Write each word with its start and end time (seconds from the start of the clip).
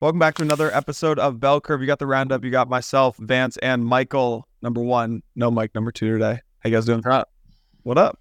Welcome 0.00 0.20
back 0.20 0.36
to 0.36 0.42
another 0.42 0.72
episode 0.72 1.18
of 1.18 1.40
Bell 1.40 1.60
Curve. 1.60 1.80
You 1.80 1.88
got 1.88 1.98
the 1.98 2.06
roundup. 2.06 2.44
You 2.44 2.52
got 2.52 2.68
myself, 2.68 3.16
Vance, 3.16 3.56
and 3.56 3.84
Michael, 3.84 4.46
number 4.62 4.80
one. 4.80 5.24
No, 5.34 5.50
Mike, 5.50 5.74
number 5.74 5.90
two 5.90 6.12
today. 6.12 6.38
How 6.60 6.68
you 6.70 6.76
guys 6.76 6.84
doing? 6.84 7.02
What 7.82 7.98
up? 7.98 8.20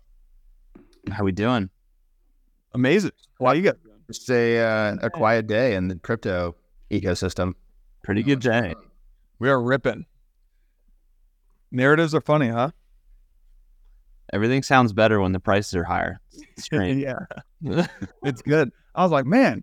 How 1.12 1.24
we 1.24 1.32
doing? 1.32 1.70
Amazing. 2.74 3.12
Wow, 3.40 3.52
you 3.52 3.62
got 3.62 3.76
Just 4.08 4.28
a 4.32 4.58
uh, 4.60 4.96
a 5.04 5.12
quiet 5.12 5.46
day 5.46 5.76
in 5.76 5.88
the 5.88 5.98
crypto 5.98 6.56
ecosystem. 6.90 7.54
Pretty 8.04 8.24
good 8.24 8.40
day. 8.40 8.74
we 9.38 9.48
are 9.48 9.62
ripping. 9.62 10.08
Narratives 11.70 12.16
are 12.16 12.22
funny, 12.22 12.48
huh? 12.48 12.72
Everything 14.34 14.64
sounds 14.64 14.94
better 14.94 15.20
when 15.22 15.32
the 15.32 15.40
prices 15.40 15.76
are 15.76 15.84
higher. 15.84 16.20
It's 16.58 16.70
great. 16.70 16.98
yeah, 16.98 17.20
it's 18.24 18.42
good. 18.42 18.72
I 18.96 19.04
was 19.04 19.12
like, 19.12 19.28
man, 19.28 19.60
a 19.60 19.62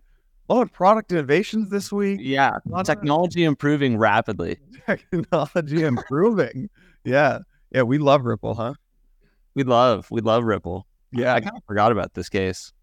lot 0.53 0.61
of 0.61 0.71
product 0.71 1.11
innovations 1.11 1.69
this 1.69 1.91
week. 1.91 2.19
yeah, 2.21 2.51
technology 2.83 3.43
improving 3.43 3.97
rapidly. 3.97 4.57
Technology 4.85 5.83
improving. 5.83 6.69
yeah, 7.03 7.39
yeah, 7.71 7.81
we 7.81 7.97
love 7.97 8.25
Ripple, 8.25 8.53
huh? 8.55 8.73
We 9.55 9.63
love, 9.63 10.07
we 10.11 10.21
love 10.21 10.43
Ripple. 10.43 10.85
Yeah, 11.11 11.33
I 11.33 11.39
kind 11.41 11.55
of 11.55 11.63
forgot 11.65 11.91
about 11.91 12.13
this 12.13 12.29
case. 12.29 12.73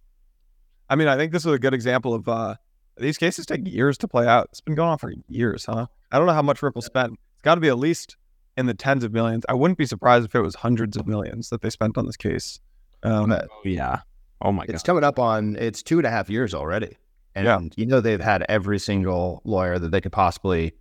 I 0.88 0.96
mean, 0.96 1.06
I 1.08 1.16
think 1.16 1.32
this 1.32 1.44
is 1.46 1.52
a 1.52 1.58
good 1.58 1.74
example 1.74 2.14
of 2.14 2.28
uh, 2.28 2.56
these 2.96 3.18
cases 3.18 3.46
take 3.46 3.66
years 3.66 3.96
to 3.98 4.08
play 4.08 4.26
out. 4.26 4.48
It's 4.50 4.60
been 4.60 4.74
going 4.74 4.88
on 4.90 4.98
for 4.98 5.12
years, 5.28 5.64
huh? 5.66 5.86
I 6.10 6.18
don't 6.18 6.26
know 6.26 6.32
how 6.32 6.42
much 6.42 6.62
Ripple 6.62 6.82
spent. 6.82 7.12
It's 7.12 7.42
got 7.42 7.54
to 7.54 7.60
be 7.60 7.68
at 7.68 7.78
least 7.78 8.16
in 8.56 8.66
the 8.66 8.74
tens 8.74 9.04
of 9.04 9.12
millions. 9.12 9.44
I 9.48 9.54
wouldn't 9.54 9.78
be 9.78 9.86
surprised 9.86 10.26
if 10.26 10.34
it 10.34 10.40
was 10.40 10.54
hundreds 10.56 10.96
of 10.96 11.06
millions 11.06 11.48
that 11.50 11.62
they 11.62 11.70
spent 11.70 11.96
on 11.96 12.06
this 12.06 12.16
case. 12.16 12.60
Um, 13.02 13.30
But 13.30 13.48
Yeah. 13.64 14.00
Oh 14.40 14.52
my 14.52 14.66
god. 14.66 14.74
it's 14.74 14.82
coming 14.82 15.04
up 15.04 15.18
on 15.18 15.56
it's 15.56 15.82
two 15.82 15.98
and 15.98 16.06
a 16.06 16.10
half 16.10 16.28
years 16.28 16.52
already, 16.52 16.96
and 17.34 17.44
Yeah. 17.46 17.60
you 17.76 17.86
know 17.86 18.00
they've 18.00 18.20
had 18.20 18.44
every 18.48 18.78
single 18.78 19.40
lawyer 19.44 19.78
that 19.78 19.90
they 19.90 20.00
could 20.00 20.12
possibly 20.12 20.72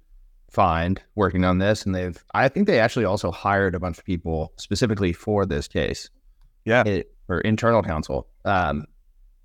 find 0.49 1.01
working 1.15 1.45
on 1.45 1.59
this, 1.59 1.85
and 1.85 1.95
they've 1.95 2.23
I 2.33 2.49
think 2.49 2.67
they 2.67 2.79
actually 2.79 3.05
also 3.05 3.31
hired 3.31 3.73
a 3.75 3.79
bunch 3.79 3.97
of 3.97 4.05
people 4.05 4.51
specifically 4.57 5.13
for 5.13 5.45
this 5.45 5.67
case. 5.67 6.09
Yeah. 6.65 6.83
it, 6.85 7.11
for 7.25 7.39
internal 7.41 7.81
counsel. 7.81 8.27
Um, 8.45 8.85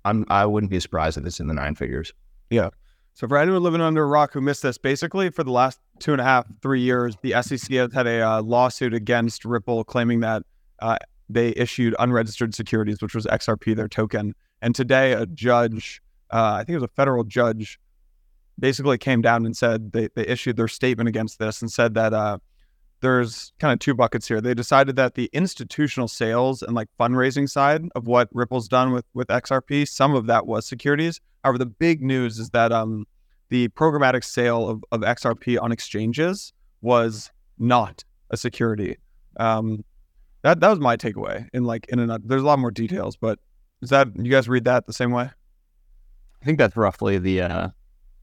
I'm 0.05 0.25
I 0.29 0.45
wouldn't 0.45 0.69
be 0.69 0.79
surprised 0.79 1.17
if 1.17 1.25
it's 1.25 1.39
in 1.39 1.47
the 1.47 1.53
nine 1.53 1.75
figures. 1.75 2.13
Yeah. 2.49 2.69
So 3.13 3.27
for 3.27 3.37
anyone 3.37 3.63
living 3.63 3.81
under 3.81 4.03
a 4.03 4.05
rock 4.05 4.33
who 4.33 4.41
missed 4.41 4.61
this, 4.61 4.77
basically 4.77 5.31
for 5.31 5.43
the 5.43 5.51
last 5.51 5.79
two 5.99 6.11
and 6.11 6.21
a 6.21 6.23
half, 6.23 6.45
three 6.61 6.81
years, 6.81 7.15
the 7.23 7.33
SEC 7.41 7.71
has 7.71 7.91
had 7.91 8.05
a 8.05 8.21
uh, 8.21 8.41
lawsuit 8.43 8.93
against 8.93 9.43
Ripple 9.43 9.83
claiming 9.83 10.19
that 10.19 10.43
uh, 10.79 10.97
they 11.27 11.49
issued 11.55 11.95
unregistered 11.97 12.53
securities, 12.53 13.01
which 13.01 13.15
was 13.15 13.25
XRP, 13.25 13.75
their 13.75 13.87
token. 13.87 14.35
And 14.61 14.75
today, 14.75 15.13
a 15.13 15.25
judge, 15.25 15.99
uh, 16.31 16.53
I 16.53 16.57
think 16.59 16.69
it 16.69 16.81
was 16.81 16.83
a 16.83 16.95
federal 16.95 17.23
judge, 17.23 17.79
basically 18.59 18.97
came 18.97 19.21
down 19.21 19.45
and 19.45 19.55
said 19.55 19.91
they, 19.91 20.09
they 20.15 20.25
issued 20.25 20.57
their 20.57 20.67
statement 20.67 21.07
against 21.07 21.39
this 21.39 21.61
and 21.61 21.71
said 21.71 21.93
that 21.93 22.13
uh, 22.13 22.37
there's 23.01 23.53
kind 23.59 23.73
of 23.73 23.79
two 23.79 23.93
buckets 23.93 24.27
here. 24.27 24.41
They 24.41 24.53
decided 24.53 24.95
that 24.95 25.15
the 25.15 25.29
institutional 25.33 26.07
sales 26.07 26.61
and 26.61 26.75
like 26.75 26.87
fundraising 26.99 27.49
side 27.49 27.83
of 27.95 28.07
what 28.07 28.29
Ripple's 28.31 28.67
done 28.67 28.91
with 28.91 29.05
with 29.13 29.27
XRP, 29.27 29.87
some 29.87 30.15
of 30.15 30.25
that 30.27 30.47
was 30.47 30.65
securities. 30.65 31.21
However, 31.43 31.59
the 31.59 31.65
big 31.65 32.01
news 32.01 32.39
is 32.39 32.49
that 32.49 32.71
um, 32.71 33.05
the 33.49 33.69
programmatic 33.69 34.23
sale 34.23 34.67
of, 34.67 34.83
of 34.91 35.01
XRP 35.01 35.61
on 35.61 35.71
exchanges 35.71 36.53
was 36.81 37.31
not 37.57 38.03
a 38.29 38.37
security. 38.37 38.97
Um, 39.39 39.83
that 40.41 40.59
that 40.59 40.69
was 40.69 40.79
my 40.79 40.97
takeaway. 40.97 41.47
In 41.53 41.63
like 41.63 41.85
in 41.89 41.99
a 41.99 42.19
there's 42.19 42.41
a 42.41 42.45
lot 42.45 42.59
more 42.59 42.71
details, 42.71 43.15
but 43.15 43.39
is 43.81 43.89
that 43.89 44.07
you 44.15 44.31
guys 44.31 44.49
read 44.49 44.65
that 44.65 44.87
the 44.87 44.93
same 44.93 45.11
way? 45.11 45.29
Think 46.47 46.59
that's 46.59 46.77
roughly 46.77 47.17
the 47.17 47.41
uh 47.41 47.67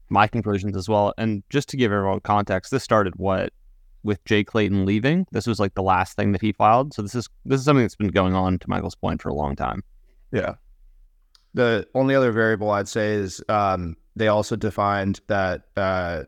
my 0.09 0.25
conclusions 0.25 0.75
as 0.75 0.89
well. 0.89 1.13
And 1.15 1.43
just 1.51 1.69
to 1.69 1.77
give 1.77 1.91
everyone 1.91 2.21
context, 2.21 2.71
this 2.71 2.81
started 2.81 3.13
what 3.17 3.53
with 4.01 4.25
Jay 4.25 4.43
Clayton 4.43 4.83
leaving. 4.83 5.27
This 5.31 5.45
was 5.45 5.59
like 5.59 5.75
the 5.75 5.83
last 5.83 6.15
thing 6.15 6.31
that 6.31 6.41
he 6.41 6.51
filed. 6.51 6.95
So 6.95 7.03
this 7.03 7.13
is 7.13 7.29
this 7.45 7.59
is 7.59 7.65
something 7.65 7.83
that's 7.83 7.95
been 7.95 8.07
going 8.07 8.33
on 8.33 8.57
to 8.57 8.67
Michael's 8.67 8.95
point 8.95 9.21
for 9.21 9.29
a 9.29 9.35
long 9.35 9.55
time. 9.55 9.83
Yeah. 10.31 10.55
The 11.53 11.87
only 11.93 12.15
other 12.15 12.31
variable 12.31 12.71
I'd 12.71 12.87
say 12.87 13.13
is 13.13 13.43
um, 13.47 13.95
they 14.15 14.27
also 14.27 14.55
defined 14.55 15.21
that 15.27 15.65
uh, 15.77 16.23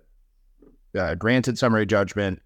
uh, 0.95 1.15
granted 1.15 1.57
summary 1.57 1.87
judgment 1.87 2.43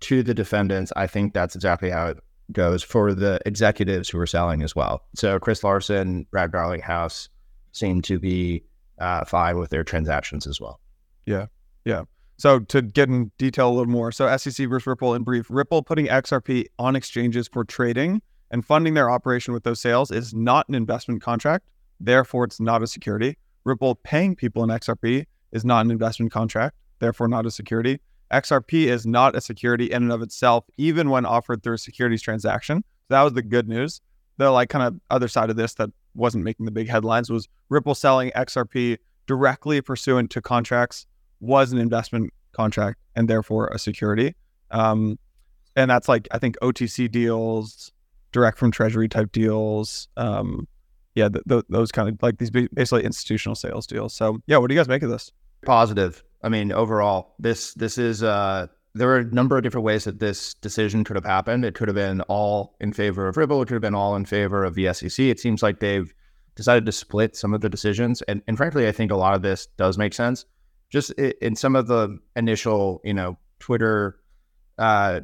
to 0.00 0.22
the 0.22 0.32
defendants. 0.32 0.94
I 0.96 1.08
think 1.08 1.34
that's 1.34 1.54
exactly 1.54 1.90
how 1.90 2.06
it 2.06 2.18
goes 2.52 2.82
for 2.82 3.12
the 3.12 3.38
executives 3.44 4.08
who 4.08 4.18
are 4.18 4.26
selling 4.26 4.62
as 4.62 4.74
well. 4.74 5.02
So 5.14 5.38
Chris 5.38 5.62
Larsen, 5.62 6.26
Brad 6.30 6.52
Garlinghouse 6.52 7.28
seem 7.72 8.00
to 8.00 8.18
be 8.18 8.64
uh, 8.98 9.24
fine 9.24 9.58
with 9.58 9.70
their 9.70 9.84
transactions 9.84 10.46
as 10.46 10.60
well. 10.60 10.80
Yeah. 11.26 11.46
Yeah. 11.84 12.04
So 12.36 12.58
to 12.58 12.82
get 12.82 13.08
in 13.08 13.30
detail 13.38 13.68
a 13.68 13.74
little 13.74 13.92
more, 13.92 14.10
so 14.10 14.34
SEC 14.36 14.68
versus 14.68 14.86
Ripple 14.86 15.14
in 15.14 15.22
brief, 15.22 15.46
Ripple 15.48 15.82
putting 15.82 16.06
XRP 16.06 16.66
on 16.78 16.96
exchanges 16.96 17.48
for 17.48 17.64
trading 17.64 18.22
and 18.50 18.64
funding 18.64 18.94
their 18.94 19.10
operation 19.10 19.54
with 19.54 19.64
those 19.64 19.80
sales 19.80 20.10
is 20.10 20.34
not 20.34 20.68
an 20.68 20.74
investment 20.74 21.22
contract. 21.22 21.66
Therefore, 22.00 22.44
it's 22.44 22.60
not 22.60 22.82
a 22.82 22.86
security. 22.86 23.36
Ripple 23.64 23.94
paying 23.96 24.34
people 24.34 24.62
in 24.64 24.70
XRP 24.70 25.26
is 25.52 25.64
not 25.64 25.84
an 25.84 25.90
investment 25.90 26.32
contract. 26.32 26.76
Therefore, 26.98 27.28
not 27.28 27.46
a 27.46 27.50
security. 27.50 28.00
XRP 28.32 28.86
is 28.86 29.06
not 29.06 29.36
a 29.36 29.40
security 29.40 29.86
in 29.86 30.02
and 30.04 30.12
of 30.12 30.22
itself, 30.22 30.64
even 30.76 31.10
when 31.10 31.24
offered 31.24 31.62
through 31.62 31.74
a 31.74 31.78
securities 31.78 32.22
transaction. 32.22 32.78
So 33.08 33.14
that 33.14 33.22
was 33.22 33.34
the 33.34 33.42
good 33.42 33.68
news. 33.68 34.00
The 34.38 34.50
like 34.50 34.70
kind 34.70 34.84
of 34.84 35.00
other 35.10 35.28
side 35.28 35.50
of 35.50 35.56
this 35.56 35.74
that 35.74 35.90
wasn't 36.14 36.44
making 36.44 36.66
the 36.66 36.72
big 36.72 36.88
headlines 36.88 37.30
was 37.30 37.48
Ripple 37.68 37.94
selling 37.94 38.30
XRP 38.36 38.98
directly 39.26 39.80
pursuant 39.80 40.30
to 40.30 40.42
contracts 40.42 41.06
was 41.40 41.72
an 41.72 41.78
investment 41.78 42.32
contract 42.52 42.98
and 43.14 43.28
therefore 43.28 43.68
a 43.68 43.78
security. 43.78 44.34
Um, 44.70 45.18
and 45.76 45.90
that's 45.90 46.08
like 46.08 46.28
I 46.30 46.38
think 46.38 46.56
OTC 46.60 47.10
deals, 47.10 47.92
direct 48.32 48.58
from 48.58 48.70
Treasury 48.70 49.08
type 49.08 49.32
deals. 49.32 50.08
Um, 50.16 50.68
yeah, 51.14 51.28
th- 51.28 51.44
th- 51.48 51.64
those 51.68 51.92
kind 51.92 52.08
of 52.08 52.22
like 52.22 52.38
these 52.38 52.50
basically 52.50 53.04
institutional 53.04 53.54
sales 53.54 53.86
deals. 53.86 54.14
So 54.14 54.40
yeah, 54.46 54.56
what 54.58 54.68
do 54.68 54.74
you 54.74 54.80
guys 54.80 54.88
make 54.88 55.02
of 55.02 55.10
this? 55.10 55.32
Positive. 55.64 56.22
I 56.42 56.48
mean, 56.48 56.72
overall, 56.72 57.34
this 57.38 57.74
this 57.74 57.98
is 57.98 58.22
uh, 58.22 58.66
there 58.94 59.10
are 59.10 59.18
a 59.18 59.24
number 59.24 59.56
of 59.56 59.62
different 59.62 59.84
ways 59.84 60.04
that 60.04 60.20
this 60.20 60.54
decision 60.54 61.04
could 61.04 61.16
have 61.16 61.24
happened. 61.24 61.64
It 61.64 61.74
could 61.74 61.88
have 61.88 61.96
been 61.96 62.20
all 62.22 62.76
in 62.80 62.92
favor 62.92 63.26
of 63.26 63.36
Ripple. 63.36 63.60
It 63.62 63.66
could 63.66 63.74
have 63.74 63.82
been 63.82 63.94
all 63.94 64.14
in 64.16 64.24
favor 64.24 64.64
of 64.64 64.74
the 64.74 64.92
SEC. 64.92 65.18
It 65.18 65.40
seems 65.40 65.62
like 65.62 65.80
they've 65.80 66.14
decided 66.54 66.86
to 66.86 66.92
split 66.92 67.34
some 67.34 67.52
of 67.52 67.60
the 67.60 67.68
decisions, 67.68 68.22
and 68.22 68.42
and 68.46 68.56
frankly, 68.56 68.86
I 68.86 68.92
think 68.92 69.10
a 69.10 69.16
lot 69.16 69.34
of 69.34 69.42
this 69.42 69.66
does 69.76 69.98
make 69.98 70.14
sense. 70.14 70.44
Just 70.90 71.10
in 71.12 71.56
some 71.56 71.74
of 71.74 71.88
the 71.88 72.18
initial, 72.36 73.00
you 73.04 73.14
know, 73.14 73.36
Twitter 73.58 74.20
uh, 74.78 75.20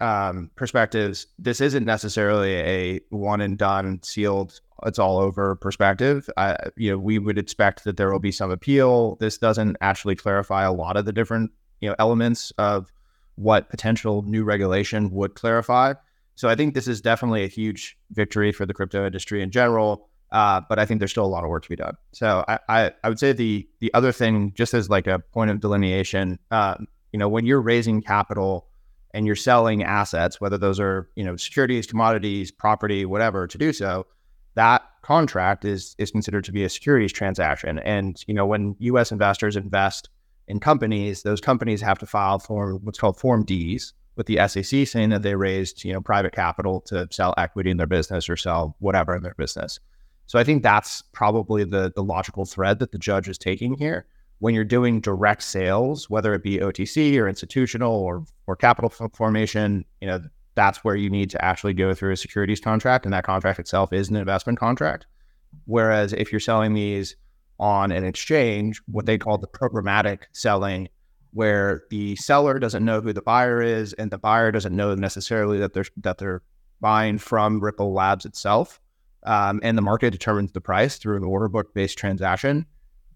um, 0.00 0.50
perspectives, 0.56 1.28
this 1.38 1.60
isn't 1.60 1.84
necessarily 1.84 2.54
a 2.54 3.00
one 3.10 3.40
and 3.40 3.56
done, 3.56 4.00
sealed, 4.02 4.60
it's 4.84 4.98
all 4.98 5.18
over 5.18 5.54
perspective. 5.54 6.28
I, 6.36 6.56
you 6.76 6.90
know, 6.90 6.98
we 6.98 7.18
would 7.18 7.38
expect 7.38 7.84
that 7.84 7.96
there 7.96 8.10
will 8.10 8.18
be 8.18 8.32
some 8.32 8.50
appeal. 8.50 9.16
This 9.20 9.38
doesn't 9.38 9.76
actually 9.80 10.16
clarify 10.16 10.64
a 10.64 10.72
lot 10.72 10.96
of 10.96 11.04
the 11.04 11.12
different, 11.12 11.52
you 11.80 11.88
know, 11.88 11.94
elements 11.98 12.52
of 12.58 12.91
what 13.36 13.68
potential 13.70 14.22
new 14.22 14.44
regulation 14.44 15.10
would 15.10 15.34
clarify. 15.34 15.94
So 16.34 16.48
I 16.48 16.54
think 16.54 16.74
this 16.74 16.88
is 16.88 17.00
definitely 17.00 17.44
a 17.44 17.48
huge 17.48 17.96
victory 18.10 18.52
for 18.52 18.66
the 18.66 18.74
crypto 18.74 19.06
industry 19.06 19.42
in 19.42 19.50
general. 19.50 20.08
Uh, 20.30 20.62
but 20.66 20.78
I 20.78 20.86
think 20.86 20.98
there's 20.98 21.10
still 21.10 21.26
a 21.26 21.28
lot 21.28 21.44
of 21.44 21.50
work 21.50 21.62
to 21.64 21.68
be 21.68 21.76
done. 21.76 21.94
So 22.12 22.42
I, 22.48 22.58
I, 22.68 22.92
I 23.04 23.08
would 23.10 23.18
say 23.18 23.32
the 23.32 23.68
the 23.80 23.92
other 23.92 24.12
thing, 24.12 24.52
just 24.54 24.72
as 24.72 24.88
like 24.88 25.06
a 25.06 25.18
point 25.18 25.50
of 25.50 25.60
delineation, 25.60 26.38
um, 26.50 26.86
you 27.12 27.18
know, 27.18 27.28
when 27.28 27.44
you're 27.44 27.60
raising 27.60 28.00
capital 28.00 28.66
and 29.12 29.26
you're 29.26 29.36
selling 29.36 29.82
assets, 29.82 30.40
whether 30.40 30.56
those 30.56 30.80
are 30.80 31.10
you 31.16 31.24
know 31.24 31.36
securities, 31.36 31.86
commodities, 31.86 32.50
property, 32.50 33.04
whatever, 33.04 33.46
to 33.46 33.58
do 33.58 33.74
so, 33.74 34.06
that 34.54 34.82
contract 35.02 35.66
is 35.66 35.94
is 35.98 36.10
considered 36.10 36.44
to 36.44 36.52
be 36.52 36.64
a 36.64 36.68
securities 36.70 37.12
transaction. 37.12 37.78
And 37.80 38.22
you 38.26 38.32
know, 38.32 38.46
when 38.46 38.74
U.S. 38.78 39.12
investors 39.12 39.54
invest 39.54 40.08
in 40.48 40.60
companies, 40.60 41.22
those 41.22 41.40
companies 41.40 41.80
have 41.80 41.98
to 42.00 42.06
file 42.06 42.38
for 42.38 42.76
what's 42.76 42.98
called 42.98 43.18
Form 43.18 43.44
Ds 43.44 43.92
with 44.16 44.26
the 44.26 44.46
SEC, 44.48 44.86
saying 44.86 45.10
that 45.10 45.22
they 45.22 45.34
raised 45.34 45.84
you 45.84 45.92
know 45.92 46.00
private 46.00 46.34
capital 46.34 46.80
to 46.82 47.08
sell 47.10 47.32
equity 47.38 47.70
in 47.70 47.76
their 47.76 47.86
business 47.86 48.28
or 48.28 48.36
sell 48.36 48.76
whatever 48.80 49.16
in 49.16 49.22
their 49.22 49.34
business. 49.38 49.80
So 50.26 50.38
I 50.38 50.44
think 50.44 50.62
that's 50.62 51.02
probably 51.12 51.64
the 51.64 51.92
the 51.94 52.02
logical 52.02 52.44
thread 52.44 52.78
that 52.80 52.92
the 52.92 52.98
judge 52.98 53.28
is 53.28 53.38
taking 53.38 53.74
here. 53.74 54.06
when 54.42 54.56
you're 54.56 54.64
doing 54.64 55.00
direct 55.00 55.40
sales, 55.44 56.10
whether 56.10 56.34
it 56.34 56.42
be 56.42 56.58
OTC 56.58 57.16
or 57.16 57.28
institutional 57.28 57.92
or 57.94 58.24
or 58.48 58.56
capital 58.56 58.90
formation, 58.90 59.84
you 60.00 60.08
know, 60.08 60.20
that's 60.56 60.82
where 60.82 60.96
you 60.96 61.08
need 61.08 61.30
to 61.30 61.44
actually 61.44 61.72
go 61.74 61.94
through 61.94 62.10
a 62.12 62.16
securities 62.16 62.60
contract, 62.60 63.06
and 63.06 63.12
that 63.12 63.22
contract 63.24 63.60
itself 63.60 63.92
is 63.92 64.08
an 64.10 64.16
investment 64.16 64.58
contract. 64.58 65.06
Whereas 65.66 66.12
if 66.12 66.32
you're 66.32 66.40
selling 66.40 66.74
these 66.74 67.14
on 67.58 67.92
an 67.92 68.04
exchange, 68.04 68.80
what 68.86 69.06
they 69.06 69.18
call 69.18 69.38
the 69.38 69.46
programmatic 69.46 70.22
selling, 70.32 70.88
where 71.32 71.84
the 71.90 72.16
seller 72.16 72.58
doesn't 72.58 72.84
know 72.84 73.00
who 73.00 73.12
the 73.12 73.22
buyer 73.22 73.62
is, 73.62 73.92
and 73.94 74.10
the 74.10 74.18
buyer 74.18 74.52
doesn't 74.52 74.74
know 74.74 74.94
necessarily 74.94 75.58
that 75.58 75.72
they're 75.72 75.86
that 75.98 76.18
they're 76.18 76.42
buying 76.80 77.18
from 77.18 77.60
Ripple 77.60 77.92
Labs 77.92 78.24
itself, 78.24 78.80
um, 79.24 79.60
and 79.62 79.78
the 79.78 79.82
market 79.82 80.10
determines 80.10 80.52
the 80.52 80.60
price 80.60 80.96
through 80.96 81.16
an 81.16 81.24
order 81.24 81.48
book 81.48 81.72
based 81.74 81.98
transaction 81.98 82.66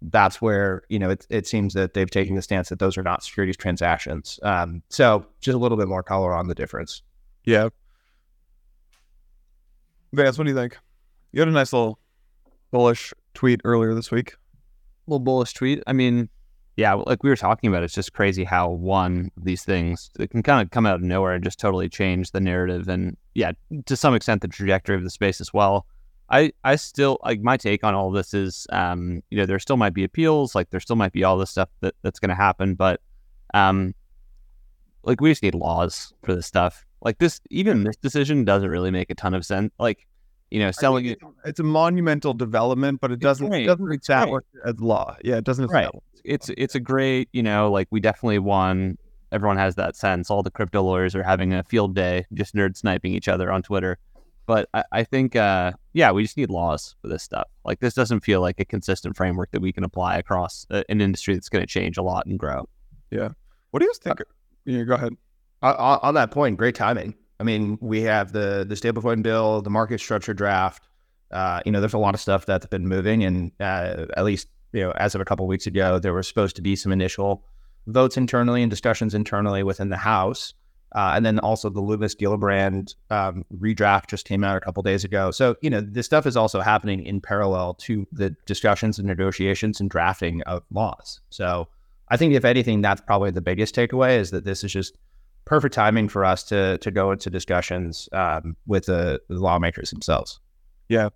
that's 0.03 0.41
where 0.41 0.83
you 0.89 0.99
know 0.99 1.11
it, 1.11 1.27
it 1.31 1.47
seems 1.47 1.75
that 1.75 1.95
they've 1.95 2.11
taken 2.11 2.35
the 2.35 2.43
stance 2.43 2.69
that 2.69 2.79
those 2.79 2.97
are 2.99 3.03
not 3.03 3.23
securities 3.23 3.57
transactions. 3.57 4.39
Um, 4.43 4.83
so 4.89 5.27
just 5.41 5.55
a 5.55 5.59
little 5.59 5.79
bit 5.79 5.89
more 5.89 6.03
color 6.03 6.35
on 6.35 6.49
the 6.49 6.55
difference. 6.55 7.03
Yeah. 7.45 7.69
Vance, 10.13 10.39
what 10.39 10.45
do 10.45 10.51
you 10.51 10.57
think? 10.57 10.79
You 11.33 11.41
had 11.41 11.49
a 11.49 11.53
nice 11.53 11.73
little 11.73 11.99
bullish 12.71 13.13
tweet 13.37 13.61
earlier 13.65 13.95
this 13.95 14.11
week. 14.11 14.33
A 14.33 14.37
Little 15.11 15.21
bullish 15.21 15.53
tweet. 15.53 15.83
I 15.87 15.93
mean, 15.93 16.29
yeah, 16.77 16.95
like 16.95 17.23
we 17.23 17.31
were 17.31 17.37
talking 17.37 17.69
about, 17.69 17.83
it's 17.83 17.95
just 17.95 18.13
crazy 18.13 18.43
how 18.45 18.71
one 18.71 19.31
of 19.37 19.45
these 19.45 19.63
things 19.63 20.11
it 20.19 20.31
can 20.31 20.43
kind 20.43 20.61
of 20.61 20.71
come 20.71 20.87
out 20.87 20.97
of 20.97 21.03
nowhere 21.03 21.35
and 21.35 21.45
just 21.45 21.61
totally 21.61 21.89
change 21.89 22.33
the 22.33 22.41
narrative 22.41 22.89
and 22.89 23.17
yeah, 23.35 23.53
to 23.85 23.97
some 23.97 24.15
extent 24.15 24.43
the 24.43 24.49
trajectory 24.49 24.97
of 24.97 25.05
the 25.05 25.11
space 25.11 25.41
as 25.41 25.55
well. 25.55 25.87
I 26.29 26.53
I 26.65 26.77
still 26.77 27.19
like 27.25 27.41
my 27.41 27.57
take 27.57 27.85
on 27.85 27.95
all 27.95 28.11
this 28.11 28.35
is 28.35 28.67
um 28.71 29.23
you 29.31 29.39
know 29.39 29.47
there 29.47 29.61
still 29.61 29.77
might 29.77 29.95
be 29.95 30.03
appeals 30.03 30.55
like 30.55 30.71
there 30.71 30.81
still 30.81 30.97
might 30.97 31.13
be 31.13 31.23
all 31.23 31.39
this 31.39 31.51
stuff 31.51 31.69
that 31.81 31.95
that's 32.03 32.19
going 32.19 32.31
to 32.31 32.35
happen 32.35 32.75
but 32.75 33.01
um 33.55 33.95
like 35.05 35.21
we 35.21 35.31
just 35.31 35.43
need 35.43 35.55
laws 35.55 36.13
for 36.25 36.35
this 36.35 36.47
stuff 36.47 36.85
like 37.01 37.19
this 37.19 37.41
even 37.51 37.85
this 37.85 37.97
decision 37.97 38.45
doesn't 38.45 38.71
really 38.71 38.91
make 38.91 39.09
a 39.09 39.15
ton 39.15 39.35
of 39.35 39.47
sense 39.47 39.73
like 39.79 40.07
you 40.51 40.59
know 40.59 40.71
selling 40.71 41.07
it 41.07 41.19
it's 41.45 41.61
a 41.61 41.65
monumental 41.65 42.33
development 42.33 43.01
but 43.01 43.11
it 43.11 43.19
doesn't 43.19 43.53
it 43.53 43.67
doesn't 43.67 43.93
establish 43.93 44.45
right. 44.55 44.75
as 44.75 44.81
law 44.81 45.17
yeah 45.25 45.37
it 45.37 45.45
doesn't 45.45 45.67
right 45.69 45.91
it's 46.25 46.51
it's 46.57 46.75
a 46.75 46.81
great 46.81 47.29
you 47.33 47.43
know 47.43 47.71
like 47.71 47.89
we 47.91 48.01
definitely 48.01 48.39
won 48.39 48.97
everyone 49.33 49.57
has 49.57 49.75
that 49.75 49.97
sense 49.97 50.31
all 50.31 50.43
the 50.43 50.51
crypto 50.51 50.83
lawyers 50.83 51.15
are 51.15 51.23
having 51.23 51.53
a 51.53 51.65
field 51.65 51.95
day 51.95 52.25
just 52.35 52.55
nerd 52.55 52.77
sniping 52.77 53.13
each 53.13 53.29
other 53.29 53.51
on 53.51 53.63
twitter 53.63 53.99
but 54.47 54.69
I, 54.73 54.85
I 54.93 55.05
think, 55.05 55.37
uh, 55.37 55.73
yeah, 55.93 56.13
we 56.13 56.23
just 56.23 56.37
need 56.37 56.51
laws 56.51 56.95
for 57.03 57.09
this 57.09 57.23
stuff. 57.23 57.49
Like 57.65 57.81
this 57.81 57.95
doesn't 57.95 58.21
feel 58.21 58.41
like 58.41 58.61
a 58.61 58.65
consistent 58.65 59.17
framework 59.17 59.51
that 59.51 59.61
we 59.61 59.73
can 59.73 59.85
apply 59.85 60.17
across 60.19 60.67
a, 60.71 60.85
an 60.89 61.01
industry 61.01 61.35
that's 61.35 61.49
going 61.49 61.63
to 61.63 61.67
change 61.67 61.99
a 61.99 62.03
lot 62.03 62.27
and 62.27 62.39
grow. 62.39 62.69
Yeah. 63.11 63.31
What 63.73 63.81
do 63.81 63.87
you 63.87 63.95
think? 63.95 64.21
Uh, 64.21 64.25
yeah, 64.65 64.83
go 64.85 64.95
ahead. 64.95 65.17
Uh, 65.63 65.99
on 66.01 66.15
that 66.15 66.31
point, 66.31 66.57
great 66.57 66.77
timing. 66.77 67.15
I 67.39 67.45
mean, 67.45 67.79
we 67.81 68.03
have 68.03 68.33
the 68.33 68.65
the 68.69 68.75
stablecoin 68.75 69.23
bill, 69.23 69.63
the 69.63 69.71
market 69.71 70.01
structure 70.01 70.35
draft. 70.35 70.89
Uh, 71.31 71.61
you 71.67 71.73
know, 71.73 71.81
there's 71.81 71.95
a 71.95 71.99
lot 71.99 72.15
of 72.15 72.21
stuff 72.21 72.47
that's 72.47 72.67
been 72.67 72.87
moving, 72.87 73.25
and 73.25 73.53
uh, 73.61 74.07
at 74.17 74.25
least 74.25 74.49
you 74.73 74.83
know, 74.83 74.91
as 74.93 75.15
of 75.15 75.21
a 75.21 75.25
couple 75.25 75.47
weeks 75.47 75.67
ago, 75.67 75.99
there 75.99 76.13
were 76.13 76.23
supposed 76.23 76.57
to 76.57 76.63
be 76.63 76.77
some 76.77 76.93
initial 76.93 77.45
votes 77.87 78.17
internally 78.17 78.63
and 78.63 78.71
discussions 78.71 79.15
internally 79.15 79.63
within 79.63 79.91
the 79.91 79.97
House 79.97 80.55
uh, 80.97 81.13
and 81.15 81.27
then 81.27 81.39
also 81.41 81.69
the 81.69 81.81
Lummis 81.81 82.15
Gillibrand 82.15 82.95
um, 83.11 83.45
redraft 83.59 84.09
just 84.09 84.27
came 84.27 84.45
out 84.45 84.57
a 84.57 84.61
couple 84.61 84.83
days 84.83 85.05
ago. 85.05 85.31
So, 85.31 85.57
you 85.61 85.69
know, 85.69 85.81
this 85.81 86.07
stuff 86.07 86.27
is 86.27 86.37
also 86.37 86.61
happening 86.61 87.05
in 87.05 87.21
parallel 87.21 87.75
to 87.75 88.07
the 88.13 88.31
discussions 88.47 88.99
and 88.99 89.07
negotiations 89.07 89.79
and 89.79 89.91
drafting 89.91 90.43
of 90.43 90.63
laws. 90.71 91.21
So 91.29 91.69
I 92.09 92.17
think 92.17 92.35
if 92.35 92.45
anything, 92.45 92.81
that's 92.81 93.03
probably 93.03 93.31
the 93.31 93.43
biggest 93.43 93.75
takeaway 93.75 94.19
is 94.19 94.31
that 94.31 94.45
this 94.45 94.63
is 94.63 94.73
just 94.73 94.97
perfect 95.47 95.75
timing 95.75 96.09
for 96.09 96.25
us 96.25 96.43
to 96.43 96.77
to 96.79 96.91
go 96.91 97.11
into 97.11 97.31
discussions 97.31 98.09
um, 98.13 98.57
with 98.67 98.87
the, 98.87 99.21
the 99.29 99.39
lawmakers 99.39 99.91
themselves. 99.91 100.39
Yeah. 100.89 101.09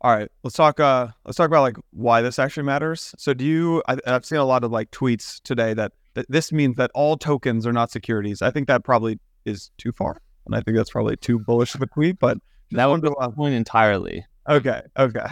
All 0.00 0.14
right, 0.14 0.30
let's 0.44 0.54
talk. 0.54 0.78
Uh, 0.78 1.08
let's 1.24 1.36
talk 1.36 1.48
about 1.48 1.62
like 1.62 1.76
why 1.90 2.22
this 2.22 2.38
actually 2.38 2.62
matters. 2.62 3.16
So, 3.18 3.34
do 3.34 3.44
you? 3.44 3.82
I, 3.88 3.98
have 4.06 4.24
seen 4.24 4.38
a 4.38 4.44
lot 4.44 4.62
of 4.62 4.70
like 4.70 4.92
tweets 4.92 5.42
today 5.42 5.74
that 5.74 5.90
this 6.28 6.52
means 6.52 6.76
that 6.76 6.92
all 6.94 7.16
tokens 7.16 7.66
are 7.66 7.72
not 7.72 7.90
securities. 7.90 8.40
I 8.40 8.52
think 8.52 8.68
that 8.68 8.84
probably 8.84 9.18
is 9.44 9.72
too 9.76 9.90
far, 9.90 10.22
and 10.46 10.54
I 10.54 10.60
think 10.60 10.76
that's 10.76 10.90
probably 10.90 11.16
too 11.16 11.40
bullish 11.40 11.74
of 11.74 11.82
a 11.82 11.86
tweet. 11.86 12.20
But 12.20 12.38
that 12.70 12.86
would 12.86 13.02
be 13.02 13.08
the 13.08 13.30
point 13.30 13.54
entirely. 13.54 14.24
Okay, 14.48 14.82
okay. 14.96 15.26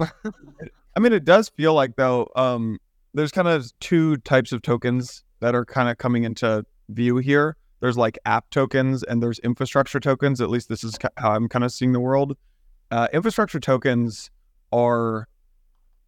I 0.00 0.98
mean, 0.98 1.12
it 1.12 1.26
does 1.26 1.50
feel 1.50 1.74
like 1.74 1.96
though. 1.96 2.30
Um, 2.36 2.78
there's 3.12 3.32
kind 3.32 3.48
of 3.48 3.70
two 3.80 4.16
types 4.18 4.52
of 4.52 4.62
tokens 4.62 5.24
that 5.40 5.54
are 5.54 5.64
kind 5.64 5.88
of 5.88 5.98
coming 5.98 6.24
into 6.24 6.64
view 6.88 7.16
here. 7.16 7.56
There's 7.80 7.96
like 7.96 8.18
app 8.26 8.50
tokens 8.50 9.02
and 9.02 9.22
there's 9.22 9.38
infrastructure 9.40 10.00
tokens. 10.00 10.40
At 10.40 10.50
least 10.50 10.68
this 10.68 10.84
is 10.84 10.98
how 11.16 11.32
I'm 11.32 11.48
kind 11.48 11.64
of 11.64 11.72
seeing 11.72 11.92
the 11.92 12.00
world. 12.00 12.36
Uh, 12.90 13.08
infrastructure 13.12 13.60
tokens 13.60 14.30
are 14.72 15.26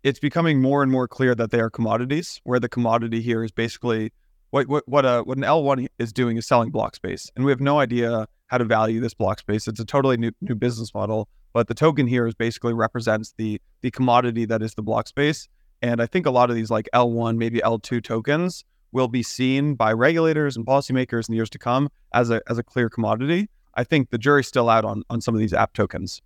it's 0.03 0.19
becoming 0.19 0.61
more 0.61 0.83
and 0.83 0.91
more 0.91 1.07
clear 1.09 1.35
that 1.35 1.51
they 1.51 1.61
are 1.61 1.71
commodities, 1.71 2.41
where 2.45 2.59
the 2.59 2.69
commodity 2.69 3.23
here 3.23 3.45
is 3.45 3.51
basically 3.53 4.13
what 4.51 4.69
what 4.69 4.87
what, 4.87 5.05
uh, 5.05 5.23
what 5.23 5.39
an 5.39 5.45
L1 5.45 5.87
is 5.99 6.13
doing 6.13 6.37
is 6.37 6.47
selling 6.47 6.71
block 6.71 6.95
space. 6.95 7.31
And 7.37 7.45
we 7.45 7.53
have 7.53 7.61
no 7.61 7.79
idea 7.79 8.27
how 8.49 8.59
to 8.59 8.65
value 8.65 9.01
this 9.01 9.15
block 9.15 9.39
space. 9.39 9.67
It's 9.67 9.81
a 9.81 9.85
totally 9.85 10.17
new 10.17 10.33
new 10.41 10.55
business 10.55 10.93
model. 10.93 11.29
But 11.55 11.69
the 11.69 11.75
token 11.75 12.07
here 12.07 12.27
is 12.27 12.35
basically 12.35 12.75
represents 12.75 13.35
the 13.39 13.61
the 13.81 13.91
commodity 13.91 14.45
that 14.47 14.63
is 14.63 14.75
the 14.75 14.83
block 14.83 15.07
space. 15.07 15.49
And 15.81 16.01
I 16.03 16.07
think 16.07 16.27
a 16.27 16.31
lot 16.31 16.51
of 16.51 16.57
these 16.57 16.71
like 16.71 16.89
L1, 16.95 17.37
maybe 17.37 17.59
L2 17.59 18.05
tokens 18.05 18.65
will 18.93 19.09
be 19.09 19.23
seen 19.23 19.75
by 19.75 19.93
regulators 19.93 20.57
and 20.57 20.67
policymakers 20.67 21.29
in 21.29 21.33
the 21.33 21.37
years 21.37 21.51
to 21.51 21.59
come 21.59 21.89
as 22.15 22.31
a 22.31 22.41
as 22.49 22.59
a 22.59 22.63
clear 22.63 22.89
commodity. 22.89 23.49
I 23.75 23.85
think 23.85 24.11
the 24.11 24.19
jury's 24.19 24.47
still 24.47 24.69
out 24.69 24.85
on 24.85 25.03
on 25.11 25.21
some 25.21 25.35
of 25.35 25.41
these 25.41 25.53
app 25.53 25.73
tokens. 25.73 26.21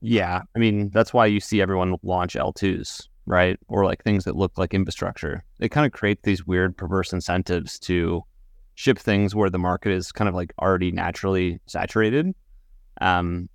Yeah, 0.00 0.42
I 0.56 0.58
mean 0.58 0.90
that's 0.90 1.12
why 1.12 1.26
you 1.26 1.40
see 1.40 1.60
everyone 1.60 1.96
launch 2.02 2.34
L2s, 2.34 3.06
right? 3.26 3.58
Or 3.68 3.84
like 3.84 4.02
things 4.02 4.24
that 4.24 4.36
look 4.36 4.58
like 4.58 4.74
infrastructure. 4.74 5.44
It 5.60 5.68
kind 5.68 5.86
of 5.86 5.92
creates 5.92 6.22
these 6.24 6.46
weird 6.46 6.76
perverse 6.76 7.12
incentives 7.12 7.78
to 7.80 8.22
ship 8.74 8.98
things 8.98 9.34
where 9.34 9.50
the 9.50 9.58
market 9.58 9.92
is 9.92 10.10
kind 10.10 10.28
of 10.28 10.34
like 10.34 10.52
already 10.60 10.90
naturally 10.90 11.60
saturated. 11.66 12.34
Um, 13.00 13.48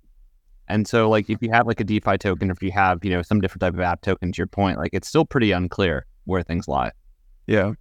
and 0.68 0.86
so 0.86 1.10
like 1.10 1.28
if 1.28 1.42
you 1.42 1.50
have 1.50 1.66
like 1.66 1.80
a 1.80 1.84
DeFi 1.84 2.18
token, 2.18 2.50
or 2.50 2.52
if 2.52 2.62
you 2.62 2.70
have 2.72 3.04
you 3.04 3.10
know 3.10 3.22
some 3.22 3.40
different 3.40 3.60
type 3.60 3.74
of 3.74 3.80
app 3.80 4.02
token, 4.02 4.32
to 4.32 4.38
your 4.38 4.46
point, 4.46 4.78
like 4.78 4.90
it's 4.92 5.08
still 5.08 5.24
pretty 5.24 5.50
unclear 5.50 6.06
where 6.24 6.42
things 6.42 6.68
lie. 6.68 6.92
Yeah. 7.46 7.72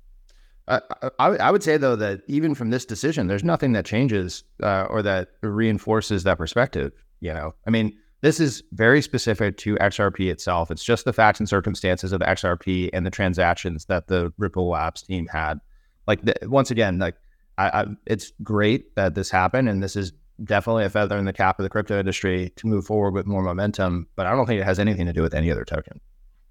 I, 0.68 0.82
I, 1.20 1.28
I 1.28 1.52
would 1.52 1.64
say 1.64 1.78
though 1.78 1.96
that 1.96 2.22
even 2.28 2.56
from 2.56 2.70
this 2.70 2.86
decision, 2.86 3.28
there's 3.28 3.44
nothing 3.44 3.72
that 3.74 3.86
changes 3.86 4.44
uh, 4.62 4.84
or 4.90 5.02
that 5.02 5.30
reinforces 5.42 6.24
that 6.24 6.38
perspective. 6.38 6.92
You 7.20 7.34
know, 7.34 7.56
I 7.66 7.70
mean, 7.70 7.98
this 8.22 8.40
is 8.40 8.64
very 8.74 9.02
specific 9.02 9.58
to 9.58 9.76
XRP 9.76 10.32
itself. 10.32 10.72
It's 10.72 10.84
just 10.84 11.06
the 11.06 11.14
facts 11.14 11.40
and 11.40 11.48
circumstances 11.48 12.12
of 12.12 12.22
XRP 12.22 12.90
and 12.94 13.06
the 13.06 13.12
transactions 13.12 13.86
that 13.86 14.08
the 14.08 14.34
Ripple 14.38 14.70
Labs 14.70 15.04
team 15.04 15.28
had. 15.28 15.60
Like 16.08 16.24
the, 16.24 16.36
once 16.44 16.72
again, 16.72 17.00
like 17.00 17.16
I, 17.58 17.82
I, 17.82 17.86
it's 18.06 18.32
great 18.44 18.96
that 18.96 19.16
this 19.16 19.30
happened, 19.30 19.70
and 19.70 19.84
this 19.84 19.96
is 19.96 20.14
definitely 20.44 20.86
a 20.86 20.90
feather 20.90 21.18
in 21.18 21.26
the 21.26 21.34
cap 21.34 21.60
of 21.60 21.64
the 21.64 21.70
crypto 21.70 22.00
industry 22.00 22.52
to 22.56 22.68
move 22.68 22.86
forward 22.86 23.14
with 23.14 23.26
more 23.26 23.42
momentum. 23.42 24.08
But 24.16 24.26
I 24.26 24.32
don't 24.32 24.46
think 24.46 24.62
it 24.62 24.66
has 24.66 24.80
anything 24.80 25.06
to 25.06 25.14
do 25.14 25.22
with 25.22 25.34
any 25.34 25.52
other 25.52 25.66
token. 25.66 26.00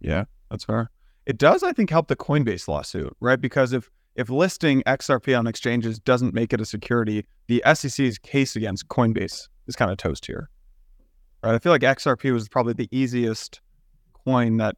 Yeah, 0.00 0.24
that's 0.50 0.64
fair. 0.64 0.90
It 1.26 1.38
does, 1.38 1.64
I 1.64 1.72
think, 1.72 1.90
help 1.90 2.06
the 2.06 2.16
Coinbase 2.16 2.68
lawsuit, 2.68 3.16
right? 3.20 3.40
Because 3.40 3.72
if 3.72 3.90
if 4.16 4.30
listing 4.30 4.82
XRP 4.86 5.38
on 5.38 5.46
exchanges 5.46 5.98
doesn't 5.98 6.34
make 6.34 6.52
it 6.52 6.60
a 6.60 6.64
security, 6.64 7.26
the 7.46 7.62
SEC's 7.74 8.18
case 8.18 8.56
against 8.56 8.88
Coinbase 8.88 9.48
is 9.66 9.76
kind 9.76 9.90
of 9.90 9.98
toast 9.98 10.26
here. 10.26 10.48
Right? 11.42 11.54
I 11.54 11.58
feel 11.58 11.70
like 11.70 11.82
XRP 11.82 12.32
was 12.32 12.48
probably 12.48 12.72
the 12.72 12.88
easiest 12.90 13.60
coin 14.24 14.56
that 14.56 14.74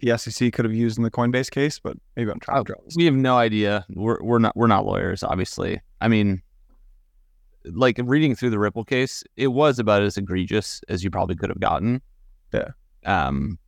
the 0.00 0.16
SEC 0.16 0.52
could 0.52 0.64
have 0.64 0.74
used 0.74 0.96
in 0.96 1.02
the 1.02 1.10
Coinbase 1.10 1.50
case, 1.50 1.80
but 1.80 1.96
maybe 2.16 2.30
I'm 2.30 2.38
trying 2.38 2.64
to 2.64 2.72
draw 2.72 2.80
this. 2.84 2.94
We 2.96 3.04
have 3.06 3.14
no 3.14 3.36
idea. 3.36 3.84
We're 3.90 4.22
we're 4.22 4.38
not 4.38 4.56
we're 4.56 4.68
not 4.68 4.86
lawyers, 4.86 5.24
obviously. 5.24 5.80
I 6.00 6.06
mean, 6.06 6.40
like 7.64 8.00
reading 8.02 8.36
through 8.36 8.50
the 8.50 8.60
Ripple 8.60 8.84
case, 8.84 9.24
it 9.36 9.48
was 9.48 9.80
about 9.80 10.02
as 10.02 10.16
egregious 10.16 10.80
as 10.88 11.02
you 11.02 11.10
probably 11.10 11.34
could 11.34 11.50
have 11.50 11.60
gotten. 11.60 12.00
Yeah. 12.54 12.68
Um. 13.04 13.58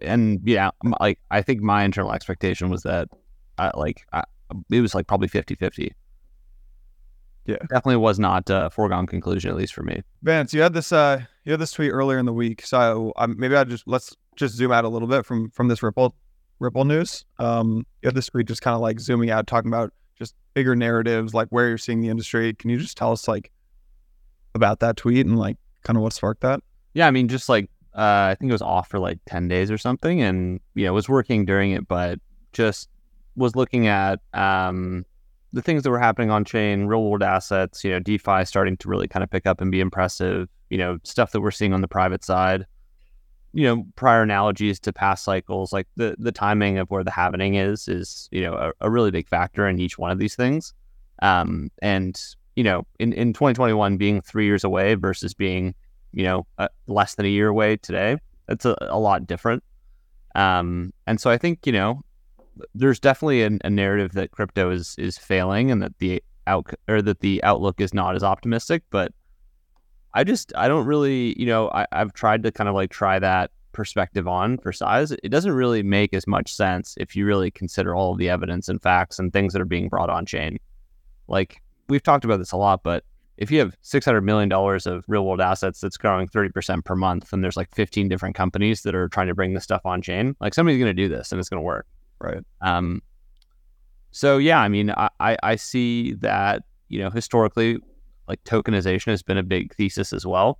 And 0.00 0.40
yeah, 0.44 0.70
like 1.00 1.18
I 1.30 1.42
think 1.42 1.60
my 1.60 1.84
internal 1.84 2.12
expectation 2.12 2.70
was 2.70 2.82
that, 2.82 3.08
I, 3.58 3.70
like, 3.76 4.04
I, 4.12 4.24
it 4.70 4.80
was 4.80 4.94
like 4.94 5.06
probably 5.06 5.28
50-50 5.28 5.90
yeah, 7.46 7.56
definitely 7.62 7.96
was 7.96 8.18
not 8.18 8.48
a 8.48 8.70
foregone 8.70 9.06
conclusion, 9.06 9.50
at 9.50 9.56
least 9.56 9.72
for 9.74 9.82
me. 9.82 10.02
Vance, 10.22 10.52
you 10.52 10.60
had 10.60 10.72
this 10.72 10.92
uh, 10.92 11.20
you 11.44 11.52
had 11.52 11.60
this 11.60 11.72
tweet 11.72 11.90
earlier 11.90 12.18
in 12.18 12.26
the 12.26 12.32
week, 12.32 12.64
so 12.64 13.12
um, 13.16 13.34
maybe 13.38 13.56
I 13.56 13.64
just 13.64 13.84
let's 13.88 14.14
just 14.36 14.54
zoom 14.54 14.72
out 14.72 14.84
a 14.84 14.88
little 14.88 15.08
bit 15.08 15.24
from 15.24 15.50
from 15.50 15.68
this 15.68 15.82
Ripple 15.82 16.14
Ripple 16.58 16.84
news. 16.84 17.24
Um, 17.38 17.86
you 18.02 18.08
had 18.08 18.14
this 18.14 18.26
tweet 18.26 18.46
just 18.46 18.62
kind 18.62 18.74
of 18.74 18.80
like 18.80 19.00
zooming 19.00 19.30
out, 19.30 19.46
talking 19.46 19.70
about 19.70 19.92
just 20.18 20.34
bigger 20.54 20.76
narratives, 20.76 21.32
like 21.32 21.48
where 21.48 21.68
you're 21.68 21.78
seeing 21.78 22.00
the 22.00 22.08
industry. 22.08 22.52
Can 22.54 22.70
you 22.70 22.78
just 22.78 22.96
tell 22.96 23.10
us 23.10 23.26
like 23.26 23.50
about 24.54 24.80
that 24.80 24.96
tweet 24.96 25.26
and 25.26 25.38
like 25.38 25.56
kind 25.82 25.96
of 25.96 26.02
what 26.02 26.12
sparked 26.12 26.42
that? 26.42 26.60
Yeah, 26.92 27.06
I 27.06 27.10
mean, 27.10 27.26
just 27.26 27.48
like 27.48 27.70
Uh, 27.94 28.30
I 28.30 28.36
think 28.38 28.50
it 28.50 28.52
was 28.52 28.62
off 28.62 28.88
for 28.88 28.98
like 28.98 29.18
ten 29.26 29.48
days 29.48 29.70
or 29.70 29.78
something, 29.78 30.20
and 30.20 30.60
you 30.74 30.84
know 30.84 30.92
was 30.92 31.08
working 31.08 31.46
during 31.46 31.72
it, 31.72 31.88
but 31.88 32.20
just 32.52 32.88
was 33.40 33.56
looking 33.56 33.86
at 33.88 34.20
um, 34.34 35.04
the 35.52 35.62
things 35.62 35.82
that 35.82 35.90
were 35.90 35.98
happening 35.98 36.30
on 36.30 36.44
chain, 36.44 36.86
real 36.86 37.02
world 37.02 37.22
assets. 37.22 37.82
You 37.82 37.92
know, 37.92 37.98
DeFi 37.98 38.44
starting 38.44 38.76
to 38.78 38.88
really 38.88 39.08
kind 39.08 39.24
of 39.24 39.30
pick 39.30 39.46
up 39.46 39.60
and 39.60 39.72
be 39.72 39.80
impressive. 39.80 40.48
You 40.68 40.78
know, 40.78 40.98
stuff 41.02 41.32
that 41.32 41.40
we're 41.40 41.50
seeing 41.50 41.72
on 41.72 41.80
the 41.80 41.88
private 41.88 42.22
side. 42.22 42.66
You 43.52 43.64
know, 43.64 43.86
prior 43.96 44.22
analogies 44.22 44.78
to 44.80 44.92
past 44.92 45.24
cycles, 45.24 45.72
like 45.72 45.88
the 45.96 46.14
the 46.18 46.30
timing 46.30 46.78
of 46.78 46.88
where 46.90 47.02
the 47.02 47.10
happening 47.10 47.54
is, 47.54 47.88
is 47.88 48.28
you 48.30 48.42
know 48.42 48.54
a, 48.54 48.86
a 48.86 48.90
really 48.90 49.10
big 49.10 49.28
factor 49.28 49.66
in 49.66 49.80
each 49.80 49.98
one 49.98 50.12
of 50.12 50.18
these 50.18 50.36
things. 50.36 50.72
Um, 51.22 51.70
and 51.82 52.20
you 52.56 52.64
know, 52.64 52.86
in, 52.98 53.12
in 53.12 53.32
2021 53.32 53.96
being 53.96 54.20
three 54.20 54.44
years 54.44 54.64
away 54.64 54.94
versus 54.94 55.34
being, 55.34 55.74
you 56.12 56.24
know, 56.24 56.46
uh, 56.58 56.68
less 56.86 57.14
than 57.14 57.26
a 57.26 57.28
year 57.28 57.48
away 57.48 57.76
today, 57.76 58.18
that's 58.46 58.64
a, 58.64 58.76
a 58.82 58.98
lot 58.98 59.26
different. 59.26 59.62
Um, 60.34 60.92
and 61.06 61.20
so 61.20 61.30
I 61.30 61.38
think, 61.38 61.66
you 61.66 61.72
know, 61.72 62.02
there's 62.74 63.00
definitely 63.00 63.42
a, 63.42 63.50
a, 63.64 63.70
narrative 63.70 64.12
that 64.12 64.30
crypto 64.30 64.70
is 64.70 64.94
is 64.98 65.16
failing 65.18 65.70
and 65.70 65.82
that 65.82 65.98
the 65.98 66.22
out 66.46 66.72
or 66.88 67.02
that 67.02 67.20
the 67.20 67.42
outlook 67.44 67.80
is 67.80 67.94
not 67.94 68.16
as 68.16 68.22
optimistic. 68.22 68.82
But 68.90 69.12
I 70.14 70.24
just 70.24 70.52
I 70.56 70.68
don't 70.68 70.86
really, 70.86 71.38
you 71.38 71.46
know, 71.46 71.70
I, 71.70 71.86
I've 71.92 72.12
tried 72.12 72.42
to 72.42 72.52
kind 72.52 72.68
of 72.68 72.74
like 72.74 72.90
try 72.90 73.18
that 73.18 73.50
perspective 73.72 74.26
on 74.26 74.58
for 74.58 74.72
size. 74.72 75.12
It 75.12 75.28
doesn't 75.28 75.52
really 75.52 75.82
make 75.82 76.12
as 76.12 76.26
much 76.26 76.52
sense 76.52 76.94
if 76.98 77.14
you 77.14 77.24
really 77.24 77.50
consider 77.50 77.94
all 77.94 78.12
of 78.12 78.18
the 78.18 78.28
evidence 78.28 78.68
and 78.68 78.82
facts 78.82 79.18
and 79.18 79.32
things 79.32 79.52
that 79.52 79.62
are 79.62 79.66
being 79.66 79.88
brought 79.88 80.10
on 80.10 80.26
chain. 80.26 80.58
Like 81.28 81.62
we've 81.88 82.02
talked 82.02 82.24
about 82.24 82.38
this 82.38 82.52
a 82.52 82.56
lot, 82.56 82.82
but 82.82 83.04
if 83.36 83.50
you 83.50 83.58
have 83.58 83.76
six 83.80 84.04
hundred 84.04 84.20
million 84.22 84.48
dollars 84.48 84.86
of 84.86 85.04
real 85.08 85.24
world 85.24 85.40
assets 85.40 85.80
that's 85.80 85.96
growing 85.96 86.28
thirty 86.28 86.50
percent 86.50 86.84
per 86.84 86.94
month, 86.94 87.32
and 87.32 87.42
there's 87.42 87.56
like 87.56 87.74
fifteen 87.74 88.08
different 88.08 88.34
companies 88.34 88.82
that 88.82 88.94
are 88.94 89.08
trying 89.08 89.28
to 89.28 89.34
bring 89.34 89.54
this 89.54 89.64
stuff 89.64 89.80
on 89.86 90.02
chain, 90.02 90.36
like 90.40 90.52
somebody's 90.52 90.78
going 90.78 90.94
to 90.94 91.02
do 91.02 91.08
this 91.08 91.32
and 91.32 91.38
it's 91.38 91.48
going 91.48 91.60
to 91.60 91.64
work. 91.64 91.86
Right. 92.20 92.44
Um. 92.60 93.02
So 94.12 94.38
yeah, 94.38 94.60
I 94.60 94.68
mean, 94.68 94.90
I, 94.90 95.08
I 95.20 95.36
I 95.42 95.56
see 95.56 96.14
that 96.14 96.62
you 96.88 96.98
know 96.98 97.10
historically, 97.10 97.78
like 98.28 98.42
tokenization 98.44 99.08
has 99.08 99.22
been 99.22 99.38
a 99.38 99.42
big 99.42 99.74
thesis 99.74 100.12
as 100.12 100.26
well. 100.26 100.58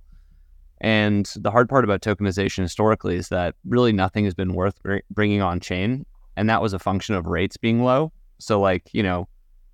And 0.79 1.31
the 1.35 1.51
hard 1.51 1.69
part 1.69 1.83
about 1.83 2.01
tokenization 2.01 2.63
historically 2.63 3.15
is 3.15 3.29
that 3.29 3.53
really 3.65 3.93
nothing 3.93 4.25
has 4.25 4.33
been 4.33 4.53
worth 4.53 4.79
bringing 5.11 5.41
on 5.41 5.59
chain, 5.59 6.05
and 6.35 6.49
that 6.49 6.61
was 6.61 6.73
a 6.73 6.79
function 6.79 7.13
of 7.13 7.27
rates 7.27 7.57
being 7.57 7.83
low. 7.83 8.11
So 8.39 8.59
like 8.59 8.89
you 8.93 9.03
know 9.03 9.27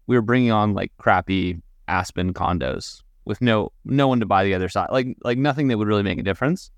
we 0.07 0.15
were 0.15 0.21
bringing 0.21 0.51
on 0.51 0.73
like 0.73 0.91
crappy 0.97 1.61
Aspen 1.87 2.33
condos 2.33 3.01
with 3.23 3.41
no 3.41 3.71
no 3.85 4.07
one 4.07 4.19
to 4.19 4.25
buy 4.25 4.43
the 4.43 4.53
other 4.53 4.69
side, 4.69 4.89
like 4.91 5.15
like 5.23 5.37
nothing 5.37 5.69
that 5.69 5.77
would 5.77 5.87
really 5.87 6.03
make 6.03 6.19
a 6.19 6.23
difference. 6.23 6.71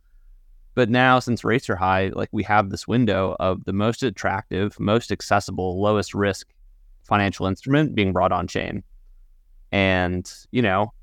But 0.75 0.89
now, 0.89 1.19
since 1.19 1.43
rates 1.43 1.69
are 1.69 1.75
high, 1.75 2.11
like 2.13 2.29
we 2.31 2.43
have 2.43 2.69
this 2.69 2.87
window 2.87 3.35
of 3.39 3.65
the 3.65 3.73
most 3.73 4.03
attractive, 4.03 4.79
most 4.79 5.11
accessible, 5.11 5.81
lowest 5.81 6.13
risk 6.13 6.47
financial 7.03 7.47
instrument 7.47 7.95
being 7.95 8.13
brought 8.13 8.31
on 8.31 8.47
chain. 8.47 8.83
And 9.71 10.31
you 10.51 10.61
know, 10.61 10.93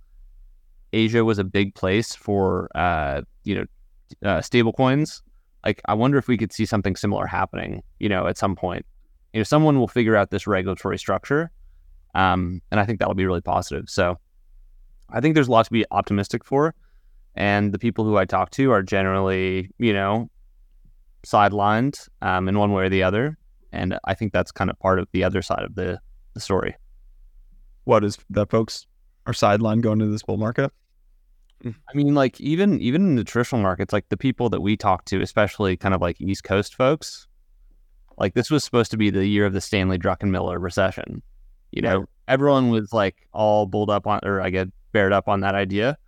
Asia 0.92 1.24
was 1.24 1.38
a 1.38 1.44
big 1.44 1.74
place 1.74 2.14
for 2.14 2.70
uh, 2.74 3.22
you 3.44 3.54
know 3.54 4.28
uh, 4.28 4.40
stable 4.40 4.72
coins. 4.72 5.22
Like, 5.64 5.82
I 5.86 5.94
wonder 5.94 6.16
if 6.16 6.28
we 6.28 6.36
could 6.36 6.52
see 6.52 6.64
something 6.64 6.94
similar 6.94 7.26
happening. 7.26 7.82
You 7.98 8.08
know, 8.08 8.26
at 8.28 8.38
some 8.38 8.54
point, 8.54 8.86
you 9.32 9.40
know, 9.40 9.44
someone 9.44 9.78
will 9.78 9.88
figure 9.88 10.16
out 10.16 10.30
this 10.30 10.46
regulatory 10.46 10.98
structure 10.98 11.50
um, 12.16 12.62
and 12.70 12.80
I 12.80 12.86
think 12.86 12.98
that'll 12.98 13.14
be 13.14 13.26
really 13.26 13.42
positive. 13.42 13.90
So 13.90 14.18
I 15.10 15.20
think 15.20 15.34
there's 15.34 15.48
a 15.48 15.50
lot 15.50 15.66
to 15.66 15.70
be 15.70 15.84
optimistic 15.90 16.44
for. 16.44 16.74
And 17.36 17.72
the 17.72 17.78
people 17.78 18.04
who 18.04 18.16
I 18.16 18.24
talk 18.24 18.50
to 18.52 18.70
are 18.72 18.82
generally, 18.82 19.70
you 19.78 19.92
know, 19.92 20.30
sidelined 21.24 22.08
um, 22.22 22.48
in 22.48 22.58
one 22.58 22.72
way 22.72 22.86
or 22.86 22.88
the 22.88 23.02
other. 23.02 23.36
And 23.72 23.98
I 24.04 24.14
think 24.14 24.32
that's 24.32 24.52
kind 24.52 24.70
of 24.70 24.78
part 24.78 24.98
of 24.98 25.08
the 25.12 25.22
other 25.22 25.42
side 25.42 25.62
of 25.62 25.74
the, 25.74 25.98
the 26.34 26.40
story. 26.40 26.76
What 27.84 28.04
is 28.04 28.18
that 28.30 28.50
folks 28.50 28.86
are 29.26 29.32
sidelined 29.32 29.82
going 29.82 30.00
into 30.00 30.12
this 30.12 30.22
bull 30.22 30.38
market? 30.38 30.72
I 31.64 31.94
mean, 31.94 32.14
like 32.14 32.40
even 32.40 32.80
even 32.80 33.02
in 33.02 33.16
the 33.16 33.24
traditional 33.24 33.62
markets, 33.62 33.92
like 33.92 34.08
the 34.08 34.16
people 34.16 34.48
that 34.50 34.60
we 34.60 34.76
talk 34.76 35.04
to, 35.06 35.20
especially 35.20 35.76
kind 35.76 35.94
of 35.94 36.00
like 36.00 36.20
East 36.20 36.44
Coast 36.44 36.74
folks, 36.74 37.26
like 38.18 38.34
this 38.34 38.50
was 38.50 38.62
supposed 38.62 38.90
to 38.90 38.96
be 38.96 39.10
the 39.10 39.26
year 39.26 39.46
of 39.46 39.52
the 39.52 39.60
Stanley 39.60 39.98
Druckenmiller 39.98 40.60
recession. 40.60 41.22
You 41.72 41.82
know, 41.82 41.98
right. 41.98 42.08
everyone 42.28 42.70
was 42.70 42.92
like 42.92 43.26
all 43.32 43.66
bulled 43.66 43.90
up 43.90 44.06
on, 44.06 44.20
or 44.22 44.40
I 44.40 44.50
get 44.50 44.68
bared 44.92 45.12
up 45.12 45.28
on 45.28 45.40
that 45.40 45.54
idea, 45.54 45.98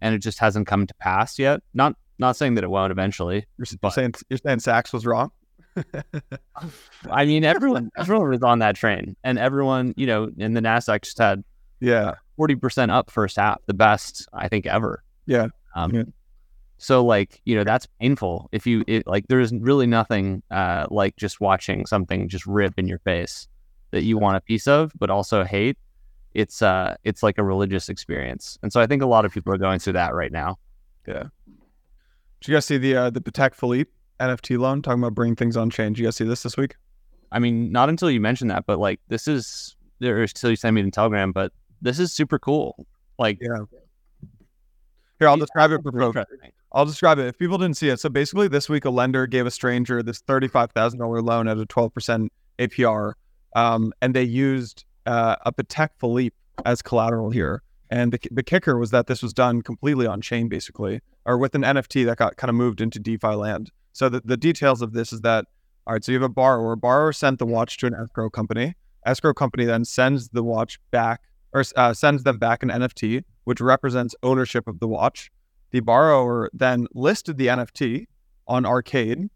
and 0.00 0.14
it 0.14 0.18
just 0.18 0.38
hasn't 0.38 0.66
come 0.66 0.86
to 0.86 0.94
pass 0.94 1.38
yet. 1.38 1.60
Not 1.74 1.96
not 2.18 2.36
saying 2.36 2.54
that 2.54 2.64
it 2.64 2.70
won't 2.70 2.92
eventually. 2.92 3.46
You're, 3.56 3.90
saying 3.90 4.14
you're 4.28 4.38
saying 4.38 4.60
Sachs 4.60 4.92
was 4.92 5.06
wrong. 5.06 5.30
I 7.10 7.24
mean, 7.24 7.44
everyone 7.44 7.90
everyone 7.96 8.28
was 8.28 8.42
on 8.42 8.58
that 8.58 8.76
train, 8.76 9.16
and 9.24 9.38
everyone, 9.38 9.94
you 9.96 10.06
know, 10.06 10.30
in 10.36 10.54
the 10.54 10.60
Nasdaq 10.60 11.02
just 11.02 11.18
had 11.18 11.42
yeah 11.80 12.14
forty 12.36 12.54
percent 12.54 12.90
up 12.90 13.10
first 13.10 13.36
half, 13.36 13.58
the 13.66 13.74
best 13.74 14.28
I 14.32 14.48
think 14.48 14.66
ever. 14.66 15.02
Yeah. 15.26 15.48
Um, 15.74 15.94
yeah. 15.94 16.02
So 16.78 17.04
like 17.04 17.40
you 17.44 17.54
know 17.56 17.64
that's 17.64 17.86
painful. 18.00 18.48
If 18.52 18.66
you 18.66 18.84
it, 18.86 19.06
like, 19.06 19.28
there's 19.28 19.52
really 19.52 19.86
nothing 19.86 20.42
uh, 20.50 20.86
like 20.90 21.16
just 21.16 21.40
watching 21.40 21.86
something 21.86 22.28
just 22.28 22.46
rip 22.46 22.78
in 22.78 22.88
your 22.88 22.98
face 23.00 23.48
that 23.90 24.02
you 24.02 24.18
want 24.18 24.36
a 24.36 24.40
piece 24.40 24.66
of, 24.66 24.92
but 24.98 25.10
also 25.10 25.44
hate, 25.44 25.76
it's 26.34 26.62
uh 26.62 26.94
it's 27.04 27.22
like 27.22 27.38
a 27.38 27.44
religious 27.44 27.88
experience. 27.88 28.58
And 28.62 28.72
so 28.72 28.80
I 28.80 28.86
think 28.86 29.02
a 29.02 29.06
lot 29.06 29.24
of 29.24 29.32
people 29.32 29.52
are 29.52 29.58
going 29.58 29.78
through 29.78 29.94
that 29.94 30.14
right 30.14 30.32
now. 30.32 30.58
Yeah. 31.06 31.24
Did 32.40 32.48
you 32.48 32.54
guys 32.54 32.66
see 32.66 32.78
the 32.78 32.96
uh, 32.96 33.10
the 33.10 33.20
Patek 33.20 33.54
Philippe 33.54 33.90
NFT 34.18 34.58
loan 34.58 34.82
talking 34.82 35.02
about 35.02 35.14
bringing 35.14 35.36
things 35.36 35.56
on 35.56 35.70
chain? 35.70 35.92
Did 35.92 35.98
you 35.98 36.06
guys 36.06 36.16
see 36.16 36.24
this 36.24 36.42
this 36.42 36.56
week? 36.56 36.76
I 37.32 37.38
mean, 37.38 37.70
not 37.70 37.88
until 37.88 38.10
you 38.10 38.20
mentioned 38.20 38.50
that, 38.50 38.66
but 38.66 38.78
like 38.78 39.00
this 39.08 39.28
is 39.28 39.76
there 39.98 40.20
until 40.20 40.50
you 40.50 40.56
send 40.56 40.74
me 40.74 40.82
the 40.82 40.90
telegram, 40.90 41.32
but 41.32 41.52
this 41.82 41.98
is 41.98 42.12
super 42.12 42.38
cool. 42.38 42.86
Like 43.18 43.38
yeah. 43.40 43.64
Here, 45.18 45.28
I'll 45.28 45.36
describe 45.36 45.70
it 45.72 45.82
for 45.82 45.92
folks. 45.92 46.30
I'll 46.72 46.86
describe 46.86 47.18
it. 47.18 47.26
If 47.26 47.38
people 47.38 47.58
didn't 47.58 47.76
see 47.76 47.90
it, 47.90 48.00
so 48.00 48.08
basically, 48.08 48.48
this 48.48 48.70
week 48.70 48.86
a 48.86 48.90
lender 48.90 49.26
gave 49.26 49.46
a 49.46 49.50
stranger 49.50 50.02
this 50.02 50.20
thirty-five 50.20 50.70
thousand 50.72 50.98
dollar 50.98 51.20
loan 51.20 51.46
at 51.46 51.58
a 51.58 51.66
twelve 51.66 51.92
percent 51.92 52.32
APR 52.58 53.14
um, 53.54 53.92
and 54.00 54.14
they 54.14 54.22
used 54.22 54.84
uh, 55.06 55.36
a 55.44 55.52
Patek 55.52 55.90
Philippe 55.98 56.36
as 56.64 56.82
collateral 56.82 57.30
here. 57.30 57.62
And 57.90 58.12
the, 58.12 58.20
the 58.30 58.42
kicker 58.42 58.78
was 58.78 58.90
that 58.92 59.06
this 59.06 59.22
was 59.22 59.32
done 59.32 59.62
completely 59.62 60.06
on 60.06 60.20
chain, 60.20 60.48
basically, 60.48 61.00
or 61.26 61.36
with 61.38 61.54
an 61.54 61.62
NFT 61.62 62.04
that 62.06 62.18
got 62.18 62.36
kind 62.36 62.48
of 62.48 62.54
moved 62.54 62.80
into 62.80 63.00
DeFi 63.00 63.34
land. 63.34 63.70
So 63.92 64.08
the, 64.08 64.20
the 64.24 64.36
details 64.36 64.80
of 64.80 64.92
this 64.92 65.12
is 65.12 65.22
that, 65.22 65.46
all 65.86 65.94
right, 65.94 66.04
so 66.04 66.12
you 66.12 66.16
have 66.20 66.30
a 66.30 66.32
borrower. 66.32 66.76
Borrower 66.76 67.12
sent 67.12 67.40
the 67.40 67.46
watch 67.46 67.78
to 67.78 67.86
an 67.86 67.94
escrow 67.94 68.30
company. 68.30 68.74
Escrow 69.04 69.34
company 69.34 69.64
then 69.64 69.84
sends 69.84 70.28
the 70.28 70.44
watch 70.44 70.78
back 70.90 71.22
or 71.52 71.64
uh, 71.76 71.92
sends 71.92 72.22
them 72.22 72.38
back 72.38 72.62
an 72.62 72.68
NFT, 72.68 73.24
which 73.44 73.60
represents 73.60 74.14
ownership 74.22 74.68
of 74.68 74.78
the 74.78 74.86
watch. 74.86 75.30
The 75.72 75.80
borrower 75.80 76.50
then 76.52 76.86
listed 76.94 77.38
the 77.38 77.48
NFT 77.48 78.06
on 78.46 78.66
Arcade, 78.66 79.30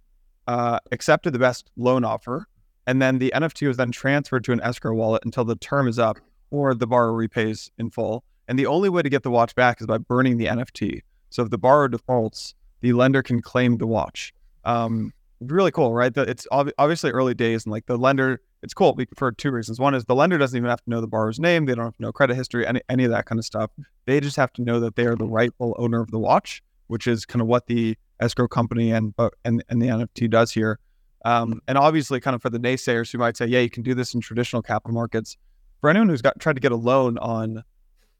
uh, 0.46 0.78
accepted 0.92 1.32
the 1.32 1.38
best 1.38 1.70
loan 1.76 2.04
offer, 2.04 2.46
and 2.86 3.00
then 3.00 3.18
the 3.18 3.32
NFT 3.34 3.66
was 3.66 3.76
then 3.76 3.90
transferred 3.90 4.44
to 4.44 4.52
an 4.52 4.60
escrow 4.62 4.94
wallet 4.94 5.24
until 5.24 5.44
the 5.44 5.56
term 5.56 5.88
is 5.88 5.98
up 5.98 6.18
or 6.50 6.74
the 6.74 6.86
borrower 6.86 7.12
repays 7.12 7.70
in 7.78 7.90
full. 7.90 8.24
And 8.46 8.58
the 8.58 8.66
only 8.66 8.88
way 8.88 9.02
to 9.02 9.08
get 9.08 9.22
the 9.22 9.30
watch 9.30 9.54
back 9.54 9.80
is 9.80 9.86
by 9.86 9.98
burning 9.98 10.36
the 10.36 10.46
NFT. 10.46 11.02
So 11.30 11.42
if 11.42 11.50
the 11.50 11.58
borrower 11.58 11.88
defaults, 11.88 12.54
the 12.80 12.92
lender 12.92 13.22
can 13.22 13.40
claim 13.40 13.78
the 13.78 13.86
watch. 13.86 14.34
Um, 14.64 15.12
really 15.40 15.70
cool, 15.70 15.92
right? 15.92 16.12
It's 16.16 16.46
ob- 16.52 16.70
obviously 16.78 17.10
early 17.10 17.34
days, 17.34 17.64
and 17.64 17.72
like 17.72 17.86
the 17.86 17.96
lender, 17.96 18.40
it's 18.62 18.74
cool 18.74 18.98
for 19.16 19.32
two 19.32 19.50
reasons. 19.50 19.80
One 19.80 19.94
is 19.94 20.04
the 20.04 20.14
lender 20.14 20.38
doesn't 20.38 20.56
even 20.56 20.68
have 20.68 20.82
to 20.84 20.90
know 20.90 21.00
the 21.00 21.06
borrower's 21.06 21.40
name; 21.40 21.66
they 21.66 21.74
don't 21.74 21.84
have 21.84 21.96
to 21.96 22.02
know 22.02 22.12
credit 22.12 22.34
history, 22.34 22.66
any 22.66 22.80
any 22.88 23.04
of 23.04 23.10
that 23.10 23.26
kind 23.26 23.38
of 23.38 23.44
stuff. 23.44 23.70
They 24.06 24.20
just 24.20 24.36
have 24.36 24.52
to 24.54 24.62
know 24.62 24.80
that 24.80 24.96
they 24.96 25.06
are 25.06 25.16
the 25.16 25.26
rightful 25.26 25.74
owner 25.78 26.00
of 26.00 26.10
the 26.10 26.18
watch, 26.18 26.62
which 26.86 27.06
is 27.06 27.24
kind 27.24 27.40
of 27.40 27.48
what 27.48 27.66
the 27.66 27.96
escrow 28.20 28.48
company 28.48 28.92
and 28.92 29.14
uh, 29.18 29.30
and 29.44 29.64
and 29.68 29.82
the 29.82 29.88
NFT 29.88 30.30
does 30.30 30.52
here. 30.52 30.78
Um, 31.24 31.60
and 31.66 31.78
obviously, 31.78 32.20
kind 32.20 32.34
of 32.34 32.42
for 32.42 32.50
the 32.50 32.58
naysayers 32.58 33.10
who 33.10 33.18
might 33.18 33.36
say, 33.36 33.46
yeah, 33.46 33.60
you 33.60 33.70
can 33.70 33.82
do 33.82 33.94
this 33.94 34.14
in 34.14 34.20
traditional 34.20 34.62
capital 34.62 34.94
markets. 34.94 35.36
For 35.80 35.90
anyone 35.90 36.08
who's 36.08 36.22
got 36.22 36.38
tried 36.38 36.54
to 36.54 36.60
get 36.60 36.72
a 36.72 36.76
loan 36.76 37.18
on 37.18 37.64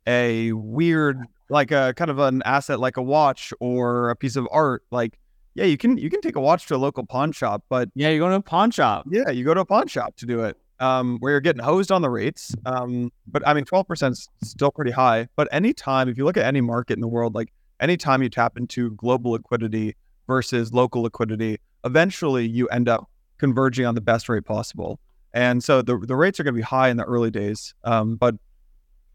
a 0.07 0.53
weird, 0.53 1.21
like 1.49 1.71
a 1.71 1.95
kind 1.97 2.11
of 2.11 2.19
an 2.19 2.43
asset 2.45 2.81
like 2.81 2.97
a 2.97 3.03
watch 3.03 3.53
or 3.61 4.11
a 4.11 4.17
piece 4.17 4.37
of 4.37 4.49
art, 4.51 4.83
like 4.91 5.19
yeah, 5.55 5.65
you 5.65 5.77
can 5.77 5.97
you 5.97 6.11
can 6.11 6.21
take 6.21 6.37
a 6.37 6.41
watch 6.41 6.67
to 6.67 6.77
a 6.77 6.79
local 6.79 7.07
pawn 7.07 7.33
shop, 7.33 7.65
but 7.69 7.89
yeah, 7.95 8.09
you're 8.09 8.19
going 8.19 8.33
to 8.33 8.39
a 8.39 8.43
pawn 8.43 8.71
shop. 8.71 9.07
Yeah, 9.11 9.31
you 9.31 9.45
go 9.45 9.55
to 9.55 9.61
a 9.61 9.65
pawn 9.65 9.87
shop 9.87 10.17
to 10.17 10.27
do 10.27 10.45
it. 10.45 10.57
Um, 10.81 11.19
where 11.21 11.31
you're 11.31 11.41
getting 11.41 11.63
hosed 11.63 11.93
on 11.93 12.03
the 12.03 12.11
rates. 12.11 12.55
Um, 12.67 13.13
but 13.29 13.47
I 13.47 13.55
mean, 13.55 13.65
12% 13.65 14.11
is 14.11 14.29
still 14.43 14.73
pretty 14.73 14.91
high. 14.91 15.29
But 15.37 15.49
anytime, 15.53 16.09
if 16.09 16.19
you 16.19 16.25
look 16.25 16.37
at 16.37 16.45
any 16.45 16.61
market 16.61 16.95
in 16.95 17.01
the 17.01 17.09
world, 17.09 17.33
like 17.33 17.53
anytime 17.79 18.25
you 18.25 18.29
tap 18.29 18.57
into 18.57 18.91
global 18.91 19.31
liquidity 19.31 19.95
versus 20.27 20.73
local 20.73 21.03
liquidity, 21.03 21.59
eventually 21.85 22.47
you 22.47 22.67
end 22.69 22.89
up 22.89 23.09
converging 23.39 23.87
on 23.87 23.95
the 23.95 24.01
best 24.01 24.29
rate 24.29 24.45
possible. 24.45 24.99
And 25.33 25.63
so 25.63 25.83
the, 25.83 25.99
the 25.99 26.17
rates 26.17 26.39
are 26.39 26.45
going 26.45 26.55
to 26.55 26.59
be 26.59 26.63
high 26.63 26.89
in 26.89 26.97
the 26.97 27.05
early 27.05 27.31
days, 27.31 27.75
um, 27.85 28.17
but 28.17 28.37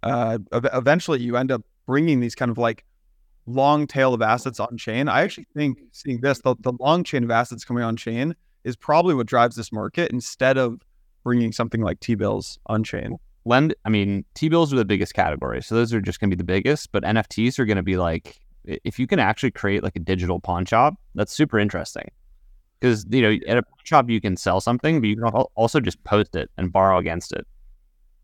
uh, 0.03 0.37
eventually 0.51 1.19
you 1.19 1.37
end 1.37 1.51
up 1.51 1.61
bringing 1.85 2.19
these 2.19 2.35
kind 2.35 2.51
of 2.51 2.57
like 2.57 2.85
long 3.45 3.87
tail 3.87 4.13
of 4.13 4.21
assets 4.21 4.59
on 4.59 4.77
chain. 4.77 5.07
I 5.07 5.21
actually 5.21 5.47
think 5.55 5.79
seeing 5.91 6.21
this, 6.21 6.39
the, 6.41 6.55
the 6.59 6.73
long 6.79 7.03
chain 7.03 7.23
of 7.23 7.31
assets 7.31 7.63
coming 7.65 7.83
on 7.83 7.95
chain 7.95 8.35
is 8.63 8.75
probably 8.75 9.15
what 9.15 9.27
drives 9.27 9.55
this 9.55 9.71
market 9.71 10.11
instead 10.11 10.57
of 10.57 10.81
bringing 11.23 11.51
something 11.51 11.81
like 11.81 11.99
T 11.99 12.15
bills 12.15 12.59
on 12.67 12.83
chain. 12.83 13.17
Lend, 13.45 13.73
I 13.85 13.89
mean, 13.89 14.25
T 14.35 14.49
bills 14.49 14.73
are 14.73 14.77
the 14.77 14.85
biggest 14.85 15.13
category. 15.13 15.63
So 15.63 15.75
those 15.75 15.93
are 15.93 16.01
just 16.01 16.19
going 16.19 16.29
to 16.29 16.35
be 16.35 16.39
the 16.39 16.45
biggest, 16.45 16.91
but 16.91 17.03
NFTs 17.03 17.57
are 17.59 17.65
going 17.65 17.77
to 17.77 17.83
be 17.83 17.97
like, 17.97 18.39
if 18.65 18.99
you 18.99 19.07
can 19.07 19.19
actually 19.19 19.51
create 19.51 19.83
like 19.83 19.95
a 19.95 19.99
digital 19.99 20.39
pawn 20.39 20.65
shop, 20.65 20.95
that's 21.15 21.33
super 21.33 21.57
interesting. 21.57 22.11
Because, 22.79 23.05
you 23.09 23.21
know, 23.21 23.37
at 23.47 23.57
a 23.57 23.63
shop, 23.83 24.09
you 24.09 24.21
can 24.21 24.37
sell 24.37 24.61
something, 24.61 25.01
but 25.01 25.07
you 25.07 25.17
can 25.17 25.25
also 25.25 25.79
just 25.79 26.01
post 26.03 26.35
it 26.35 26.49
and 26.57 26.71
borrow 26.71 26.97
against 26.97 27.33
it. 27.33 27.45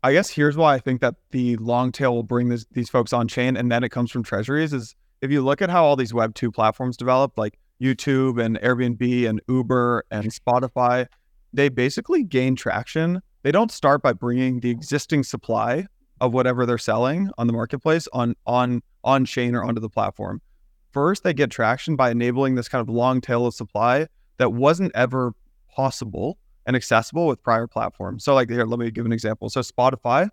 I 0.02 0.12
guess 0.12 0.30
here's 0.30 0.56
why 0.56 0.74
I 0.74 0.78
think 0.78 1.00
that 1.00 1.14
the 1.30 1.56
long 1.56 1.92
tail 1.92 2.14
will 2.14 2.22
bring 2.22 2.48
this, 2.48 2.64
these 2.72 2.88
folks 2.88 3.12
on 3.12 3.28
chain, 3.28 3.56
and 3.56 3.70
then 3.70 3.82
it 3.82 3.88
comes 3.88 4.10
from 4.10 4.22
treasuries. 4.22 4.72
Is 4.72 4.94
if 5.20 5.30
you 5.30 5.42
look 5.42 5.60
at 5.60 5.68
how 5.68 5.84
all 5.84 5.96
these 5.96 6.14
Web 6.14 6.34
two 6.34 6.52
platforms 6.52 6.96
developed, 6.96 7.36
like 7.36 7.58
YouTube 7.82 8.42
and 8.42 8.58
Airbnb 8.60 9.28
and 9.28 9.40
Uber 9.48 10.04
and 10.10 10.32
Spotify, 10.32 11.06
they 11.52 11.68
basically 11.68 12.22
gain 12.22 12.56
traction. 12.56 13.20
They 13.42 13.52
don't 13.52 13.72
start 13.72 14.02
by 14.02 14.12
bringing 14.12 14.60
the 14.60 14.70
existing 14.70 15.24
supply 15.24 15.86
of 16.20 16.32
whatever 16.32 16.66
they're 16.66 16.78
selling 16.78 17.30
on 17.36 17.46
the 17.46 17.52
marketplace 17.52 18.08
on 18.12 18.34
on 18.46 18.82
on 19.04 19.24
chain 19.24 19.54
or 19.54 19.64
onto 19.64 19.80
the 19.80 19.90
platform. 19.90 20.40
First, 20.92 21.24
they 21.24 21.34
get 21.34 21.50
traction 21.50 21.96
by 21.96 22.10
enabling 22.10 22.54
this 22.54 22.68
kind 22.68 22.80
of 22.80 22.88
long 22.88 23.20
tail 23.20 23.46
of 23.46 23.54
supply 23.54 24.06
that 24.38 24.52
wasn't 24.52 24.92
ever 24.94 25.32
possible 25.74 26.38
and 26.66 26.74
accessible 26.74 27.26
with 27.26 27.42
prior 27.42 27.66
platforms. 27.66 28.24
So 28.24 28.34
like 28.34 28.50
here, 28.50 28.64
let 28.64 28.78
me 28.78 28.90
give 28.90 29.06
an 29.06 29.12
example. 29.12 29.48
So 29.48 29.60
Spotify 29.60 30.28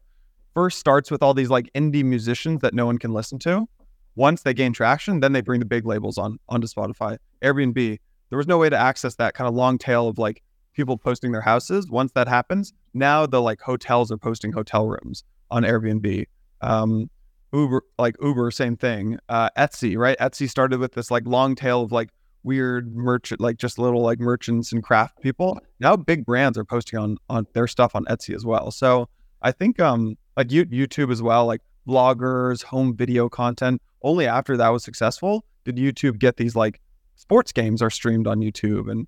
first 0.54 0.80
starts 0.80 1.12
with 1.12 1.24
all 1.24 1.34
these 1.34 1.50
like 1.50 1.72
indie 1.74 2.04
musicians 2.04 2.62
that 2.62 2.74
no 2.74 2.86
one 2.86 2.98
can 2.98 3.14
listen 3.14 3.40
to. 3.40 3.68
Once 4.16 4.44
they 4.44 4.54
gain 4.54 4.74
traction, 4.74 5.20
then 5.20 5.34
they 5.34 5.42
bring 5.42 5.60
the 5.60 5.66
big 5.66 5.86
labels 5.86 6.18
on 6.18 6.38
onto 6.50 6.68
Spotify. 6.68 7.18
Airbnb, 7.42 8.00
there 8.30 8.38
was 8.38 8.48
no 8.48 8.58
way 8.58 8.70
to 8.70 8.78
access 8.78 9.16
that 9.16 9.34
kind 9.34 9.48
of 9.48 9.56
long 9.56 9.78
tail 9.78 10.08
of 10.08 10.18
like 10.18 10.44
people 10.74 10.98
posting 10.98 11.32
their 11.32 11.42
houses. 11.42 11.90
Once 11.90 12.12
that 12.14 12.28
happens, 12.28 12.74
now 12.94 13.26
the 13.26 13.42
like 13.42 13.62
hotels 13.62 14.12
are 14.12 14.18
posting 14.18 14.52
hotel 14.52 14.88
rooms 14.88 15.24
on 15.52 15.64
Airbnb. 15.64 16.26
Um, 16.62 17.10
Uber, 17.54 17.84
like 18.00 18.16
Uber, 18.22 18.50
same 18.52 18.76
thing. 18.76 19.20
Uh, 19.30 19.50
Etsy, 19.58 19.98
right? 19.98 20.18
Etsy 20.20 20.50
started 20.50 20.80
with 20.80 20.94
this 20.94 21.12
like 21.12 21.24
long 21.26 21.56
tail 21.56 21.84
of 21.84 21.92
like 21.92 22.10
weird 22.44 22.96
merchant, 22.96 23.42
like 23.42 23.58
just 23.58 23.80
little 23.80 24.02
like 24.02 24.20
merchants 24.20 24.72
and 24.72 24.84
craft 24.84 25.22
people. 25.22 25.60
Now 25.80 25.96
big 25.96 26.26
brands 26.26 26.58
are 26.58 26.66
posting 26.66 27.00
on 27.00 27.18
on 27.30 27.48
their 27.54 27.68
stuff 27.68 27.96
on 27.96 28.06
Etsy 28.06 28.36
as 28.36 28.46
well. 28.46 28.72
So 28.72 29.10
I 29.42 29.52
think 29.52 29.80
um 29.80 30.18
like 30.38 30.48
YouTube 30.48 31.12
as 31.12 31.22
well, 31.22 31.46
like 31.46 31.62
bloggers, 31.88 32.64
home 32.64 32.96
video 32.96 33.30
content. 33.30 33.82
Only 34.02 34.28
after 34.28 34.58
that 34.58 34.70
was 34.70 34.84
successful 34.84 35.46
did 35.64 35.78
YouTube 35.78 36.20
get 36.20 36.38
these 36.38 36.56
like 36.56 36.82
sports 37.16 37.52
games 37.52 37.82
are 37.82 37.90
streamed 37.90 38.28
on 38.28 38.40
YouTube 38.40 38.92
and 38.92 39.08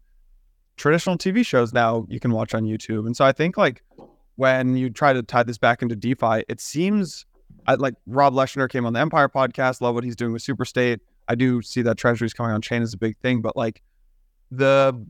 traditional 0.77 1.17
TV 1.17 1.45
shows 1.45 1.73
now 1.73 2.05
you 2.09 2.19
can 2.19 2.31
watch 2.31 2.53
on 2.53 2.63
YouTube. 2.63 3.05
And 3.05 3.15
so 3.15 3.25
I 3.25 3.31
think 3.31 3.57
like 3.57 3.83
when 4.35 4.75
you 4.75 4.89
try 4.89 5.13
to 5.13 5.23
tie 5.23 5.43
this 5.43 5.57
back 5.57 5.81
into 5.81 5.95
DeFi, 5.95 6.43
it 6.47 6.59
seems 6.59 7.25
I, 7.67 7.75
like 7.75 7.95
Rob 8.05 8.33
Leshner 8.33 8.69
came 8.69 8.85
on 8.85 8.93
the 8.93 8.99
Empire 8.99 9.29
podcast, 9.29 9.81
love 9.81 9.95
what 9.95 10.03
he's 10.03 10.15
doing 10.15 10.33
with 10.33 10.43
Superstate. 10.43 10.99
I 11.27 11.35
do 11.35 11.61
see 11.61 11.81
that 11.83 11.97
treasuries 11.97 12.33
coming 12.33 12.51
on 12.51 12.61
chain 12.61 12.81
is 12.81 12.93
a 12.93 12.97
big 12.97 13.17
thing, 13.17 13.41
but 13.41 13.55
like 13.55 13.81
the 14.51 15.05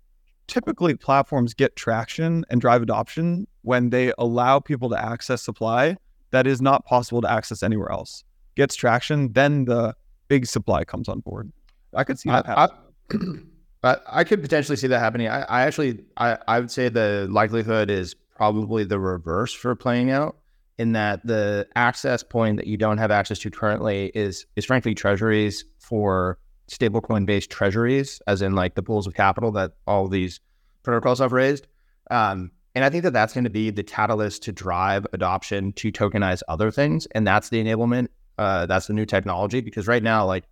typically 0.48 0.96
platforms 0.96 1.54
get 1.54 1.76
traction 1.76 2.46
and 2.50 2.62
drive 2.62 2.82
adoption 2.82 3.48
when 3.62 3.90
they 3.90 4.14
allow 4.18 4.60
people 4.60 4.90
to 4.90 5.04
access 5.04 5.42
supply 5.42 5.98
that 6.32 6.48
is 6.48 6.62
not 6.62 6.86
possible 6.86 7.22
to 7.22 7.32
access 7.32 7.64
anywhere 7.64 7.92
else. 7.92 8.24
Gets 8.56 8.76
traction, 8.76 9.34
then 9.34 9.66
the 9.66 9.96
big 10.28 10.46
supply 10.46 10.84
comes 10.84 11.10
on 11.10 11.20
board. 11.20 11.52
I 11.94 12.04
could 12.04 12.20
see 12.20 12.30
that 12.30 12.48
I, 12.48 12.70
I, 13.84 13.98
I, 14.08 14.24
could 14.24 14.42
potentially 14.42 14.76
see 14.76 14.88
that 14.88 15.00
happening. 15.00 15.28
I, 15.28 15.42
I 15.44 15.62
actually, 15.62 16.04
I, 16.18 16.38
I 16.48 16.60
would 16.60 16.72
say 16.72 16.90
the 16.90 17.28
likelihood 17.30 17.90
is 17.90 18.14
probably 18.14 18.84
the 18.84 19.00
reverse 19.00 19.54
for 19.54 19.76
playing 19.76 20.12
out 20.12 20.36
in 20.78 20.92
that 20.94 21.26
the 21.26 21.68
access 21.76 22.24
point 22.24 22.58
that 22.58 22.68
you 22.68 22.78
don't 22.78 22.98
have 22.98 23.12
access 23.12 23.40
to 23.40 23.52
currently 23.52 24.12
is 24.14 24.46
is 24.56 24.66
frankly 24.66 24.94
treasuries 24.94 25.66
for 25.80 26.38
stablecoin 26.70 27.26
based 27.26 27.50
treasuries, 27.50 28.22
as 28.28 28.42
in 28.42 28.54
like 28.54 28.76
the 28.76 28.84
pools 28.84 29.08
of 29.08 29.14
capital 29.14 29.52
that 29.54 29.74
all 29.88 30.08
these 30.08 30.40
protocols 30.84 31.20
have 31.20 31.32
raised. 31.32 31.68
Um, 32.12 32.52
and 32.74 32.84
I 32.84 32.90
think 32.90 33.04
that 33.04 33.14
that's 33.14 33.34
going 33.34 33.46
to 33.46 33.50
be 33.50 33.70
the 33.70 33.84
catalyst 33.84 34.44
to 34.44 34.52
drive 34.52 35.08
adoption 35.14 35.72
to 35.74 35.92
tokenize 35.92 36.42
other 36.48 36.72
things, 36.72 37.08
and 37.08 37.26
that's 37.26 37.50
the 37.50 37.64
enablement. 37.64 38.08
Uh, 38.38 38.66
that's 38.66 38.88
the 38.88 38.94
new 38.94 39.06
technology 39.06 39.62
because 39.62 39.88
right 39.88 40.04
now, 40.04 40.26
like, 40.26 40.44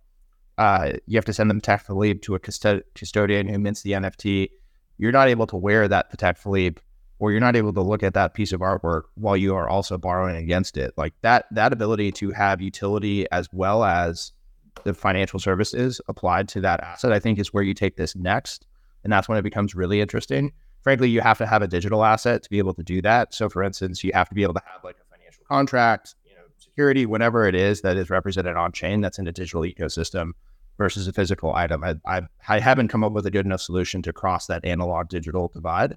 uh, 0.56 0.92
you 1.06 1.18
have 1.18 1.26
to 1.26 1.34
send 1.34 1.50
them 1.50 1.60
Patek 1.60 1.82
Philippe 1.82 2.20
to 2.20 2.34
a 2.34 2.38
custodian 2.38 3.46
who 3.46 3.58
mints 3.58 3.82
the 3.82 3.92
NFT. 3.92 4.50
You're 4.96 5.12
not 5.12 5.28
able 5.28 5.46
to 5.48 5.56
wear 5.56 5.86
that 5.88 6.10
Patek 6.10 6.38
Philippe 6.38 6.80
or 7.18 7.30
you're 7.30 7.40
not 7.40 7.56
able 7.56 7.72
to 7.72 7.80
look 7.80 8.02
at 8.02 8.14
that 8.14 8.34
piece 8.34 8.52
of 8.52 8.60
artwork 8.60 9.02
while 9.14 9.36
you 9.36 9.54
are 9.54 9.68
also 9.68 9.96
borrowing 9.96 10.36
against 10.36 10.76
it. 10.76 10.92
Like 10.96 11.14
that 11.22 11.46
that 11.52 11.72
ability 11.72 12.12
to 12.12 12.30
have 12.30 12.60
utility 12.60 13.26
as 13.30 13.48
well 13.52 13.84
as 13.84 14.32
the 14.82 14.94
financial 14.94 15.38
services 15.38 16.00
applied 16.08 16.48
to 16.48 16.60
that 16.60 16.80
asset, 16.80 17.12
I 17.12 17.20
think 17.20 17.38
is 17.38 17.52
where 17.52 17.62
you 17.62 17.74
take 17.74 17.96
this 17.96 18.16
next. 18.16 18.66
And 19.04 19.12
that's 19.12 19.28
when 19.28 19.38
it 19.38 19.42
becomes 19.42 19.74
really 19.74 20.00
interesting. 20.00 20.52
Frankly, 20.82 21.08
you 21.08 21.20
have 21.20 21.38
to 21.38 21.46
have 21.46 21.62
a 21.62 21.68
digital 21.68 22.04
asset 22.04 22.42
to 22.42 22.50
be 22.50 22.58
able 22.58 22.74
to 22.74 22.82
do 22.82 23.00
that. 23.02 23.32
So 23.32 23.48
for 23.48 23.62
instance, 23.62 24.02
you 24.02 24.10
have 24.12 24.28
to 24.28 24.34
be 24.34 24.42
able 24.42 24.54
to 24.54 24.62
have 24.70 24.82
like 24.82 24.96
a 24.96 25.16
financial 25.16 25.44
contract, 25.46 26.14
you 26.26 26.34
know, 26.34 26.42
security, 26.58 27.06
whatever 27.06 27.46
it 27.46 27.54
is 27.54 27.80
that 27.82 27.96
is 27.96 28.10
represented 28.10 28.56
on 28.56 28.72
chain 28.72 29.00
that's 29.00 29.18
in 29.18 29.26
a 29.26 29.32
digital 29.32 29.62
ecosystem 29.62 30.32
versus 30.76 31.06
a 31.06 31.12
physical 31.12 31.54
item. 31.54 31.84
I, 31.84 31.94
I, 32.06 32.22
I 32.48 32.58
haven't 32.58 32.88
come 32.88 33.04
up 33.04 33.12
with 33.12 33.26
a 33.26 33.30
good 33.30 33.46
enough 33.46 33.60
solution 33.60 34.02
to 34.02 34.12
cross 34.12 34.46
that 34.46 34.64
analog 34.64 35.08
digital 35.08 35.48
divide. 35.54 35.96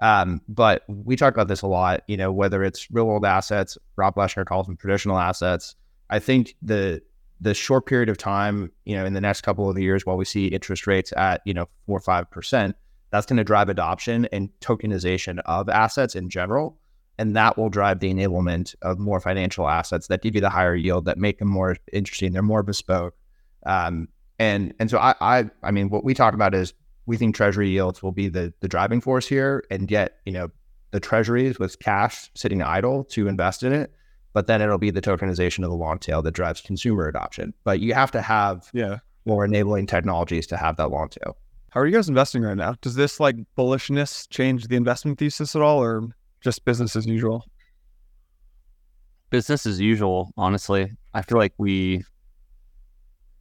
Um, 0.00 0.40
but 0.48 0.84
we 0.88 1.16
talk 1.16 1.34
about 1.34 1.48
this 1.48 1.62
a 1.62 1.66
lot, 1.66 2.02
you 2.06 2.16
know, 2.16 2.30
whether 2.30 2.62
it's 2.62 2.90
real 2.90 3.06
world 3.06 3.24
assets, 3.24 3.76
Rob 3.96 4.14
Leshner 4.14 4.46
calls 4.46 4.66
them 4.66 4.76
traditional 4.76 5.18
assets. 5.18 5.74
I 6.10 6.18
think 6.18 6.54
the 6.62 7.02
the 7.40 7.54
short 7.54 7.86
period 7.86 8.08
of 8.08 8.18
time, 8.18 8.72
you 8.84 8.96
know, 8.96 9.04
in 9.04 9.12
the 9.12 9.20
next 9.20 9.42
couple 9.42 9.70
of 9.70 9.78
years 9.78 10.04
while 10.04 10.16
we 10.16 10.24
see 10.24 10.46
interest 10.48 10.86
rates 10.88 11.12
at, 11.16 11.40
you 11.44 11.54
know, 11.54 11.68
four 11.86 11.98
or 11.98 12.00
five 12.00 12.30
percent, 12.30 12.76
that's 13.10 13.26
going 13.26 13.36
to 13.36 13.44
drive 13.44 13.68
adoption 13.68 14.26
and 14.32 14.50
tokenization 14.60 15.40
of 15.46 15.68
assets 15.68 16.14
in 16.14 16.28
general. 16.30 16.78
And 17.16 17.34
that 17.34 17.58
will 17.58 17.68
drive 17.68 17.98
the 17.98 18.12
enablement 18.12 18.76
of 18.82 18.98
more 18.98 19.20
financial 19.20 19.68
assets 19.68 20.06
that 20.06 20.22
give 20.22 20.36
you 20.36 20.40
the 20.40 20.50
higher 20.50 20.74
yield 20.76 21.04
that 21.06 21.18
make 21.18 21.38
them 21.38 21.48
more 21.48 21.76
interesting. 21.92 22.32
They're 22.32 22.42
more 22.42 22.62
bespoke. 22.62 23.14
Um, 23.66 24.08
and 24.38 24.72
and 24.78 24.88
so 24.88 24.98
I, 24.98 25.14
I 25.20 25.50
I 25.62 25.72
mean 25.72 25.90
what 25.90 26.04
we 26.04 26.14
talk 26.14 26.34
about 26.34 26.54
is 26.54 26.74
we 27.08 27.16
think 27.16 27.34
treasury 27.34 27.70
yields 27.70 28.02
will 28.02 28.12
be 28.12 28.28
the 28.28 28.52
the 28.60 28.68
driving 28.68 29.00
force 29.00 29.26
here, 29.26 29.64
and 29.70 29.90
yet 29.90 30.18
you 30.26 30.32
know 30.32 30.50
the 30.90 31.00
treasuries 31.00 31.58
with 31.58 31.78
cash 31.80 32.30
sitting 32.34 32.62
idle 32.62 33.02
to 33.04 33.26
invest 33.26 33.62
in 33.62 33.72
it, 33.72 33.92
but 34.34 34.46
then 34.46 34.60
it'll 34.60 34.78
be 34.78 34.90
the 34.90 35.00
tokenization 35.00 35.64
of 35.64 35.70
the 35.70 35.76
long 35.76 35.98
tail 35.98 36.22
that 36.22 36.32
drives 36.32 36.60
consumer 36.60 37.08
adoption. 37.08 37.54
But 37.64 37.80
you 37.80 37.94
have 37.94 38.10
to 38.12 38.20
have 38.20 38.68
yeah 38.74 38.98
more 39.24 39.44
enabling 39.44 39.86
technologies 39.86 40.46
to 40.48 40.58
have 40.58 40.76
that 40.76 40.90
long 40.90 41.08
tail. 41.08 41.38
How 41.70 41.80
are 41.80 41.86
you 41.86 41.94
guys 41.94 42.08
investing 42.10 42.42
right 42.42 42.56
now? 42.56 42.74
Does 42.82 42.94
this 42.94 43.18
like 43.18 43.36
bullishness 43.56 44.28
change 44.28 44.68
the 44.68 44.76
investment 44.76 45.18
thesis 45.18 45.56
at 45.56 45.62
all, 45.62 45.82
or 45.82 46.08
just 46.42 46.66
business 46.66 46.94
as 46.94 47.06
usual? 47.06 47.46
Business 49.30 49.64
as 49.64 49.80
usual, 49.80 50.30
honestly. 50.36 50.92
I 51.14 51.22
feel 51.22 51.38
like 51.38 51.54
we 51.56 52.04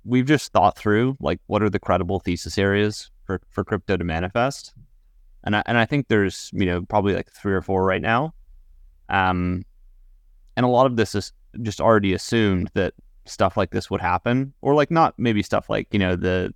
we've 0.06 0.26
just 0.26 0.54
thought 0.54 0.78
through 0.78 1.18
like 1.20 1.42
what 1.48 1.62
are 1.62 1.70
the 1.70 1.80
credible 1.80 2.22
thesis 2.22 2.58
areas 2.58 3.12
for, 3.28 3.42
for 3.52 3.64
crypto 3.64 3.98
to 3.98 4.04
manifest. 4.04 4.74
And 5.44 5.56
I, 5.56 5.64
and 5.68 5.78
I 5.78 5.86
think 5.86 6.08
there's, 6.08 6.50
you 6.54 6.66
know, 6.66 6.82
probably 6.82 7.14
like 7.14 7.32
three 7.32 7.54
or 7.54 7.62
four 7.62 7.86
right 7.86 8.02
now. 8.02 8.34
Um, 9.10 9.64
and 10.56 10.66
a 10.66 10.70
lot 10.70 10.88
of 10.88 10.96
this 10.96 11.14
is 11.14 11.32
just 11.62 11.80
already 11.80 12.14
assumed 12.14 12.72
that 12.74 12.94
stuff 13.26 13.56
like 13.56 13.70
this 13.70 13.92
would 13.92 14.02
happen 14.02 14.54
or 14.62 14.74
like 14.74 14.90
not 14.90 15.14
maybe 15.18 15.44
stuff 15.44 15.70
like, 15.70 15.88
you 15.92 16.00
know, 16.00 16.16
the, 16.16 16.54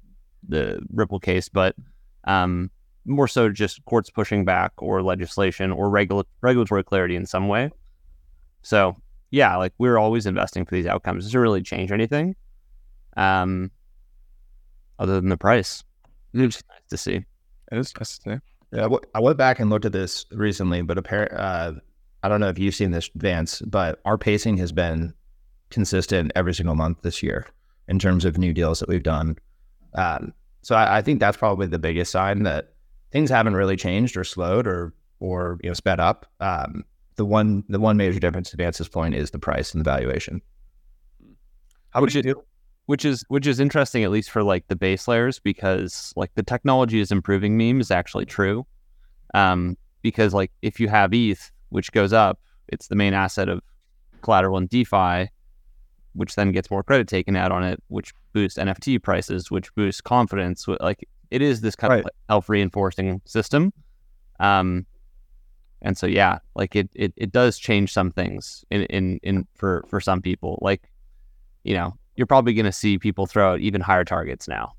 the 0.49 0.81
Ripple 0.91 1.19
case, 1.19 1.47
but, 1.47 1.75
um, 2.23 2.71
more 3.05 3.27
so 3.27 3.49
just 3.49 3.83
courts 3.85 4.09
pushing 4.09 4.45
back 4.45 4.71
or 4.77 5.01
legislation 5.01 5.71
or 5.71 5.89
regula- 5.89 6.25
regulatory 6.41 6.83
clarity 6.83 7.15
in 7.15 7.25
some 7.25 7.47
way. 7.47 7.69
So 8.61 8.95
yeah, 9.31 9.55
like 9.55 9.73
we're 9.77 9.97
always 9.97 10.25
investing 10.25 10.65
for 10.65 10.75
these 10.75 10.85
outcomes. 10.85 11.23
Does 11.23 11.33
it 11.33 11.37
really 11.37 11.61
change 11.61 11.91
anything? 11.91 12.35
Um, 13.17 13.71
other 14.99 15.15
than 15.19 15.29
the 15.29 15.37
price. 15.37 15.83
It's 16.33 16.63
nice 16.69 16.89
to 16.89 16.97
see. 16.97 17.15
It 17.15 17.77
is 17.77 17.93
nice 17.97 18.17
to 18.19 18.31
see. 18.31 18.39
Yeah, 18.73 18.87
I 19.13 19.19
went 19.19 19.37
back 19.37 19.59
and 19.59 19.69
looked 19.69 19.85
at 19.85 19.91
this 19.91 20.25
recently, 20.31 20.81
but 20.81 20.97
apparently, 20.97 21.37
uh, 21.37 21.73
I 22.23 22.29
don't 22.29 22.39
know 22.39 22.47
if 22.47 22.57
you've 22.57 22.75
seen 22.75 22.91
this, 22.91 23.09
Vance, 23.15 23.61
but 23.61 23.99
our 24.05 24.17
pacing 24.17 24.57
has 24.57 24.71
been 24.71 25.13
consistent 25.69 26.31
every 26.35 26.53
single 26.53 26.75
month 26.75 27.01
this 27.01 27.21
year 27.21 27.47
in 27.87 27.99
terms 27.99 28.23
of 28.23 28.37
new 28.37 28.53
deals 28.53 28.79
that 28.79 28.87
we've 28.87 29.03
done. 29.03 29.37
Um, 29.95 30.33
so 30.61 30.75
I, 30.75 30.97
I, 30.97 31.01
think 31.01 31.19
that's 31.19 31.37
probably 31.37 31.67
the 31.67 31.79
biggest 31.79 32.11
sign 32.11 32.43
that 32.43 32.73
things 33.11 33.29
haven't 33.29 33.55
really 33.55 33.75
changed 33.75 34.15
or 34.15 34.23
slowed 34.23 34.67
or 34.67 34.93
or 35.19 35.59
you 35.63 35.69
know 35.69 35.73
sped 35.73 35.99
up. 35.99 36.25
Um, 36.39 36.85
the 37.15 37.25
one 37.25 37.63
the 37.67 37.79
one 37.79 37.97
major 37.97 38.19
difference 38.19 38.51
to 38.51 38.57
Vance's 38.57 38.87
point 38.87 39.15
is 39.15 39.31
the 39.31 39.39
price 39.39 39.73
and 39.73 39.83
the 39.83 39.89
valuation. 39.89 40.41
How 41.89 41.99
much 41.99 42.15
you 42.15 42.21
do? 42.21 42.43
Which 42.85 43.05
is 43.05 43.23
which 43.29 43.47
is 43.47 43.59
interesting 43.59 44.03
at 44.03 44.11
least 44.11 44.29
for 44.31 44.43
like 44.43 44.67
the 44.67 44.75
base 44.75 45.07
layers 45.07 45.39
because 45.39 46.13
like 46.15 46.31
the 46.35 46.43
technology 46.43 46.99
is 46.99 47.11
improving 47.11 47.57
meme 47.57 47.79
is 47.79 47.91
actually 47.91 48.25
true. 48.25 48.65
Um 49.33 49.77
because 50.01 50.33
like 50.33 50.51
if 50.61 50.79
you 50.79 50.87
have 50.89 51.13
eth 51.13 51.51
which 51.69 51.91
goes 51.91 52.11
up 52.11 52.39
it's 52.67 52.87
the 52.87 52.95
main 52.95 53.13
asset 53.13 53.47
of 53.49 53.61
collateral 54.21 54.57
in 54.57 54.67
defi 54.67 55.29
which 56.13 56.35
then 56.35 56.51
gets 56.51 56.69
more 56.69 56.83
credit 56.83 57.07
taken 57.07 57.35
out 57.35 57.51
on 57.51 57.63
it 57.63 57.81
which 57.87 58.13
boosts 58.33 58.57
nft 58.59 59.01
prices 59.03 59.49
which 59.51 59.73
boosts 59.75 60.01
confidence 60.01 60.67
like 60.81 61.07
it 61.29 61.41
is 61.41 61.61
this 61.61 61.75
kind 61.75 61.91
Right. 61.91 61.99
of 61.99 62.05
like 62.05 62.13
self-reinforcing 62.29 63.21
system. 63.25 63.71
Um 64.39 64.85
and 65.81 65.97
so 65.97 66.07
yeah 66.07 66.39
like 66.55 66.75
it, 66.75 66.89
it 66.93 67.13
it 67.15 67.31
does 67.31 67.57
change 67.57 67.93
some 67.93 68.11
things 68.11 68.65
in 68.69 68.83
in 68.83 69.19
in 69.23 69.47
for 69.55 69.85
for 69.87 70.01
some 70.01 70.21
people. 70.21 70.59
Like 70.61 70.91
you 71.63 71.73
know 71.75 71.93
you're 72.21 72.27
probably 72.27 72.53
going 72.53 72.65
to 72.65 72.71
see 72.71 72.99
people 72.99 73.25
throw 73.25 73.53
out 73.53 73.59
even 73.59 73.81
higher 73.81 74.05
targets 74.05 74.47
now 74.47 74.73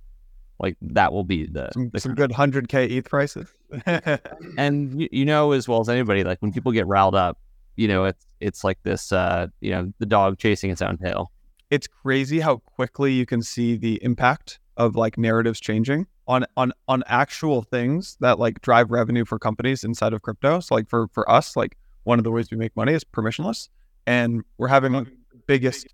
like 0.60 0.76
that 0.80 1.12
will 1.12 1.24
be 1.24 1.46
the, 1.46 1.70
Some, 1.72 1.90
the 1.90 1.98
some 1.98 2.14
good 2.14 2.30
100k 2.30 2.88
ETH 2.88 3.08
prices. 3.10 3.48
and 4.56 5.00
you, 5.00 5.08
you 5.10 5.24
know 5.24 5.50
as 5.50 5.66
well 5.66 5.80
as 5.80 5.88
anybody 5.88 6.22
like 6.22 6.40
when 6.40 6.52
people 6.52 6.70
get 6.70 6.86
riled 6.86 7.16
up 7.16 7.36
you 7.74 7.88
know 7.88 8.04
it's 8.04 8.24
it's 8.38 8.62
like 8.62 8.78
this 8.84 9.10
uh 9.10 9.48
you 9.60 9.72
know 9.72 9.92
the 9.98 10.06
dog 10.06 10.38
chasing 10.38 10.70
its 10.70 10.80
own 10.80 10.96
tail 10.98 11.32
it's 11.70 11.88
crazy 11.88 12.38
how 12.38 12.58
quickly 12.58 13.12
you 13.12 13.26
can 13.26 13.42
see 13.42 13.76
the 13.76 13.98
impact 14.04 14.60
of 14.76 14.94
like 14.94 15.18
narratives 15.18 15.58
changing 15.58 16.06
on 16.28 16.44
on 16.56 16.72
on 16.88 17.02
actual 17.06 17.62
things 17.62 18.16
that 18.20 18.38
like 18.38 18.60
drive 18.60 18.90
revenue 18.90 19.24
for 19.24 19.38
companies 19.38 19.84
inside 19.84 20.12
of 20.12 20.22
crypto. 20.22 20.60
So 20.60 20.74
like 20.74 20.88
for 20.88 21.08
for 21.08 21.28
us, 21.30 21.56
like 21.56 21.76
one 22.04 22.18
of 22.18 22.24
the 22.24 22.30
ways 22.30 22.50
we 22.50 22.56
make 22.56 22.76
money 22.76 22.92
is 22.94 23.04
permissionless, 23.04 23.68
and 24.06 24.42
we're 24.58 24.68
having 24.68 24.92
the 24.92 25.06
biggest 25.46 25.86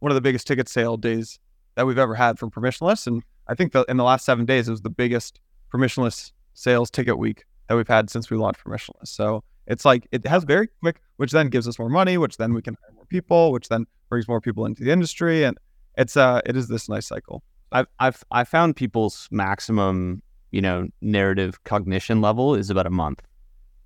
one 0.00 0.10
of 0.10 0.14
the 0.14 0.20
biggest 0.20 0.46
ticket 0.46 0.68
sale 0.68 0.96
days 0.96 1.38
that 1.76 1.86
we've 1.86 1.98
ever 1.98 2.14
had 2.14 2.38
from 2.38 2.50
permissionless, 2.50 3.06
and 3.06 3.22
I 3.46 3.54
think 3.54 3.72
that 3.72 3.86
in 3.88 3.96
the 3.96 4.04
last 4.04 4.24
seven 4.24 4.44
days 4.44 4.68
it 4.68 4.72
was 4.72 4.82
the 4.82 4.90
biggest 4.90 5.40
permissionless 5.72 6.32
sales 6.54 6.90
ticket 6.90 7.18
week 7.18 7.44
that 7.68 7.76
we've 7.76 7.88
had 7.88 8.10
since 8.10 8.28
we 8.30 8.36
launched 8.36 8.64
permissionless. 8.64 9.08
So 9.08 9.44
it's 9.66 9.84
like 9.84 10.08
it 10.10 10.26
has 10.26 10.44
very 10.44 10.68
quick, 10.80 11.00
which 11.16 11.30
then 11.30 11.48
gives 11.48 11.68
us 11.68 11.78
more 11.78 11.88
money, 11.88 12.18
which 12.18 12.36
then 12.36 12.52
we 12.52 12.62
can 12.62 12.76
hire 12.82 12.94
more 12.94 13.06
people, 13.06 13.52
which 13.52 13.68
then 13.68 13.86
brings 14.08 14.26
more 14.26 14.40
people 14.40 14.66
into 14.66 14.82
the 14.82 14.90
industry, 14.90 15.44
and 15.44 15.56
it's 15.96 16.16
uh 16.16 16.40
it 16.44 16.56
is 16.56 16.68
this 16.68 16.88
nice 16.88 17.06
cycle. 17.06 17.42
I've 17.72 17.86
I've 17.98 18.24
I 18.30 18.44
found 18.44 18.76
people's 18.76 19.28
maximum, 19.30 20.22
you 20.50 20.60
know, 20.60 20.88
narrative 21.00 21.62
cognition 21.64 22.20
level 22.20 22.54
is 22.54 22.70
about 22.70 22.86
a 22.86 22.90
month. 22.90 23.22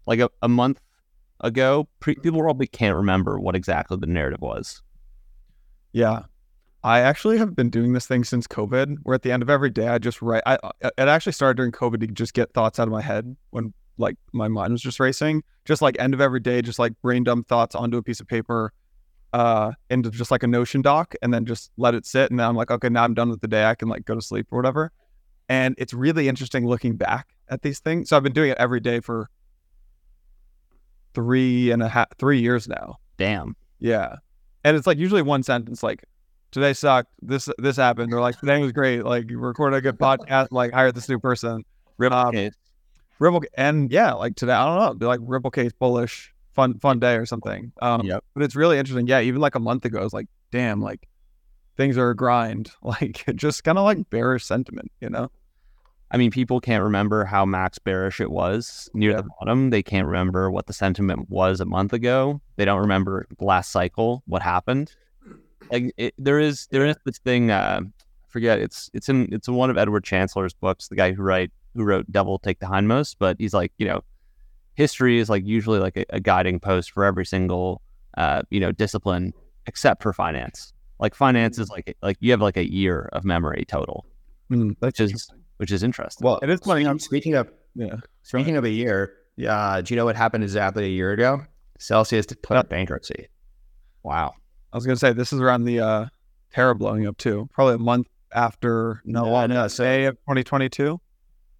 Like 0.06 0.20
a, 0.20 0.30
a 0.42 0.48
month 0.48 0.80
ago, 1.40 1.88
pre- 2.00 2.16
people 2.16 2.40
probably 2.40 2.66
can't 2.66 2.96
remember 2.96 3.38
what 3.38 3.54
exactly 3.54 3.96
the 3.98 4.06
narrative 4.06 4.40
was. 4.40 4.82
Yeah. 5.94 6.22
I 6.82 7.00
actually 7.00 7.38
have 7.38 7.56
been 7.56 7.70
doing 7.70 7.94
this 7.94 8.06
thing 8.06 8.24
since 8.24 8.46
COVID, 8.46 8.98
where 9.04 9.14
at 9.14 9.22
the 9.22 9.32
end 9.32 9.42
of 9.42 9.48
every 9.48 9.70
day 9.70 9.88
I 9.88 9.96
just 9.96 10.20
write. 10.20 10.42
I 10.44 10.58
it 10.82 10.92
actually 10.98 11.32
started 11.32 11.56
during 11.56 11.72
COVID 11.72 12.00
to 12.00 12.08
just 12.08 12.34
get 12.34 12.52
thoughts 12.52 12.78
out 12.78 12.86
of 12.86 12.92
my 12.92 13.00
head 13.00 13.34
when 13.50 13.72
like 13.96 14.16
my 14.32 14.48
mind 14.48 14.72
was 14.72 14.82
just 14.82 15.00
racing. 15.00 15.42
Just 15.64 15.80
like 15.80 15.96
end 15.98 16.12
of 16.12 16.20
every 16.20 16.40
day, 16.40 16.60
just 16.60 16.78
like 16.78 16.92
brain 17.00 17.24
dump 17.24 17.48
thoughts 17.48 17.74
onto 17.74 17.96
a 17.96 18.02
piece 18.02 18.20
of 18.20 18.26
paper, 18.26 18.74
uh, 19.32 19.72
into 19.88 20.10
just 20.10 20.30
like 20.30 20.42
a 20.42 20.46
Notion 20.46 20.82
doc, 20.82 21.14
and 21.22 21.32
then 21.32 21.46
just 21.46 21.70
let 21.78 21.94
it 21.94 22.04
sit. 22.04 22.30
And 22.30 22.38
then 22.38 22.46
I'm 22.46 22.56
like, 22.56 22.70
okay, 22.70 22.90
now 22.90 23.04
I'm 23.04 23.14
done 23.14 23.30
with 23.30 23.40
the 23.40 23.48
day. 23.48 23.64
I 23.64 23.74
can 23.74 23.88
like 23.88 24.04
go 24.04 24.14
to 24.14 24.20
sleep 24.20 24.48
or 24.50 24.58
whatever. 24.58 24.92
And 25.48 25.74
it's 25.78 25.94
really 25.94 26.28
interesting 26.28 26.66
looking 26.66 26.96
back 26.96 27.28
at 27.48 27.62
these 27.62 27.78
things. 27.78 28.10
So 28.10 28.16
I've 28.16 28.22
been 28.22 28.32
doing 28.34 28.50
it 28.50 28.58
every 28.58 28.80
day 28.80 29.00
for 29.00 29.30
three 31.14 31.70
and 31.70 31.82
a 31.82 31.88
half, 31.88 32.08
three 32.18 32.40
years 32.40 32.68
now. 32.68 32.96
Damn. 33.16 33.56
Yeah. 33.78 34.16
And 34.64 34.76
it's 34.76 34.86
like 34.86 34.98
usually 34.98 35.22
one 35.22 35.42
sentence 35.42 35.82
like 35.82 36.04
today 36.50 36.72
sucked, 36.72 37.10
this 37.22 37.48
this 37.58 37.76
happened, 37.76 38.12
or 38.14 38.20
like 38.20 38.38
today 38.38 38.60
was 38.60 38.72
great, 38.72 39.04
like 39.04 39.30
you 39.30 39.38
recorded 39.38 39.76
a 39.76 39.80
good 39.80 39.98
podcast, 39.98 40.48
like 40.50 40.72
hired 40.72 40.94
this 40.94 41.08
new 41.08 41.18
person. 41.18 41.64
Ripple 41.98 42.18
Um, 42.18 42.32
case. 42.32 42.54
Ripple 43.18 43.42
and 43.54 43.90
yeah, 43.92 44.12
like 44.14 44.34
today, 44.36 44.52
I 44.52 44.64
don't 44.64 45.00
know, 45.00 45.06
like 45.06 45.20
Ripple 45.22 45.50
case 45.50 45.72
bullish, 45.72 46.34
fun 46.54 46.78
fun 46.80 46.98
day 46.98 47.14
or 47.16 47.26
something. 47.26 47.72
Um 47.82 48.02
Yep. 48.04 48.24
but 48.34 48.42
it's 48.42 48.56
really 48.56 48.78
interesting. 48.78 49.06
Yeah, 49.06 49.20
even 49.20 49.40
like 49.40 49.54
a 49.54 49.60
month 49.60 49.84
ago, 49.84 50.02
it's 50.02 50.14
like, 50.14 50.26
damn, 50.50 50.80
like 50.80 51.06
things 51.76 51.98
are 51.98 52.10
a 52.10 52.16
grind. 52.16 52.70
Like 52.82 53.24
just 53.36 53.64
kind 53.64 53.78
of 53.78 53.84
like 53.84 54.08
bearish 54.10 54.44
sentiment, 54.44 54.90
you 55.00 55.10
know? 55.10 55.30
I 56.10 56.16
mean, 56.16 56.30
people 56.30 56.60
can't 56.60 56.84
remember 56.84 57.24
how 57.24 57.44
max 57.44 57.78
bearish 57.78 58.20
it 58.20 58.30
was 58.30 58.88
near 58.94 59.12
Yeah. 59.12 59.16
the 59.22 59.28
bottom. 59.40 59.70
They 59.70 59.82
can't 59.82 60.06
remember 60.06 60.50
what 60.50 60.66
the 60.66 60.72
sentiment 60.72 61.28
was 61.28 61.60
a 61.60 61.64
month 61.64 61.92
ago. 61.92 62.40
They 62.56 62.64
don't 62.64 62.80
remember 62.80 63.26
last 63.40 63.72
cycle, 63.72 64.22
what 64.26 64.42
happened. 64.42 64.94
Like 65.70 65.92
it, 65.96 66.14
there 66.18 66.38
is 66.38 66.68
there 66.70 66.86
is 66.86 66.96
this 67.04 67.18
thing. 67.18 67.50
Uh, 67.50 67.80
I 67.82 68.28
forget 68.28 68.58
it's 68.60 68.90
it's 68.92 69.08
in 69.08 69.28
it's 69.32 69.48
in 69.48 69.54
one 69.54 69.70
of 69.70 69.78
Edward 69.78 70.04
Chancellor's 70.04 70.52
books. 70.54 70.88
The 70.88 70.94
guy 70.96 71.12
who 71.12 71.22
write 71.22 71.50
who 71.74 71.84
wrote 71.84 72.10
"Devil 72.12 72.38
Take 72.38 72.60
the 72.60 72.66
Hindmost," 72.66 73.16
but 73.18 73.36
he's 73.40 73.54
like 73.54 73.72
you 73.78 73.86
know, 73.86 74.02
history 74.74 75.18
is 75.18 75.28
like 75.30 75.44
usually 75.44 75.80
like 75.80 75.96
a, 75.96 76.04
a 76.10 76.20
guiding 76.20 76.60
post 76.60 76.92
for 76.92 77.04
every 77.04 77.24
single 77.26 77.80
uh, 78.18 78.42
you 78.50 78.60
know 78.60 78.72
discipline 78.72 79.32
except 79.66 80.02
for 80.02 80.12
finance. 80.12 80.72
Like 81.00 81.14
finance 81.14 81.58
is 81.58 81.70
like 81.70 81.96
like 82.02 82.18
you 82.20 82.30
have 82.30 82.42
like 82.42 82.58
a 82.58 82.70
year 82.70 83.08
of 83.12 83.24
memory 83.24 83.64
total, 83.66 84.04
Mm, 84.52 84.76
that's 84.80 85.00
which 85.00 85.12
is. 85.12 85.28
Which 85.64 85.72
is 85.72 85.82
interesting. 85.82 86.22
Well, 86.26 86.38
It 86.42 86.50
is 86.50 86.60
funny 86.60 86.84
how- 86.84 86.98
Speaking 86.98 87.32
of 87.36 87.50
Yeah. 87.74 87.96
speaking 88.22 88.58
of 88.58 88.64
a 88.64 88.68
year, 88.70 89.14
uh, 89.48 89.80
do 89.80 89.94
you 89.94 89.96
know 89.98 90.04
what 90.04 90.14
happened 90.14 90.44
exactly 90.44 90.84
a 90.84 90.88
year 90.90 91.10
ago? 91.12 91.40
Celsius 91.78 92.26
declared 92.26 92.68
bankruptcy. 92.68 93.28
Wow. 94.02 94.34
I 94.74 94.76
was 94.76 94.84
gonna 94.84 94.98
say 94.98 95.14
this 95.14 95.32
is 95.32 95.40
around 95.40 95.64
the 95.64 95.80
uh 95.80 96.06
Terra 96.52 96.74
blowing 96.74 97.06
up 97.06 97.16
too. 97.16 97.48
Probably 97.54 97.76
a 97.76 97.78
month 97.78 98.08
after 98.34 99.00
No, 99.06 99.34
uh, 99.34 99.46
no, 99.46 99.66
so- 99.68 99.84
May 99.84 100.04
of 100.04 100.16
2022. 100.26 101.00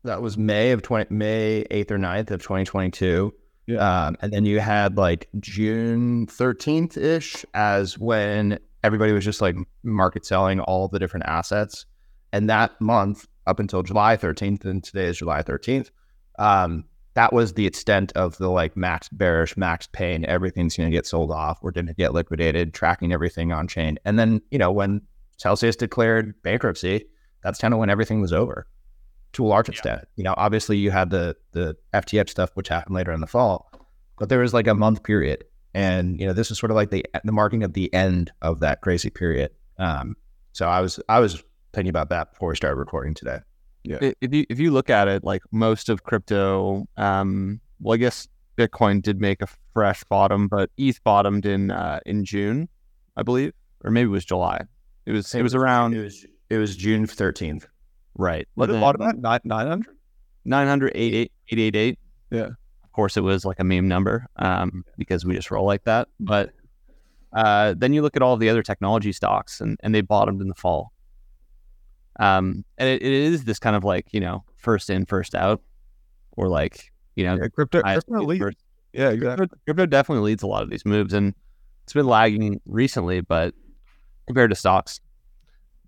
That 0.05 0.21
was 0.21 0.37
May 0.37 0.73
of 0.73 0.83
20, 0.83 1.07
May 1.15 1.65
8th 1.71 1.91
or 1.91 1.97
9th 1.99 2.31
of 2.31 2.43
2022. 2.43 3.33
Yeah. 3.67 3.79
Um, 3.79 4.19
and 4.21 4.31
then 4.35 4.45
you 4.45 4.61
had 4.61 4.99
like 4.99 5.31
June 5.41 6.27
13th 6.27 6.99
ish 6.99 7.47
as 7.55 7.99
when 7.99 8.59
everybody 8.83 9.13
was 9.15 9.25
just 9.25 9.41
like 9.41 9.57
market 9.83 10.27
selling 10.27 10.61
all 10.61 10.89
the 10.89 10.99
different 10.99 11.25
assets. 11.25 11.87
And 12.35 12.51
that 12.51 12.79
month 12.83 13.27
up 13.47 13.59
until 13.59 13.83
July 13.83 14.17
13th, 14.17 14.65
and 14.65 14.83
today 14.83 15.07
is 15.07 15.19
July 15.19 15.43
13th, 15.43 15.91
um, 16.39 16.85
that 17.15 17.33
was 17.33 17.55
the 17.55 17.67
extent 17.67 18.13
of 18.17 18.37
the 18.39 18.49
like 18.49 18.77
max 18.77 19.09
bearish, 19.09 19.57
max 19.57 19.87
pain. 19.93 20.25
Everything's 20.25 20.77
going 20.77 20.91
to 20.91 20.97
get 20.97 21.07
sold 21.07 21.31
off. 21.31 21.59
We're 21.63 21.71
going 21.71 21.87
to 21.87 21.95
get 21.95 22.13
liquidated, 22.13 22.75
tracking 22.75 23.13
everything 23.13 23.53
on 23.53 23.69
chain. 23.69 23.99
And 24.05 24.19
then, 24.19 24.43
you 24.51 24.59
know, 24.59 24.73
when 24.73 25.03
Celsius 25.37 25.77
declared 25.77 26.35
bankruptcy, 26.43 27.07
that's 27.43 27.61
kind 27.61 27.73
of 27.73 27.79
when 27.79 27.91
everything 27.91 28.21
was 28.21 28.33
over 28.33 28.67
to 29.35 29.45
a 29.45 29.49
large 29.49 29.69
extent. 29.69 30.07
You 30.17 30.25
know, 30.25 30.35
obviously 30.37 30.77
you 30.79 30.91
had 30.91 31.11
the 31.11 31.37
the 31.53 31.77
FTX 31.93 32.31
stuff, 32.31 32.51
which 32.55 32.69
happened 32.69 32.97
later 32.97 33.13
in 33.13 33.21
the 33.21 33.27
fall, 33.27 33.71
but 34.19 34.29
there 34.29 34.41
was 34.41 34.55
like 34.55 34.67
a 34.67 34.75
month 34.75 35.03
period, 35.03 35.45
and 35.75 36.19
you 36.19 36.27
know, 36.27 36.33
this 36.33 36.51
is 36.51 36.59
sort 36.59 36.71
of 36.71 36.77
like 36.77 36.91
the 36.91 37.05
the 37.25 37.33
marking 37.33 37.63
of 37.63 37.75
the 37.75 37.93
end 37.93 38.33
of 38.43 38.61
that 38.61 38.81
crazy 38.81 39.11
period. 39.11 39.51
Um, 39.79 40.17
so 40.53 40.67
I 40.69 40.81
was 40.81 40.99
I 41.09 41.21
was 41.21 41.43
thinking 41.75 41.91
about 41.91 42.09
that 42.11 42.33
before 42.33 42.51
we 42.51 42.57
started 42.57 42.77
recording 42.77 43.15
today. 43.15 43.39
Yeah. 43.83 43.99
if 44.21 44.33
you 44.33 44.47
if 44.49 44.59
you 44.59 44.71
look 44.71 44.89
at 44.89 45.09
it, 45.09 45.25
like 45.25 45.43
most 45.53 45.89
of 45.91 46.05
crypto, 46.05 46.87
um, 46.97 47.61
well, 47.81 47.95
I 47.95 47.99
guess 47.99 48.27
Bitcoin 48.57 49.03
did 49.03 49.21
make 49.21 49.43
a 49.43 49.47
fresh 49.75 50.03
bottom, 50.05 50.49
but 50.49 50.71
ETH 50.79 51.03
bottomed 51.05 51.45
in 51.45 51.71
uh, 51.71 52.01
in 52.07 52.25
June, 52.25 52.69
I 53.17 53.23
believe, 53.23 53.53
or 53.85 53.91
maybe 53.91 54.07
it 54.07 54.11
was 54.11 54.25
July. 54.25 54.63
It 55.05 55.13
was 55.13 55.35
it 55.35 55.43
was 55.43 55.55
around 55.55 55.95
It 55.95 56.03
was 56.03 56.27
it 56.49 56.57
was 56.57 56.77
June 56.77 57.07
thirteenth. 57.07 57.67
right. 58.17 58.49
What 58.55 58.65
And 58.65 58.71
is 58.71 58.75
then 58.77 58.81
bottom 58.81 59.03
at? 59.03 59.19
Nine 59.19 59.41
nine 59.45 59.67
hundred? 59.67 59.97
900, 60.47 60.93
888. 60.95 61.99
Yeah. 62.31 62.41
Of 62.85 62.93
course, 62.93 63.17
it 63.17 63.23
was 63.23 63.45
like 63.45 63.59
a 63.61 63.65
meme 63.65 63.89
number 63.89 64.27
um, 64.37 64.85
because 64.99 65.25
we 65.25 65.35
just 65.35 65.51
roll 65.51 65.67
like 65.67 65.85
that. 65.85 66.09
But 66.21 66.53
uh, 67.33 67.75
then 67.77 67.93
you 67.93 68.03
look 68.03 68.15
at 68.17 68.23
all 68.23 68.37
the 68.37 68.49
other 68.49 68.63
technology 68.63 69.11
stocks 69.13 69.61
and, 69.61 69.79
and 69.83 69.95
they 69.95 70.01
bottomed 70.01 70.41
in 70.41 70.49
the 70.49 70.55
fall. 70.55 70.93
Um, 72.19 72.65
and 72.79 72.89
it, 72.89 73.03
it 73.03 73.13
is 73.13 73.45
this 73.45 73.59
kind 73.59 73.75
of 73.77 73.85
like, 73.85 74.07
you 74.13 74.21
know, 74.21 74.45
first 74.57 74.91
in, 74.91 75.05
first 75.07 75.35
out, 75.35 75.61
or 76.33 76.49
like, 76.49 76.93
you 77.17 77.25
know, 77.25 77.37
Yeah, 77.37 77.49
crypto, 77.49 77.83
crypto 77.83 78.23
leads. 78.23 78.45
Yeah, 78.93 79.11
exactly. 79.11 79.37
crypto, 79.49 79.57
crypto 79.67 79.87
definitely 79.87 80.25
leads 80.31 80.43
a 80.43 80.47
lot 80.47 80.63
of 80.63 80.71
these 80.71 80.85
moves 80.85 81.13
and 81.13 81.35
it's 81.83 81.93
been 81.93 82.07
lagging 82.07 82.61
recently, 82.67 83.21
but 83.21 83.55
compared 84.27 84.51
to 84.51 84.57
stocks, 84.57 85.01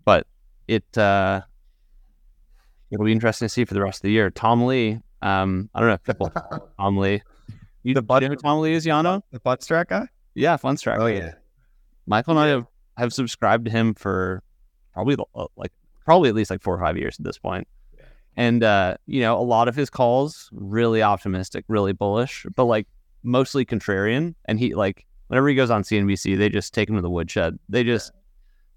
but 0.04 0.26
it, 0.68 0.84
uh, 0.98 1.40
it'll 2.90 3.04
be 3.04 3.12
interesting 3.12 3.46
to 3.46 3.48
see 3.48 3.64
for 3.64 3.74
the 3.74 3.82
rest 3.82 3.98
of 3.98 4.02
the 4.02 4.10
year. 4.10 4.30
Tom 4.30 4.66
Lee, 4.66 5.00
um, 5.22 5.70
I 5.74 5.80
don't 5.80 5.88
know 5.88 5.94
if 5.94 6.02
people 6.02 6.30
Tom 6.78 6.96
Lee. 6.98 7.22
You, 7.82 7.94
The 7.94 8.02
bud- 8.02 8.22
you 8.22 8.28
know 8.28 8.34
who 8.34 8.40
Tom 8.40 8.60
Lee 8.60 8.74
is, 8.74 8.84
Yano? 8.84 9.22
The 9.30 9.40
butt 9.40 9.60
strat 9.60 9.86
guy. 9.88 10.08
Yeah, 10.34 10.56
fun 10.56 10.76
Fundstrat. 10.76 10.98
Oh 10.98 11.06
yeah, 11.06 11.32
Michael 12.06 12.32
and 12.36 12.40
I 12.40 12.48
have, 12.48 12.66
have 12.98 13.12
subscribed 13.12 13.64
to 13.66 13.70
him 13.70 13.94
for 13.94 14.42
probably 14.92 15.16
uh, 15.34 15.46
like 15.56 15.72
probably 16.06 16.30
at 16.30 16.34
least 16.34 16.50
like 16.50 16.62
four 16.62 16.74
or 16.74 16.80
five 16.80 16.96
years 16.96 17.18
at 17.20 17.24
this 17.26 17.36
point. 17.36 17.68
And 18.38 18.62
uh, 18.62 18.96
you 19.06 19.20
know, 19.20 19.38
a 19.38 19.42
lot 19.42 19.68
of 19.68 19.74
his 19.76 19.90
calls 19.90 20.48
really 20.52 21.02
optimistic, 21.02 21.64
really 21.68 21.92
bullish, 21.92 22.46
but 22.54 22.64
like 22.64 22.86
mostly 23.22 23.64
contrarian. 23.66 24.34
And 24.46 24.58
he 24.58 24.74
like 24.74 25.04
whenever 25.28 25.48
he 25.48 25.54
goes 25.54 25.70
on 25.70 25.82
CNBC, 25.82 26.38
they 26.38 26.48
just 26.48 26.72
take 26.72 26.88
him 26.88 26.96
to 26.96 27.02
the 27.02 27.10
woodshed. 27.10 27.58
They 27.68 27.84
just 27.84 28.12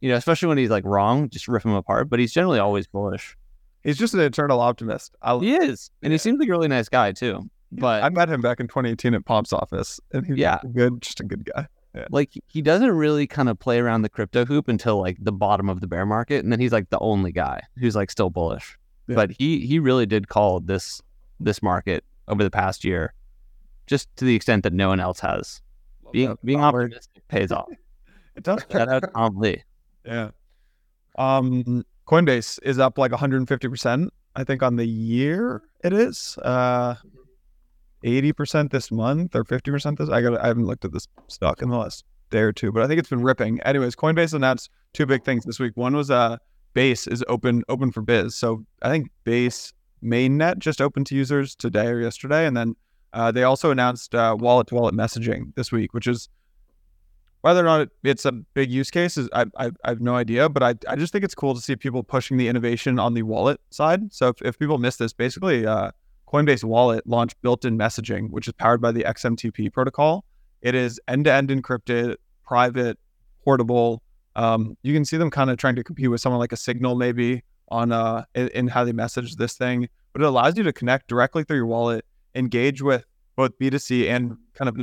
you 0.01 0.09
know, 0.09 0.15
especially 0.15 0.47
when 0.47 0.57
he's 0.57 0.69
like 0.69 0.85
wrong, 0.85 1.29
just 1.29 1.47
rip 1.47 1.63
him 1.63 1.73
apart. 1.73 2.09
But 2.09 2.19
he's 2.19 2.31
generally 2.33 2.59
always 2.59 2.87
bullish. 2.87 3.35
He's 3.83 3.97
just 3.97 4.13
an 4.13 4.19
eternal 4.21 4.59
optimist. 4.59 5.15
I, 5.21 5.37
He 5.37 5.55
is, 5.55 5.89
and 6.01 6.11
he 6.11 6.17
seems 6.17 6.39
like 6.39 6.47
a 6.49 6.51
really 6.51 6.67
nice 6.67 6.89
guy 6.89 7.11
too. 7.11 7.49
But 7.71 8.03
I 8.03 8.09
met 8.09 8.29
him 8.29 8.41
back 8.41 8.59
in 8.59 8.67
2018 8.67 9.13
at 9.13 9.25
Pomp's 9.25 9.53
office, 9.53 9.99
and 10.11 10.25
he's 10.25 10.37
Yeah. 10.37 10.59
good, 10.73 11.01
just 11.01 11.19
a 11.19 11.23
good 11.23 11.45
guy. 11.53 11.67
Like 12.09 12.31
he 12.47 12.61
doesn't 12.61 12.91
really 12.91 13.27
kind 13.27 13.49
of 13.49 13.57
play 13.59 13.79
around 13.79 14.03
the 14.03 14.09
crypto 14.09 14.45
hoop 14.45 14.67
until 14.67 14.99
like 14.99 15.17
the 15.19 15.31
bottom 15.31 15.69
of 15.69 15.81
the 15.81 15.87
bear 15.87 16.05
market, 16.05 16.43
and 16.43 16.51
then 16.51 16.59
he's 16.59 16.71
like 16.71 16.89
the 16.89 16.99
only 16.99 17.31
guy 17.31 17.61
who's 17.77 17.95
like 17.95 18.11
still 18.11 18.29
bullish. 18.29 18.77
Yeah. 19.07 19.15
But 19.15 19.31
he 19.31 19.65
he 19.65 19.79
really 19.79 20.05
did 20.05 20.29
call 20.29 20.59
this 20.59 21.01
this 21.39 21.63
market 21.63 22.03
over 22.27 22.43
the 22.43 22.51
past 22.51 22.83
year, 22.83 23.13
just 23.87 24.13
to 24.17 24.25
the 24.25 24.35
extent 24.35 24.63
that 24.63 24.73
no 24.73 24.89
one 24.89 24.99
else 24.99 25.19
has. 25.19 25.61
Being 26.11 26.37
being 26.43 26.59
optimistic 26.59 27.27
pays 27.27 27.51
off. 27.51 27.69
It 28.35 28.43
does. 28.43 28.63
Shout 28.71 28.87
out 28.87 29.01
to 29.01 29.07
Tom 29.15 29.37
Lee. 29.37 29.63
Yeah. 30.05 30.29
Um, 31.17 31.83
Coinbase 32.07 32.57
is 32.63 32.79
up 32.79 32.97
like 32.97 33.11
150%, 33.11 34.09
I 34.33 34.43
think, 34.45 34.63
on 34.63 34.77
the 34.77 34.85
year 34.85 35.61
it 35.83 35.91
is. 35.91 36.37
Uh, 36.41 36.95
80% 38.03 38.71
this 38.71 38.91
month 38.91 39.35
or 39.35 39.43
50% 39.43 39.97
this. 39.97 40.09
I 40.09 40.21
got 40.21 40.39
I 40.39 40.47
haven't 40.47 40.65
looked 40.65 40.85
at 40.85 40.93
this 40.93 41.07
stock 41.27 41.61
in 41.61 41.69
the 41.69 41.77
last 41.77 42.05
day 42.29 42.39
or 42.39 42.51
two, 42.51 42.71
but 42.71 42.83
I 42.83 42.87
think 42.87 42.99
it's 42.99 43.09
been 43.09 43.23
ripping. 43.23 43.59
Anyways, 43.61 43.95
Coinbase 43.95 44.33
announced 44.33 44.69
two 44.93 45.05
big 45.05 45.23
things 45.23 45.45
this 45.45 45.59
week. 45.59 45.75
One 45.75 45.95
was 45.95 46.11
uh 46.11 46.37
Base 46.73 47.07
is 47.07 47.23
open 47.27 47.63
open 47.67 47.91
for 47.91 48.01
biz. 48.01 48.35
So 48.35 48.65
I 48.81 48.89
think 48.89 49.09
Base 49.23 49.73
mainnet 50.03 50.59
just 50.59 50.81
opened 50.81 51.07
to 51.07 51.15
users 51.15 51.55
today 51.55 51.87
or 51.87 51.99
yesterday, 51.99 52.45
and 52.45 52.55
then 52.55 52.75
uh, 53.13 53.31
they 53.31 53.43
also 53.43 53.71
announced 53.71 54.13
uh, 54.13 54.35
wallet 54.39 54.67
to 54.67 54.75
wallet 54.75 54.93
messaging 54.93 55.53
this 55.55 55.71
week, 55.71 55.93
which 55.93 56.07
is 56.07 56.29
whether 57.41 57.61
or 57.61 57.63
not 57.63 57.81
it, 57.81 57.89
it's 58.03 58.25
a 58.25 58.31
big 58.31 58.69
use 58.69 58.91
case 58.91 59.17
is 59.17 59.29
I, 59.33 59.45
I, 59.57 59.71
I 59.83 59.89
have 59.89 60.01
no 60.01 60.15
idea, 60.15 60.49
but 60.49 60.61
I, 60.61 60.75
I 60.87 60.95
just 60.95 61.13
think 61.13 61.23
it's 61.23 61.35
cool 61.35 61.55
to 61.55 61.61
see 61.61 61.75
people 61.75 62.03
pushing 62.03 62.37
the 62.37 62.47
innovation 62.47 62.99
on 62.99 63.13
the 63.13 63.23
wallet 63.23 63.59
side. 63.69 64.13
So 64.13 64.27
if, 64.29 64.41
if 64.41 64.59
people 64.59 64.77
miss 64.77 64.97
this, 64.97 65.13
basically 65.13 65.65
uh, 65.65 65.91
Coinbase 66.31 66.63
Wallet 66.63 67.05
launched 67.07 67.41
built-in 67.41 67.77
messaging, 67.77 68.29
which 68.29 68.47
is 68.47 68.53
powered 68.53 68.81
by 68.81 68.91
the 68.91 69.03
XMTP 69.03 69.71
protocol. 69.73 70.25
It 70.61 70.75
is 70.75 70.99
end-to-end 71.07 71.49
encrypted, 71.49 72.15
private, 72.45 72.99
portable. 73.43 74.03
Um, 74.35 74.77
you 74.83 74.93
can 74.93 75.05
see 75.05 75.17
them 75.17 75.31
kind 75.31 75.49
of 75.49 75.57
trying 75.57 75.75
to 75.75 75.83
compete 75.83 76.09
with 76.09 76.21
someone 76.21 76.39
like 76.39 76.51
a 76.51 76.57
Signal 76.57 76.95
maybe 76.95 77.43
on 77.71 77.91
uh 77.91 78.23
in, 78.33 78.47
in 78.49 78.67
how 78.67 78.83
they 78.83 78.91
message 78.91 79.35
this 79.35 79.53
thing, 79.53 79.87
but 80.13 80.21
it 80.21 80.25
allows 80.25 80.57
you 80.57 80.63
to 80.63 80.73
connect 80.73 81.07
directly 81.07 81.43
through 81.43 81.57
your 81.57 81.67
wallet, 81.67 82.05
engage 82.35 82.81
with 82.81 83.05
both 83.35 83.57
B2C 83.59 84.09
and 84.09 84.37
kind 84.53 84.69
of 84.69 84.77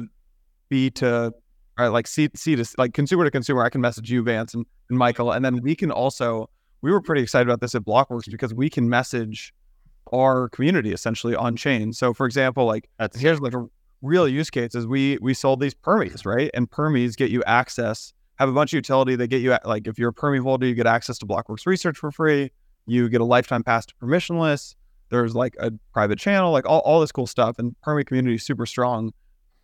B 0.69 0.91
to 0.91 1.33
right 1.79 1.89
like 1.89 2.07
C, 2.07 2.29
C 2.35 2.57
to 2.57 2.65
like 2.79 2.95
consumer 2.95 3.25
to 3.25 3.31
consumer. 3.31 3.65
I 3.65 3.71
can 3.71 3.81
message 3.81 4.11
you, 4.11 4.23
Vance 4.23 4.55
and, 4.55 4.67
and 4.89 4.99
Michael, 4.99 5.33
and 5.33 5.45
then 5.45 5.61
we 5.63 5.75
can 5.75 5.91
also 5.91 6.49
we 6.81 6.91
were 6.93 7.01
pretty 7.01 7.23
excited 7.23 7.49
about 7.49 7.61
this 7.61 7.75
at 7.75 7.83
Blockworks 7.83 8.31
because 8.31 8.55
we 8.55 8.71
can 8.71 8.89
message 8.89 9.53
our 10.13 10.49
community 10.51 10.93
essentially 10.93 11.35
on 11.35 11.57
chain. 11.57 11.93
So 11.93 12.15
for 12.15 12.27
example, 12.27 12.67
like 12.67 12.89
That's 12.99 13.19
here's 13.19 13.41
like 13.41 13.55
a 13.55 13.67
real 14.03 14.29
use 14.29 14.51
case 14.51 14.75
is 14.75 14.87
we 14.87 15.19
we 15.21 15.35
sold 15.35 15.61
these 15.61 15.75
permies, 15.75 16.25
right? 16.25 16.51
And 16.55 16.71
permies 16.71 17.17
get 17.17 17.31
you 17.31 17.43
access, 17.45 18.13
have 18.37 18.49
a 18.49 18.53
bunch 18.53 18.73
of 18.73 18.77
utility. 18.77 19.17
They 19.17 19.27
get 19.27 19.43
you 19.43 19.57
like 19.65 19.87
if 19.87 19.99
you're 19.99 20.11
a 20.11 20.15
permie 20.15 20.41
holder, 20.41 20.67
you 20.67 20.75
get 20.75 20.87
access 20.87 21.19
to 21.19 21.27
Blockworks 21.27 21.67
research 21.67 21.99
for 21.99 22.11
free. 22.11 22.51
You 22.87 23.09
get 23.09 23.21
a 23.21 23.25
lifetime 23.25 23.65
pass 23.65 23.87
to 23.87 23.95
permissionless. 23.97 24.75
There's 25.09 25.35
like 25.35 25.57
a 25.61 25.73
private 25.93 26.19
channel, 26.19 26.53
like 26.53 26.67
all, 26.67 26.81
all 26.81 27.01
this 27.01 27.13
cool 27.13 27.27
stuff. 27.27 27.59
And 27.59 27.75
permie 27.85 28.07
community 28.07 28.37
is 28.37 28.45
super 28.45 28.67
strong. 28.67 29.13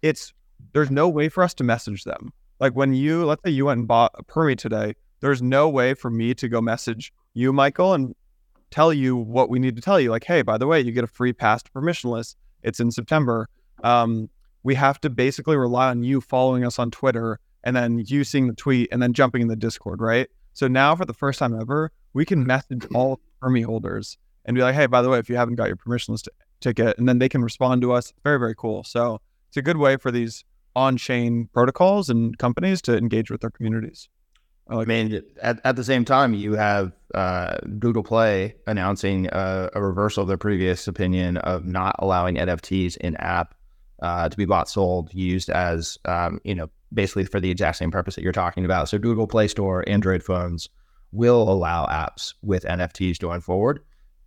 It's 0.03 0.33
there's 0.73 0.91
no 0.91 1.09
way 1.09 1.29
for 1.29 1.43
us 1.43 1.55
to 1.55 1.65
message 1.65 2.05
them. 2.05 2.33
Like 2.61 2.75
when 2.75 2.95
you 2.95 3.25
let's 3.25 3.43
say 3.45 3.51
you 3.51 3.67
went 3.67 3.79
and 3.79 3.89
bought 3.89 4.13
a 4.15 4.25
permie 4.25 4.57
today, 4.57 4.95
there's 5.21 5.43
no 5.43 5.69
way 5.69 5.95
for 5.95 6.11
me 6.11 6.35
to 6.35 6.49
go 6.49 6.61
message 6.61 7.13
you, 7.35 7.53
Michael, 7.53 7.95
and 7.95 8.15
tell 8.73 8.93
you 8.93 9.17
what 9.17 9.51
we 9.51 9.59
need 9.59 9.77
to 9.77 9.83
tell 9.83 10.01
you. 10.01 10.11
Like, 10.11 10.25
hey, 10.25 10.43
by 10.43 10.59
the 10.59 10.67
way, 10.67 10.81
you 10.81 10.93
get 10.93 11.05
a 11.05 11.09
free 11.09 11.33
pass 11.33 11.63
to 11.63 11.71
permissionless. 11.71 12.35
It's 12.63 12.81
in 12.81 12.91
September. 12.91 13.49
Um, 13.85 14.29
we 14.63 14.75
have 14.75 15.01
to 15.03 15.11
basically 15.11 15.57
rely 15.57 15.89
on 15.91 16.03
you 16.03 16.21
following 16.21 16.65
us 16.65 16.79
on 16.79 16.91
Twitter 16.91 17.39
and 17.65 17.77
then 17.77 18.03
you 18.07 18.25
seeing 18.25 18.49
the 18.49 18.55
tweet 18.55 18.89
and 18.91 19.03
then 19.03 19.13
jumping 19.13 19.43
in 19.43 19.49
the 19.49 19.57
Discord, 19.57 20.01
right? 20.01 20.29
So 20.53 20.69
now 20.69 20.95
for 20.97 21.05
the 21.05 21.15
first 21.15 21.39
time 21.39 21.59
ever, 21.59 21.91
we 22.13 22.25
can 22.25 22.47
message 22.47 22.87
all 22.95 23.21
Permi 23.43 23.65
holders 23.65 24.19
and 24.45 24.55
be 24.55 24.63
like, 24.63 24.75
hey, 24.75 24.87
by 24.87 25.03
the 25.03 25.09
way, 25.09 25.19
if 25.19 25.29
you 25.29 25.37
haven't 25.37 25.55
got 25.55 25.69
your 25.69 25.77
permissionless 25.77 26.25
t- 26.25 26.31
ticket, 26.61 26.99
and 26.99 27.09
then 27.09 27.19
they 27.19 27.29
can 27.29 27.43
respond 27.43 27.83
to 27.83 27.93
us. 27.93 28.13
Very, 28.25 28.39
very 28.39 28.55
cool. 28.55 28.85
So 28.85 29.21
it's 29.49 29.57
a 29.57 29.63
good 29.63 29.77
way 29.77 29.97
for 29.97 30.11
these 30.11 30.45
on-chain 30.75 31.49
protocols 31.53 32.09
and 32.09 32.37
companies 32.39 32.81
to 32.83 32.97
engage 32.97 33.31
with 33.31 33.41
their 33.41 33.51
communities. 33.51 34.09
I 34.73 34.75
I 34.75 34.79
like 34.79 34.89
mean, 34.89 35.23
at, 35.43 35.61
at 35.65 35.77
the 35.77 35.85
same 35.85 36.05
time, 36.05 36.33
you 36.35 36.55
have 36.55 36.93
uh, 37.15 37.59
Google 37.79 38.03
Play 38.03 38.55
announcing 38.67 39.29
uh, 39.29 39.69
a 39.75 39.83
reversal 39.83 40.23
of 40.23 40.29
their 40.29 40.39
previous 40.39 40.89
opinion 40.89 41.37
of 41.39 41.67
not 41.67 41.95
allowing 41.99 42.37
NFTs 42.37 42.97
in 42.97 43.17
app 43.17 43.55
uh, 44.01 44.29
to 44.29 44.37
be 44.37 44.47
bought, 44.47 44.69
sold, 44.69 45.13
used 45.13 45.51
as, 45.51 45.99
um, 46.07 46.41
you 46.45 46.55
know, 46.55 46.71
basically 46.93 47.25
for 47.25 47.39
the 47.39 47.51
exact 47.51 47.77
same 47.77 47.91
purpose 47.91 48.15
that 48.15 48.23
you're 48.23 48.33
talking 48.33 48.65
about. 48.65 48.89
So 48.89 48.99
Google 48.99 49.27
Play 49.27 49.49
Store, 49.49 49.85
Android 49.87 50.23
phones 50.23 50.69
will 51.13 51.49
allow 51.51 51.87
apps 51.87 52.35
with 52.43 52.65
NFTs 52.65 53.19
going 53.19 53.43
forward. 53.43 53.81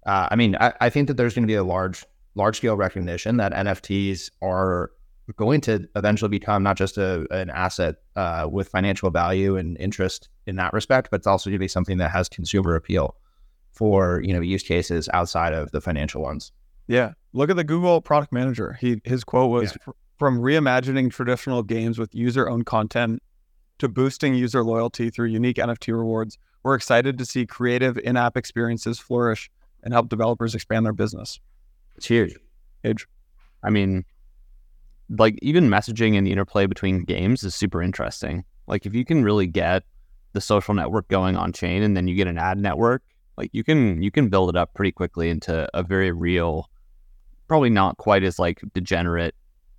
Uh, 0.05 0.27
I 0.29 0.35
mean, 0.35 0.55
I, 0.59 0.73
I 0.79 0.89
think 0.89 1.07
that 1.07 1.17
there's 1.17 1.33
going 1.33 1.43
to 1.43 1.51
be 1.51 1.55
a 1.55 1.63
large, 1.63 2.05
large 2.35 2.57
scale 2.57 2.77
recognition 2.77 3.37
that 3.37 3.51
NFTs 3.51 4.29
are 4.41 4.91
going 5.33 5.61
to 5.61 5.87
eventually 5.95 6.29
become 6.29 6.63
not 6.63 6.77
just 6.77 6.97
a, 6.97 7.25
an 7.31 7.49
asset 7.49 7.95
uh, 8.15 8.47
with 8.49 8.67
financial 8.69 9.09
value 9.09 9.57
and 9.57 9.77
interest 9.79 10.29
in 10.45 10.55
that 10.57 10.73
respect, 10.73 11.09
but 11.09 11.17
it's 11.17 11.27
also 11.27 11.49
going 11.49 11.55
to 11.55 11.59
be 11.59 11.67
something 11.67 11.97
that 11.97 12.11
has 12.11 12.29
consumer 12.29 12.75
appeal 12.75 13.15
for 13.71 14.21
you 14.23 14.33
know 14.33 14.39
use 14.39 14.63
cases 14.63 15.09
outside 15.13 15.53
of 15.53 15.71
the 15.71 15.81
financial 15.81 16.21
ones. 16.21 16.51
Yeah. 16.87 17.13
Look 17.33 17.49
at 17.49 17.55
the 17.55 17.63
Google 17.63 18.01
product 18.01 18.31
manager. 18.31 18.77
He 18.79 19.01
his 19.03 19.23
quote 19.23 19.51
was 19.51 19.73
"Fr- 19.83 19.91
from 20.17 20.39
reimagining 20.39 21.11
traditional 21.11 21.61
games 21.63 21.99
with 21.99 22.15
user-owned 22.15 22.65
content 22.65 23.21
to 23.79 23.89
boosting 23.89 24.33
user 24.33 24.63
loyalty 24.63 25.09
through 25.09 25.27
unique 25.27 25.57
NFT 25.57 25.95
rewards. 25.95 26.37
We're 26.63 26.75
excited 26.75 27.17
to 27.17 27.25
see 27.25 27.45
creative 27.45 27.97
in-app 27.97 28.37
experiences 28.37 28.97
flourish 28.97 29.51
and 29.83 29.93
help 29.93 30.07
developers 30.07 30.55
expand 30.55 30.85
their 30.85 30.93
business. 30.93 31.39
It's 31.97 32.07
huge. 32.07 32.35
Age. 32.83 33.05
I 33.61 33.69
mean, 33.69 34.05
like 35.09 35.37
even 35.41 35.69
messaging 35.69 36.17
and 36.17 36.25
the 36.25 36.31
interplay 36.31 36.65
between 36.65 37.03
games 37.03 37.43
is 37.43 37.53
super 37.55 37.81
interesting. 37.81 38.43
Like 38.67 38.85
if 38.85 38.95
you 38.95 39.05
can 39.05 39.23
really 39.23 39.47
get 39.47 39.83
the 40.33 40.41
social 40.41 40.73
network 40.73 41.07
going 41.07 41.35
on 41.35 41.53
chain 41.53 41.83
and 41.83 41.95
then 41.95 42.07
you 42.07 42.15
get 42.15 42.27
an 42.27 42.37
ad 42.37 42.57
network, 42.57 43.03
like 43.37 43.49
you 43.53 43.63
can 43.63 44.01
you 44.01 44.11
can 44.11 44.29
build 44.29 44.49
it 44.49 44.55
up 44.55 44.73
pretty 44.73 44.91
quickly 44.91 45.29
into 45.29 45.67
a 45.73 45.83
very 45.83 46.11
real, 46.11 46.69
probably 47.47 47.69
not 47.69 47.97
quite 47.97 48.23
as 48.23 48.39
like 48.39 48.61
degenerate 48.73 49.35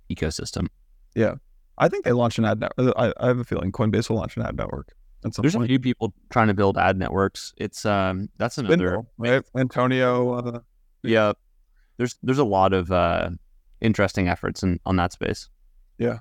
ecosystem. 0.09 0.67
Yeah. 1.15 1.35
I 1.77 1.89
think 1.89 2.05
they 2.05 2.11
launched 2.11 2.39
an 2.39 2.45
ad 2.45 2.59
network. 2.59 2.93
I, 2.97 3.13
I 3.19 3.27
have 3.27 3.39
a 3.39 3.43
feeling 3.43 3.71
Coinbase 3.71 4.09
will 4.09 4.17
launch 4.17 4.37
an 4.37 4.43
ad 4.43 4.55
network. 4.55 4.93
There's 5.23 5.55
a 5.55 5.65
few 5.65 5.79
people 5.79 6.13
trying 6.29 6.47
to 6.47 6.53
build 6.53 6.77
ad 6.77 6.97
networks. 6.97 7.53
It's 7.57 7.85
um 7.85 8.29
that's 8.37 8.57
another 8.57 8.75
Spindle, 8.75 9.11
right? 9.17 9.43
Antonio. 9.57 10.33
Uh, 10.33 10.59
yeah. 11.03 11.33
There's 11.97 12.15
there's 12.23 12.37
a 12.37 12.45
lot 12.45 12.73
of 12.73 12.91
uh 12.91 13.31
interesting 13.81 14.27
efforts 14.27 14.63
in 14.63 14.79
on 14.85 14.95
that 14.97 15.13
space. 15.13 15.49
Yeah. 15.97 16.19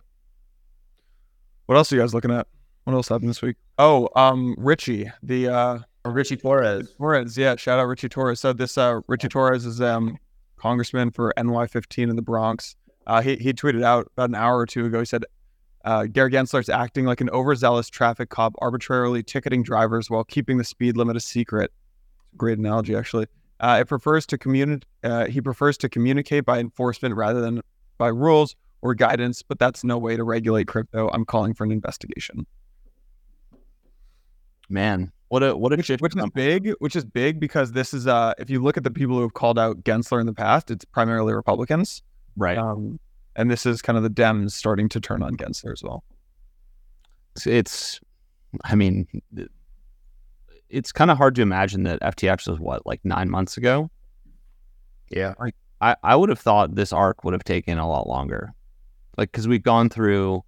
What 1.67 1.77
else 1.77 1.93
are 1.93 1.97
you 1.97 2.03
guys 2.03 2.15
looking 2.15 2.31
at? 2.31 2.47
What 2.85 2.95
else 2.95 3.09
happened 3.09 3.31
this 3.31 3.43
week? 3.43 3.57
Oh, 3.79 4.09
um, 4.15 4.55
Richie, 4.57 5.11
the 5.23 5.49
uh, 5.49 5.79
Richie 6.05 6.37
Torres. 6.37 6.95
Torres, 6.97 7.37
yeah, 7.37 7.57
shout 7.57 7.79
out 7.79 7.87
Richie 7.87 8.09
Torres. 8.09 8.41
So 8.41 8.53
this 8.53 8.79
uh, 8.79 9.01
Richie 9.09 9.29
Torres 9.29 9.67
is 9.67 9.81
um 9.81 10.19
congressman 10.57 11.11
for 11.11 11.35
NY15 11.37 12.11
in 12.11 12.17
the 12.17 12.23
Bronx. 12.23 12.77
Uh, 13.07 13.23
he 13.23 13.37
he 13.37 13.53
tweeted 13.53 13.83
out 13.83 14.09
about 14.17 14.31
an 14.31 14.35
hour 14.35 14.59
or 14.59 14.67
two 14.67 14.87
ago. 14.87 15.01
He 15.01 15.05
said, 15.05 15.25
uh, 15.85 16.05
"Gary 16.05 16.31
Gensler 16.31 16.61
is 16.61 16.69
acting 16.69 17.05
like 17.05 17.21
an 17.21 17.31
overzealous 17.31 17.89
traffic 17.89 18.31
cop, 18.31 18.55
arbitrarily 18.59 19.23
ticketing 19.23 19.63
drivers 19.63 20.09
while 20.09 20.25
keeping 20.25 20.59
the 20.59 20.65
speed 20.65 20.97
limit 20.97 21.17
a 21.17 21.21
secret." 21.21 21.73
Great 22.37 22.59
analogy, 22.59 22.95
actually. 22.95 23.27
Uh, 23.61 23.79
it 23.81 23.89
prefers 23.89 24.27
to 24.27 24.39
communicate. 24.39 24.85
Uh, 25.03 25.27
he 25.27 25.41
prefers 25.41 25.79
to 25.79 25.89
communicate 25.89 26.45
by 26.45 26.59
enforcement 26.59 27.15
rather 27.15 27.41
than 27.41 27.61
by 27.99 28.09
rules 28.09 28.55
or 28.83 28.95
guidance, 28.95 29.43
but 29.43 29.59
that's 29.59 29.83
no 29.83 29.97
way 29.99 30.17
to 30.17 30.25
regulate 30.25 30.69
crypto. 30.69 31.09
I'm 31.13 31.25
calling 31.25 31.55
for 31.55 31.65
an 31.65 31.73
investigation. 31.73 32.47
Man, 34.69 35.13
what 35.29 35.43
a 35.43 35.57
what 35.57 35.73
a 35.73 35.77
which, 35.77 35.87
shift 35.87 36.03
which 36.03 36.17
is 36.17 36.25
big, 36.35 36.73
which 36.81 36.97
is 36.97 37.05
big 37.05 37.41
because 37.41 37.73
this 37.73 37.95
is 37.95 38.07
uh 38.07 38.35
if 38.39 38.51
you 38.51 38.63
look 38.63 38.77
at 38.77 38.85
the 38.85 38.91
people 38.91 39.17
who 39.17 39.23
have 39.23 39.35
called 39.35 39.59
out 39.59 39.83
Gensler 39.85 40.21
in 40.21 40.27
the 40.27 40.35
past, 40.35 40.71
it's 40.71 40.85
primarily 40.85 41.33
Republicans. 41.33 42.03
right. 42.37 42.59
Um, 42.59 42.99
and 43.37 43.51
this 43.51 43.67
is 43.67 43.83
kind 43.83 43.97
of 43.97 44.03
the 44.03 44.11
Dems 44.11 44.53
starting 44.53 44.89
to 44.89 45.01
turn 45.01 45.23
on 45.23 45.37
Gensler 45.37 45.73
as 45.73 45.83
well. 45.83 46.03
it's, 47.37 47.47
it's 47.47 48.01
I 48.65 48.75
mean, 48.75 49.07
it's 50.69 50.93
kind 50.93 51.11
of 51.11 51.17
hard 51.17 51.35
to 51.37 51.43
imagine 51.43 51.85
that 51.85 52.01
FTX 52.01 52.49
was 52.49 52.59
what 52.59 52.87
like 52.87 53.01
nine 53.05 53.31
months 53.31 53.57
ago. 53.57 53.91
Yeah. 55.11 55.35
I 55.81 55.95
I 56.03 56.17
would 56.17 56.29
have 56.31 56.39
thought 56.39 56.75
this 56.75 56.93
arc 56.93 57.23
would 57.25 57.35
have 57.35 57.45
taken 57.45 57.79
a 57.79 57.89
lot 57.89 58.09
longer, 58.09 58.55
like 59.19 59.31
because 59.31 59.47
we've 59.47 59.63
gone 59.63 59.91
through 59.91 60.43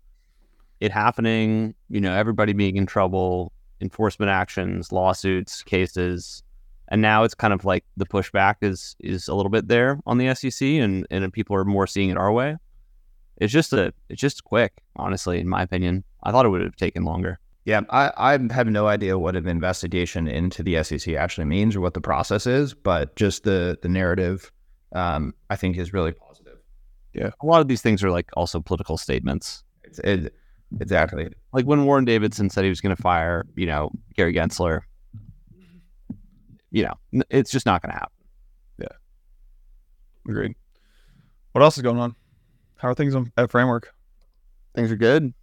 it 0.80 0.90
happening, 0.90 1.74
you 1.88 2.00
know, 2.00 2.14
everybody 2.14 2.52
being 2.52 2.76
in 2.76 2.86
trouble, 2.86 3.52
enforcement 3.80 4.30
actions, 4.30 4.90
lawsuits, 4.90 5.62
cases, 5.62 6.42
and 6.88 7.02
now 7.02 7.24
it's 7.24 7.34
kind 7.34 7.52
of 7.52 7.64
like 7.64 7.84
the 7.96 8.06
pushback 8.06 8.56
is 8.62 8.96
is 9.00 9.28
a 9.28 9.34
little 9.34 9.50
bit 9.50 9.68
there 9.68 10.00
on 10.06 10.18
the 10.18 10.34
SEC, 10.34 10.66
and 10.66 11.06
and 11.10 11.30
people 11.32 11.54
are 11.56 11.64
more 11.64 11.86
seeing 11.86 12.10
it 12.10 12.16
our 12.16 12.32
way. 12.32 12.56
It's 13.36 13.52
just 13.52 13.72
a 13.72 13.92
it's 14.08 14.20
just 14.20 14.44
quick, 14.44 14.72
honestly, 14.96 15.40
in 15.40 15.48
my 15.48 15.62
opinion. 15.62 16.04
I 16.22 16.32
thought 16.32 16.46
it 16.46 16.48
would 16.48 16.62
have 16.62 16.76
taken 16.76 17.04
longer. 17.04 17.38
Yeah, 17.68 17.82
I, 17.90 18.10
I 18.16 18.38
have 18.50 18.66
no 18.66 18.86
idea 18.86 19.18
what 19.18 19.36
an 19.36 19.46
investigation 19.46 20.26
into 20.26 20.62
the 20.62 20.82
SEC 20.82 21.14
actually 21.14 21.44
means 21.44 21.76
or 21.76 21.82
what 21.82 21.92
the 21.92 22.00
process 22.00 22.46
is, 22.46 22.72
but 22.72 23.14
just 23.14 23.44
the 23.44 23.78
the 23.82 23.90
narrative, 23.90 24.50
um, 24.94 25.34
I 25.50 25.56
think, 25.56 25.76
is 25.76 25.92
really 25.92 26.12
positive. 26.12 26.56
Yeah, 27.12 27.28
a 27.42 27.44
lot 27.44 27.60
of 27.60 27.68
these 27.68 27.82
things 27.82 28.02
are 28.02 28.10
like 28.10 28.30
also 28.32 28.58
political 28.58 28.96
statements. 28.96 29.64
It's, 29.84 29.98
it, 29.98 30.34
exactly 30.80 31.28
like 31.52 31.66
when 31.66 31.84
Warren 31.84 32.06
Davidson 32.06 32.48
said 32.48 32.64
he 32.64 32.70
was 32.70 32.80
going 32.80 32.96
to 32.96 33.02
fire, 33.02 33.44
you 33.54 33.66
know, 33.66 33.90
Gary 34.16 34.32
Gensler. 34.32 34.80
You 36.70 36.84
know, 36.84 37.22
it's 37.28 37.50
just 37.50 37.66
not 37.66 37.82
going 37.82 37.92
to 37.92 37.98
happen. 37.98 38.16
Yeah, 38.78 38.96
agreed. 40.26 40.54
What 41.52 41.62
else 41.62 41.76
is 41.76 41.82
going 41.82 41.98
on? 41.98 42.16
How 42.76 42.88
are 42.88 42.94
things 42.94 43.14
at 43.36 43.50
Framework? 43.50 43.92
Things 44.74 44.90
are 44.90 44.96
good. 44.96 45.34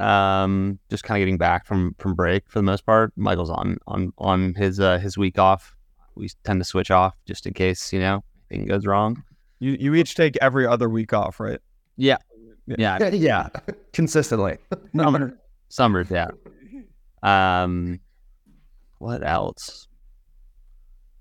Um, 0.00 0.78
just 0.88 1.04
kind 1.04 1.20
of 1.20 1.26
getting 1.26 1.38
back 1.38 1.66
from 1.66 1.94
from 1.98 2.14
break 2.14 2.48
for 2.48 2.58
the 2.58 2.62
most 2.62 2.86
part. 2.86 3.12
Michael's 3.16 3.50
on 3.50 3.78
on 3.86 4.12
on 4.18 4.54
his 4.54 4.80
uh, 4.80 4.98
his 4.98 5.18
week 5.18 5.38
off. 5.38 5.76
We 6.14 6.30
tend 6.44 6.60
to 6.60 6.64
switch 6.64 6.90
off 6.90 7.14
just 7.26 7.46
in 7.46 7.52
case 7.52 7.92
you 7.92 8.00
know 8.00 8.24
anything 8.50 8.68
goes 8.68 8.86
wrong. 8.86 9.22
You 9.58 9.76
you 9.78 9.94
each 9.94 10.14
take 10.14 10.36
every 10.40 10.66
other 10.66 10.88
week 10.88 11.12
off, 11.12 11.38
right? 11.38 11.60
Yeah, 11.96 12.16
yeah, 12.66 12.98
yeah, 13.00 13.08
yeah. 13.12 13.48
consistently. 13.92 14.58
Summer, 14.96 15.38
summers, 15.68 16.10
yeah. 16.10 16.28
Um, 17.22 18.00
what 18.98 19.26
else? 19.26 19.86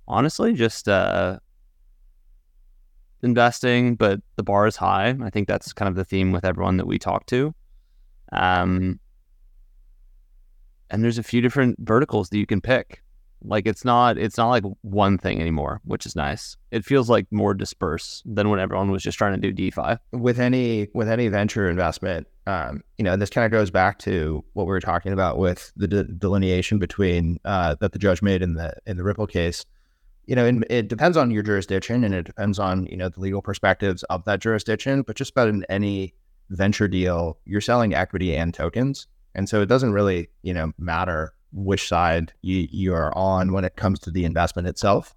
Honestly, 0.08 0.54
just 0.54 0.88
uh, 0.88 1.40
investing, 3.22 3.96
but 3.96 4.22
the 4.38 4.44
bar 4.44 4.68
is 4.68 4.76
high. 4.76 5.16
I 5.22 5.30
think 5.30 5.48
that's 5.48 5.74
kind 5.74 5.90
of 5.90 5.96
the 5.96 6.06
theme 6.06 6.32
with 6.32 6.46
everyone 6.46 6.78
that 6.78 6.88
we 6.88 6.98
talk 6.98 7.26
to. 7.28 7.54
Um, 8.32 9.00
and 10.90 11.04
there's 11.04 11.18
a 11.18 11.24
few 11.24 11.42
different 11.42 11.78
verticals 11.80 12.30
that 12.30 12.38
you 12.38 12.46
can 12.46 12.62
pick. 12.62 13.02
Like 13.42 13.68
it's 13.68 13.86
not 13.86 14.18
it's 14.18 14.38
not 14.38 14.50
like 14.50 14.64
one 14.82 15.18
thing 15.18 15.40
anymore, 15.40 15.80
which 15.86 16.06
is 16.06 16.16
nice. 16.16 16.58
It 16.72 16.84
feels 16.84 17.10
like 17.10 17.26
more 17.32 17.54
dispersed 17.54 18.24
than 18.26 18.50
when 18.50 18.60
everyone 18.60 18.92
was 18.92 19.02
just 19.02 19.18
trying 19.18 19.40
to 19.40 19.40
do 19.40 19.54
DeFi. 19.54 19.96
With 20.12 20.40
any 20.40 20.90
with 20.94 21.08
any 21.08 21.30
venture 21.30 21.70
investment, 21.70 22.28
um, 22.48 22.84
you 22.98 23.06
know, 23.06 23.16
this 23.16 23.30
kind 23.30 23.46
of 23.46 23.52
goes 23.52 23.72
back 23.72 24.00
to 24.00 24.44
what 24.54 24.66
we 24.66 24.72
were 24.72 24.82
talking 24.82 25.14
about 25.14 25.38
with 25.38 25.72
the 25.78 25.88
de- 25.88 26.04
delineation 26.04 26.80
between 26.80 27.40
uh, 27.46 27.76
that 27.80 27.94
the 27.94 28.00
judge 28.00 28.22
made 28.22 28.42
in 28.42 28.56
the 28.56 28.74
in 28.86 28.98
the 28.98 29.04
Ripple 29.04 29.28
case. 29.28 29.66
You 30.26 30.36
know, 30.36 30.46
and 30.46 30.66
it 30.70 30.90
depends 30.90 31.16
on 31.16 31.32
your 31.32 31.42
jurisdiction, 31.42 32.04
and 32.04 32.14
it 32.14 32.26
depends 32.26 32.60
on 32.60 32.88
you 32.88 32.98
know 32.98 33.08
the 33.08 33.22
legal 33.22 33.42
perspectives 33.42 34.04
of 34.04 34.26
that 34.26 34.42
jurisdiction. 34.42 35.04
But 35.04 35.16
just 35.16 35.32
about 35.32 35.48
in 35.48 35.66
any 35.70 36.14
venture 36.50 36.88
deal, 36.88 37.38
you're 37.46 37.62
selling 37.62 37.94
equity 37.94 38.36
and 38.36 38.54
tokens. 38.54 39.08
And 39.36 39.48
so 39.48 39.62
it 39.62 39.68
doesn't 39.68 39.94
really, 39.94 40.30
you 40.42 40.54
know, 40.54 40.72
matter 40.78 41.34
which 41.52 41.88
side 41.88 42.34
you, 42.42 42.68
you 42.70 42.94
are 42.94 43.16
on 43.18 43.54
when 43.54 43.66
it 43.66 43.76
comes 43.76 44.00
to 44.00 44.12
the 44.12 44.26
investment 44.26 44.68
itself. 44.68 45.16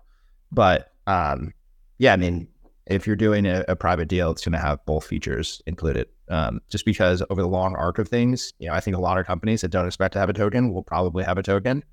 But 0.51 0.93
um, 1.07 1.53
yeah, 1.99 2.13
I 2.13 2.17
mean, 2.17 2.49
if 2.87 3.07
you're 3.07 3.17
doing 3.17 3.47
a, 3.47 3.65
a 3.69 3.77
private 3.77 4.09
deal, 4.09 4.31
it's 4.31 4.45
going 4.45 4.53
to 4.53 4.59
have 4.59 4.85
both 4.87 5.07
features 5.07 5.63
included. 5.67 6.09
Um, 6.29 6.61
just 6.71 6.85
because 6.85 7.23
over 7.31 7.43
the 7.43 7.49
long 7.49 7.75
arc 7.77 7.99
of 7.99 8.09
things, 8.09 8.53
you 8.59 8.69
know, 8.69 8.75
I 8.75 8.81
think 8.81 8.97
a 8.97 9.01
lot 9.01 9.19
of 9.19 9.27
companies 9.27 9.61
that 9.61 9.69
don't 9.69 9.87
expect 9.87 10.13
to 10.15 10.19
have 10.19 10.31
a 10.31 10.33
token 10.33 10.73
will 10.73 10.83
probably 10.83 11.25
have 11.25 11.39
a 11.39 11.43
token. 11.43 11.85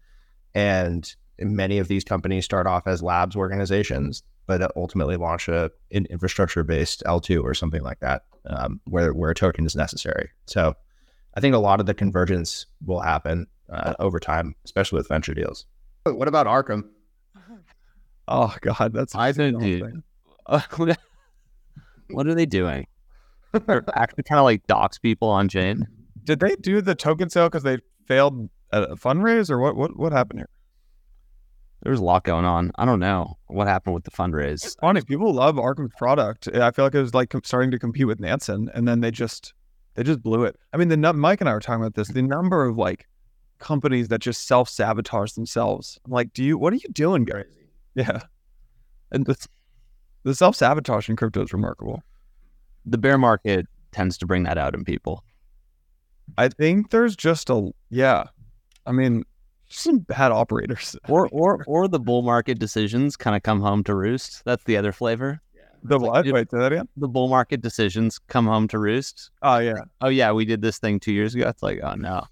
And 0.54 1.14
many 1.40 1.78
of 1.78 1.88
these 1.88 2.04
companies 2.04 2.46
start 2.46 2.68
off 2.68 2.88
as 2.88 3.04
labs 3.04 3.36
organizations, 3.36 4.24
but 4.50 4.76
ultimately 4.76 5.16
launch 5.16 5.48
a 5.48 5.72
an 5.92 6.08
infrastructure 6.08 6.64
based 6.64 7.04
L2 7.06 7.44
or 7.44 7.54
something 7.54 7.84
like 7.84 8.00
that 8.00 8.24
um, 8.48 8.82
where 8.86 9.14
where 9.14 9.30
a 9.30 9.36
token 9.36 9.66
is 9.66 9.76
necessary. 9.76 10.32
So 10.48 10.74
I 11.36 11.40
think 11.40 11.54
a 11.54 11.60
lot 11.60 11.80
of 11.80 11.86
the 11.86 11.94
convergence 11.94 12.66
will 12.84 13.00
happen 13.00 13.46
uh, 13.72 13.94
over 14.00 14.20
time, 14.20 14.56
especially 14.66 14.98
with 14.98 15.08
venture 15.08 15.36
deals. 15.36 15.66
What 16.04 16.28
about 16.28 16.48
Arkham? 16.48 16.90
Oh 18.28 18.56
God, 18.62 18.92
that's 18.94 19.16
I 19.16 19.32
don't 19.32 19.60
do. 19.60 20.02
what 22.10 22.28
are 22.28 22.34
they 22.34 22.48
doing? 22.48 22.88
They're 23.52 23.84
actually 23.94 24.24
kind 24.24 24.40
of 24.40 24.46
like 24.46 24.66
dox 24.66 24.98
people 24.98 25.30
on 25.30 25.48
chain. 25.48 25.88
Did 26.24 26.40
they 26.40 26.56
do 26.56 26.82
the 26.82 26.96
token 26.96 27.30
sale 27.30 27.48
because 27.48 27.64
they 27.64 27.78
failed 28.08 28.50
a 28.72 28.96
fundraise, 28.96 29.50
or 29.50 29.60
what? 29.60 29.76
What 29.76 29.98
what 29.98 30.12
happened 30.12 30.40
here? 30.40 30.50
There's 31.82 32.00
a 32.00 32.04
lot 32.04 32.24
going 32.24 32.46
on. 32.46 32.72
I 32.76 32.86
don't 32.86 33.00
know 33.00 33.38
what 33.48 33.68
happened 33.68 33.94
with 33.94 34.04
the 34.04 34.12
fundraise. 34.12 34.66
It's 34.66 34.76
funny. 34.76 35.02
People 35.02 35.34
love 35.34 35.56
Arkham's 35.56 35.94
product. 35.98 36.50
I 36.50 36.72
feel 36.72 36.86
like 36.86 36.96
it 36.96 37.02
was 37.02 37.14
like 37.14 37.34
starting 37.44 37.72
to 37.72 37.80
compete 37.80 38.08
with 38.08 38.20
Nansen, 38.20 38.70
and 38.74 38.88
then 38.88 39.00
they 39.00 39.12
just 39.12 39.54
they 39.96 40.04
just 40.04 40.22
blew 40.22 40.44
it. 40.44 40.58
I 40.74 40.78
mean, 40.78 40.90
the 40.90 41.14
Mike 41.14 41.40
and 41.40 41.50
I 41.50 41.54
were 41.54 41.60
talking 41.60 41.82
about 41.82 41.96
this. 41.96 42.10
The 42.10 42.22
number 42.22 42.66
of 42.66 42.78
like 42.78 43.08
companies 43.60 44.08
that 44.10 44.20
just 44.20 44.48
self 44.48 44.70
sabotage 44.70 45.34
themselves. 45.34 46.00
I'm 46.06 46.12
like, 46.12 46.34
do 46.34 46.44
you? 46.44 46.58
What 46.58 46.74
are 46.74 46.78
you 46.78 46.90
doing, 46.92 47.26
guys? 47.26 47.46
Yeah, 47.96 48.22
and 49.12 49.26
the, 49.26 49.36
the 50.24 50.36
self 50.36 50.56
sabotage 50.56 51.10
in 51.10 51.16
crypto 51.16 51.44
is 51.44 51.54
remarkable. 51.54 52.02
The 52.86 52.98
bear 52.98 53.18
market 53.18 53.66
tends 53.92 54.18
to 54.20 54.26
bring 54.26 54.44
that 54.44 54.58
out 54.58 54.74
in 54.74 54.84
people. 54.84 55.24
I 56.38 56.50
think 56.50 56.92
there's 56.92 57.16
just 57.16 57.50
a 57.50 57.72
yeah. 57.90 58.26
I 58.86 58.92
mean, 58.92 59.24
some 59.70 60.00
bad 60.00 60.32
operators. 60.32 60.96
or 61.08 61.30
or 61.32 61.64
or 61.68 61.88
the 61.88 62.00
bull 62.00 62.22
market 62.22 62.60
decisions 62.60 63.16
kind 63.16 63.36
of 63.36 63.44
come 63.44 63.62
home 63.62 63.84
to 63.86 63.96
roost. 63.96 64.44
That's 64.46 64.64
the 64.64 64.78
other 64.78 64.92
flavor. 64.92 65.40
Yeah. 65.56 65.62
The 65.84 66.00
what? 66.00 66.26
Like, 66.26 66.34
Wait, 66.34 66.52
say 66.52 66.58
that 66.58 66.74
again. 66.74 66.88
The 66.98 67.08
bull 67.08 67.30
market 67.30 67.62
decisions 67.62 68.20
come 68.20 68.46
home 68.46 68.68
to 68.70 68.80
roost. 68.80 69.32
Oh 69.42 69.60
yeah. 69.60 69.84
Oh 70.02 70.10
yeah, 70.10 70.32
we 70.32 70.46
did 70.46 70.62
this 70.62 70.80
thing 70.80 71.00
two 71.00 71.14
years 71.14 71.36
ago. 71.36 71.48
It's 71.48 71.64
like, 71.64 71.80
oh 71.84 71.96
no. 71.96 72.26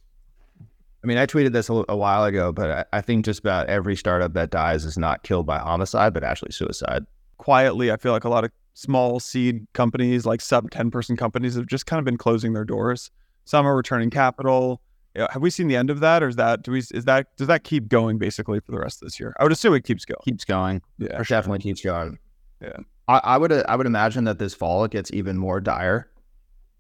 I 1.04 1.08
mean, 1.08 1.18
I 1.18 1.26
tweeted 1.26 1.54
this 1.54 1.70
a, 1.70 1.86
a 1.88 1.96
while 1.96 2.26
ago, 2.26 2.52
but 2.52 2.72
I, 2.72 2.98
I 2.98 3.02
think 3.02 3.24
just 3.24 3.40
about 3.40 3.68
every 3.68 3.96
startup 3.96 4.34
that 4.34 4.50
dies 4.50 4.84
is 4.84 4.98
not 4.98 5.24
killed 5.24 5.46
by 5.46 5.60
homicide, 5.60 6.14
but 6.14 6.24
actually 6.24 6.52
suicide. 6.52 7.06
Quietly, 7.38 7.92
I 7.92 7.98
feel 7.98 8.12
like 8.12 8.24
a 8.24 8.30
lot 8.30 8.44
of 8.44 8.52
small 8.74 9.20
seed 9.20 9.66
companies, 9.74 10.26
like 10.26 10.42
sub 10.42 10.72
10 10.72 10.92
person 10.92 11.16
companies, 11.16 11.56
have 11.56 11.68
just 11.68 11.86
kind 11.86 12.00
of 12.00 12.06
been 12.06 12.18
closing 12.18 12.54
their 12.54 12.66
doors. 12.66 13.12
Some 13.46 13.66
are 13.66 13.78
returning 13.78 14.10
capital 14.10 14.82
have 15.18 15.42
we 15.42 15.50
seen 15.50 15.68
the 15.68 15.76
end 15.76 15.90
of 15.90 16.00
that, 16.02 16.22
or 16.22 16.28
is 16.28 16.36
that 16.36 16.62
do 16.64 16.72
we 16.72 16.80
is 16.80 17.06
that 17.06 17.36
does 17.38 17.48
that 17.48 17.64
keep 17.64 17.88
going 17.88 18.18
basically 18.18 18.60
for 18.60 18.72
the 18.72 18.80
rest 18.80 19.02
of 19.02 19.08
this 19.08 19.20
year? 19.20 19.36
I 19.40 19.44
would 19.44 19.52
assume 19.52 19.74
it 19.74 19.84
keeps 19.84 20.06
going. 20.06 20.20
Keeps 20.24 20.46
going. 20.46 20.82
Yeah, 20.98 21.16
sure. 21.18 21.38
definitely 21.38 21.60
keeps 21.60 21.82
going. 21.82 22.20
Yeah, 22.62 22.78
I, 23.08 23.20
I, 23.24 23.38
would 23.38 23.52
I 23.52 23.76
would 23.76 23.88
imagine 23.88 24.26
that 24.26 24.40
this 24.40 24.54
fall 24.54 24.84
it 24.84 24.92
gets 24.92 25.12
even 25.12 25.38
more 25.38 25.60
dire, 25.60 26.10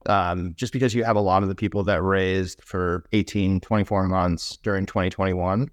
um, 0.07 0.53
just 0.55 0.73
because 0.73 0.93
you 0.93 1.03
have 1.03 1.15
a 1.15 1.21
lot 1.21 1.43
of 1.43 1.49
the 1.49 1.55
people 1.55 1.83
that 1.85 2.01
raised 2.01 2.63
for 2.63 3.05
18, 3.11 3.59
24 3.59 4.07
months 4.07 4.57
during 4.57 4.85
2021, 4.85 5.69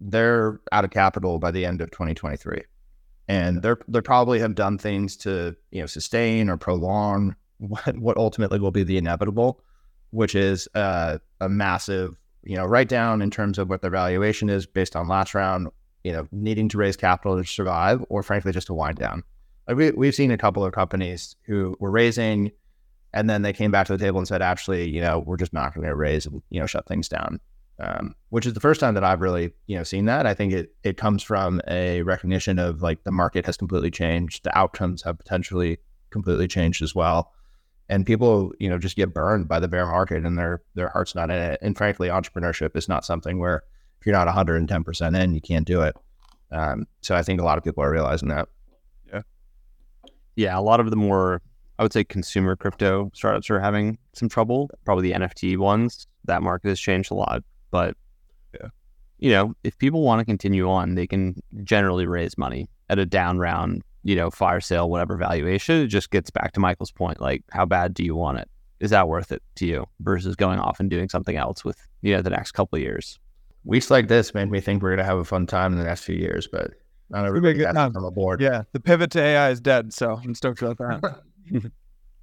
they're 0.00 0.60
out 0.72 0.84
of 0.84 0.90
capital 0.90 1.38
by 1.38 1.50
the 1.50 1.64
end 1.64 1.80
of 1.80 1.90
2023, 1.90 2.62
and 3.28 3.62
they're 3.62 3.78
they 3.88 4.00
probably 4.00 4.38
have 4.38 4.54
done 4.54 4.78
things 4.78 5.16
to 5.18 5.54
you 5.70 5.80
know 5.80 5.86
sustain 5.86 6.48
or 6.48 6.56
prolong 6.56 7.36
what 7.58 7.98
what 7.98 8.16
ultimately 8.16 8.58
will 8.58 8.70
be 8.70 8.82
the 8.82 8.98
inevitable 8.98 9.60
which 10.10 10.34
is 10.34 10.68
uh, 10.74 11.18
a 11.40 11.48
massive, 11.48 12.16
you 12.42 12.56
know, 12.56 12.64
write 12.64 12.88
down 12.88 13.22
in 13.22 13.30
terms 13.30 13.58
of 13.58 13.68
what 13.68 13.82
their 13.82 13.90
valuation 13.90 14.48
is 14.48 14.66
based 14.66 14.96
on 14.96 15.08
last 15.08 15.34
round, 15.34 15.68
you 16.04 16.12
know, 16.12 16.26
needing 16.32 16.68
to 16.70 16.78
raise 16.78 16.96
capital 16.96 17.36
to 17.36 17.44
survive, 17.44 18.04
or 18.08 18.22
frankly, 18.22 18.52
just 18.52 18.68
to 18.68 18.74
wind 18.74 18.96
down. 18.96 19.22
Like 19.66 19.76
we, 19.76 19.90
we've 19.90 20.14
seen 20.14 20.30
a 20.30 20.38
couple 20.38 20.64
of 20.64 20.72
companies 20.72 21.36
who 21.44 21.76
were 21.78 21.90
raising 21.90 22.52
and 23.12 23.28
then 23.28 23.42
they 23.42 23.52
came 23.52 23.70
back 23.70 23.86
to 23.86 23.96
the 23.96 24.04
table 24.04 24.18
and 24.18 24.28
said, 24.28 24.42
actually, 24.42 24.88
you 24.88 25.00
know, 25.00 25.18
we're 25.18 25.36
just 25.36 25.52
not 25.52 25.74
going 25.74 25.86
to 25.86 25.94
raise 25.94 26.26
and, 26.26 26.42
you 26.50 26.60
know, 26.60 26.66
shut 26.66 26.86
things 26.86 27.08
down. 27.08 27.40
Um, 27.80 28.16
which 28.30 28.44
is 28.44 28.54
the 28.54 28.60
first 28.60 28.80
time 28.80 28.94
that 28.94 29.04
I've 29.04 29.20
really, 29.20 29.52
you 29.66 29.76
know, 29.76 29.84
seen 29.84 30.06
that. 30.06 30.26
I 30.26 30.34
think 30.34 30.52
it 30.52 30.74
it 30.82 30.96
comes 30.96 31.22
from 31.22 31.60
a 31.68 32.02
recognition 32.02 32.58
of 32.58 32.82
like 32.82 33.04
the 33.04 33.12
market 33.12 33.46
has 33.46 33.56
completely 33.56 33.92
changed, 33.92 34.42
the 34.42 34.58
outcomes 34.58 35.02
have 35.02 35.16
potentially 35.16 35.78
completely 36.10 36.48
changed 36.48 36.82
as 36.82 36.92
well 36.92 37.32
and 37.88 38.04
people 38.04 38.52
you 38.58 38.68
know 38.68 38.78
just 38.78 38.96
get 38.96 39.14
burned 39.14 39.48
by 39.48 39.58
the 39.58 39.68
bear 39.68 39.86
market 39.86 40.24
and 40.24 40.38
their 40.38 40.62
their 40.74 40.88
heart's 40.88 41.14
not 41.14 41.30
in 41.30 41.36
it. 41.36 41.58
And 41.62 41.76
frankly 41.76 42.08
entrepreneurship 42.08 42.76
is 42.76 42.88
not 42.88 43.04
something 43.04 43.38
where 43.38 43.62
if 44.00 44.06
you're 44.06 44.14
not 44.14 44.28
110% 44.28 45.20
in 45.20 45.34
you 45.34 45.40
can't 45.40 45.66
do 45.66 45.82
it. 45.82 45.96
Um, 46.50 46.86
so 47.00 47.14
i 47.14 47.22
think 47.22 47.40
a 47.40 47.44
lot 47.44 47.58
of 47.58 47.64
people 47.64 47.82
are 47.82 47.90
realizing 47.90 48.28
that. 48.28 48.48
Yeah. 49.12 49.22
Yeah 50.36 50.58
a 50.58 50.62
lot 50.62 50.80
of 50.80 50.90
the 50.90 50.96
more 50.96 51.42
i 51.78 51.82
would 51.82 51.92
say 51.92 52.04
consumer 52.04 52.56
crypto 52.56 53.10
startups 53.14 53.50
are 53.50 53.60
having 53.60 53.98
some 54.12 54.28
trouble 54.28 54.70
probably 54.84 55.10
the 55.10 55.18
nft 55.18 55.56
ones. 55.58 56.06
That 56.24 56.42
market 56.42 56.68
has 56.68 56.80
changed 56.80 57.10
a 57.10 57.14
lot 57.14 57.42
but 57.70 57.96
yeah. 58.54 58.68
you 59.18 59.30
know 59.30 59.54
if 59.64 59.78
people 59.78 60.02
want 60.02 60.20
to 60.20 60.26
continue 60.26 60.68
on 60.68 60.94
they 60.94 61.06
can 61.06 61.42
generally 61.64 62.06
raise 62.06 62.36
money 62.36 62.68
at 62.90 62.98
a 62.98 63.06
down 63.06 63.38
round 63.38 63.82
you 64.02 64.16
know, 64.16 64.30
fire 64.30 64.60
sale, 64.60 64.88
whatever 64.90 65.16
valuation. 65.16 65.82
It 65.82 65.88
just 65.88 66.10
gets 66.10 66.30
back 66.30 66.52
to 66.52 66.60
Michael's 66.60 66.92
point. 66.92 67.20
Like, 67.20 67.44
how 67.50 67.66
bad 67.66 67.94
do 67.94 68.04
you 68.04 68.14
want 68.14 68.38
it? 68.38 68.48
Is 68.80 68.90
that 68.90 69.08
worth 69.08 69.32
it 69.32 69.42
to 69.56 69.66
you 69.66 69.86
versus 70.00 70.36
going 70.36 70.58
off 70.58 70.78
and 70.80 70.88
doing 70.88 71.08
something 71.08 71.36
else 71.36 71.64
with, 71.64 71.78
you 72.02 72.14
know, 72.14 72.22
the 72.22 72.30
next 72.30 72.52
couple 72.52 72.76
of 72.76 72.82
years? 72.82 73.18
weeks 73.64 73.90
like 73.90 74.08
this 74.08 74.34
made 74.34 74.50
me 74.50 74.60
think 74.60 74.82
we're 74.82 74.90
gonna 74.90 75.04
have 75.04 75.18
a 75.18 75.24
fun 75.24 75.46
time 75.46 75.72
in 75.72 75.78
the 75.78 75.84
next 75.84 76.02
few 76.04 76.16
years, 76.16 76.48
but 76.50 76.72
not 77.10 77.22
make 77.22 77.28
everybody 77.28 77.60
it 77.60 77.66
has 77.66 77.74
time. 77.74 77.92
to 77.92 77.98
come 77.98 78.04
aboard. 78.04 78.40
Yeah, 78.40 78.62
the 78.72 78.80
pivot 78.80 79.10
to 79.12 79.22
AI 79.22 79.50
is 79.50 79.60
dead, 79.60 79.92
so 79.92 80.18
I'm 80.22 80.34
stoked 80.34 80.62
about 80.62 81.02
that. 81.02 81.22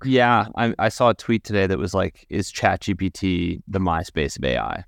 Yeah, 0.03 0.47
I, 0.55 0.75
I 0.77 0.89
saw 0.89 1.11
a 1.11 1.13
tweet 1.13 1.45
today 1.45 1.65
that 1.67 1.79
was 1.79 1.93
like, 1.93 2.27
"Is 2.29 2.51
ChatGPT 2.51 3.61
the 3.65 3.79
MySpace 3.79 4.37
of 4.37 4.43
AI?" 4.43 4.83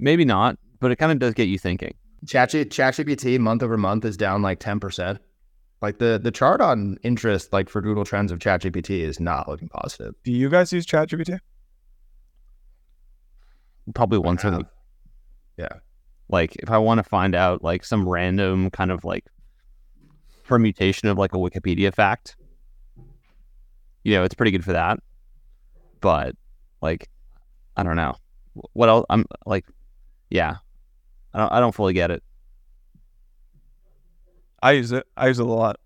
Maybe 0.00 0.24
not, 0.24 0.58
but 0.80 0.90
it 0.90 0.96
kind 0.96 1.12
of 1.12 1.20
does 1.20 1.34
get 1.34 1.44
you 1.44 1.56
thinking. 1.56 1.94
Chat 2.26 2.50
ChatGPT 2.50 3.38
month 3.38 3.62
over 3.62 3.78
month 3.78 4.04
is 4.04 4.16
down 4.16 4.42
like 4.42 4.58
ten 4.58 4.80
percent. 4.80 5.20
Like 5.84 5.98
the 5.98 6.18
the 6.18 6.30
chart 6.30 6.62
on 6.62 6.96
interest, 7.02 7.52
like 7.52 7.68
for 7.68 7.82
Google 7.82 8.06
Trends 8.06 8.32
of 8.32 8.38
ChatGPT, 8.38 9.00
is 9.00 9.20
not 9.20 9.46
looking 9.50 9.68
positive. 9.68 10.14
Do 10.24 10.32
you 10.32 10.48
guys 10.48 10.72
use 10.72 10.86
ChatGPT? 10.86 11.38
Probably 13.94 14.18
once 14.18 14.42
a 14.44 14.50
have. 14.50 14.56
week. 14.60 14.66
Yeah. 15.58 15.68
Like 16.30 16.56
if 16.56 16.70
I 16.70 16.78
want 16.78 17.00
to 17.00 17.02
find 17.02 17.34
out 17.34 17.62
like 17.62 17.84
some 17.84 18.08
random 18.08 18.70
kind 18.70 18.90
of 18.90 19.04
like 19.04 19.26
permutation 20.44 21.08
of 21.08 21.18
like 21.18 21.34
a 21.34 21.36
Wikipedia 21.36 21.94
fact, 21.94 22.34
you 24.04 24.14
know, 24.14 24.24
it's 24.24 24.34
pretty 24.34 24.52
good 24.52 24.64
for 24.64 24.72
that. 24.72 25.00
But 26.00 26.34
like, 26.80 27.10
I 27.76 27.82
don't 27.82 27.96
know 27.96 28.14
what 28.72 28.88
else. 28.88 29.04
I'm 29.10 29.26
like, 29.44 29.66
yeah, 30.30 30.56
I 31.34 31.40
don't. 31.40 31.52
I 31.52 31.60
don't 31.60 31.74
fully 31.74 31.92
get 31.92 32.10
it. 32.10 32.22
I 34.64 34.72
use 34.72 34.92
it. 34.92 35.06
I 35.14 35.28
use 35.28 35.38
it 35.38 35.46
a 35.46 35.48
lot. 35.48 35.78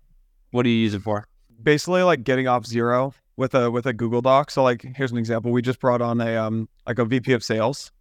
What 0.51 0.63
do 0.63 0.69
you 0.69 0.77
use 0.77 0.93
it 0.93 1.01
for? 1.01 1.27
Basically, 1.61 2.01
like 2.01 2.23
getting 2.23 2.47
off 2.47 2.65
zero 2.65 3.13
with 3.35 3.53
a 3.53 3.69
with 3.69 3.85
a 3.85 3.91
Google 3.91 4.21
Doc. 4.21 4.51
So, 4.51 4.63
like, 4.63 4.81
here's 4.95 5.11
an 5.11 5.17
example. 5.17 5.51
We 5.51 5.61
just 5.61 5.81
brought 5.81 6.01
on 6.01 6.21
a 6.21 6.37
um 6.37 6.69
like 6.87 6.97
a 6.97 7.03
VP 7.03 7.33
of 7.33 7.43
sales, 7.43 7.91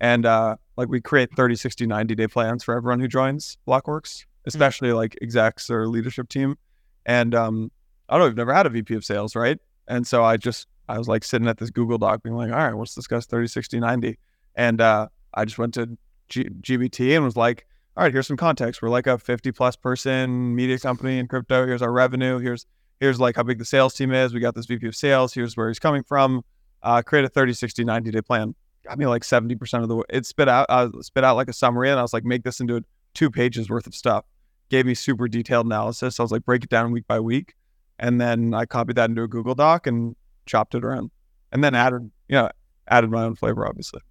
and 0.00 0.26
uh 0.26 0.56
like 0.76 0.90
we 0.90 1.00
create 1.00 1.30
30, 1.34 1.56
60, 1.56 1.86
90 1.86 2.14
day 2.14 2.28
plans 2.28 2.62
for 2.62 2.76
everyone 2.76 3.00
who 3.00 3.08
joins 3.08 3.56
Blockworks, 3.66 4.26
especially 4.44 4.92
like 4.92 5.16
execs 5.22 5.70
or 5.70 5.88
leadership 5.88 6.28
team. 6.28 6.58
And 7.06 7.34
um, 7.34 7.72
I 8.08 8.14
don't 8.14 8.20
know, 8.20 8.26
we've 8.26 8.36
never 8.36 8.52
had 8.52 8.66
a 8.66 8.68
VP 8.68 8.94
of 8.94 9.04
sales, 9.06 9.34
right? 9.34 9.58
And 9.88 10.06
so 10.06 10.22
I 10.22 10.36
just 10.36 10.68
I 10.90 10.98
was 10.98 11.08
like 11.08 11.24
sitting 11.24 11.48
at 11.48 11.56
this 11.56 11.70
Google 11.70 11.96
Doc 11.96 12.22
being 12.22 12.36
like, 12.36 12.52
all 12.52 12.58
right, 12.58 12.76
let's 12.76 12.94
discuss 12.94 13.24
30, 13.24 13.48
60, 13.48 13.80
90. 13.80 14.18
And 14.56 14.80
uh, 14.80 15.08
I 15.32 15.46
just 15.46 15.58
went 15.58 15.72
to 15.74 15.96
G- 16.28 16.50
GBT 16.60 17.16
and 17.16 17.24
was 17.24 17.34
like, 17.36 17.66
all 17.98 18.04
right, 18.04 18.12
here's 18.12 18.28
some 18.28 18.36
context. 18.36 18.80
We're 18.80 18.90
like 18.90 19.08
a 19.08 19.18
50 19.18 19.50
plus 19.50 19.74
person 19.74 20.54
media 20.54 20.78
company 20.78 21.18
in 21.18 21.26
crypto. 21.26 21.66
Here's 21.66 21.82
our 21.82 21.90
revenue. 21.90 22.38
Here's 22.38 22.64
here's 23.00 23.18
like 23.18 23.34
how 23.34 23.42
big 23.42 23.58
the 23.58 23.64
sales 23.64 23.92
team 23.92 24.12
is. 24.12 24.32
We 24.32 24.38
got 24.38 24.54
this 24.54 24.66
VP 24.66 24.86
of 24.86 24.94
sales. 24.94 25.34
Here's 25.34 25.56
where 25.56 25.66
he's 25.66 25.80
coming 25.80 26.04
from. 26.04 26.44
Uh, 26.80 27.02
create 27.02 27.24
a 27.24 27.28
30, 27.28 27.54
60, 27.54 27.82
90 27.82 28.12
day 28.12 28.22
plan. 28.22 28.54
Got 28.84 28.98
me 28.98 29.06
like 29.06 29.22
70% 29.22 29.82
of 29.82 29.88
the 29.88 29.96
way. 29.96 30.04
It 30.10 30.26
spit 30.26 30.48
out 30.48 30.66
uh, 30.68 30.90
spit 31.00 31.24
out 31.24 31.34
like 31.34 31.48
a 31.48 31.52
summary, 31.52 31.90
and 31.90 31.98
I 31.98 32.02
was 32.02 32.12
like, 32.12 32.24
make 32.24 32.44
this 32.44 32.60
into 32.60 32.84
two 33.14 33.32
pages 33.32 33.68
worth 33.68 33.88
of 33.88 33.96
stuff. 33.96 34.24
Gave 34.68 34.86
me 34.86 34.94
super 34.94 35.26
detailed 35.26 35.66
analysis. 35.66 36.20
I 36.20 36.22
was 36.22 36.30
like, 36.30 36.44
break 36.44 36.62
it 36.62 36.70
down 36.70 36.92
week 36.92 37.08
by 37.08 37.18
week, 37.18 37.56
and 37.98 38.20
then 38.20 38.54
I 38.54 38.64
copied 38.64 38.94
that 38.94 39.10
into 39.10 39.24
a 39.24 39.28
Google 39.28 39.56
Doc 39.56 39.88
and 39.88 40.14
chopped 40.46 40.76
it 40.76 40.84
around, 40.84 41.10
and 41.50 41.64
then 41.64 41.74
added, 41.74 42.12
you 42.28 42.36
know, 42.36 42.48
added 42.86 43.10
my 43.10 43.24
own 43.24 43.34
flavor, 43.34 43.66
obviously. 43.66 44.02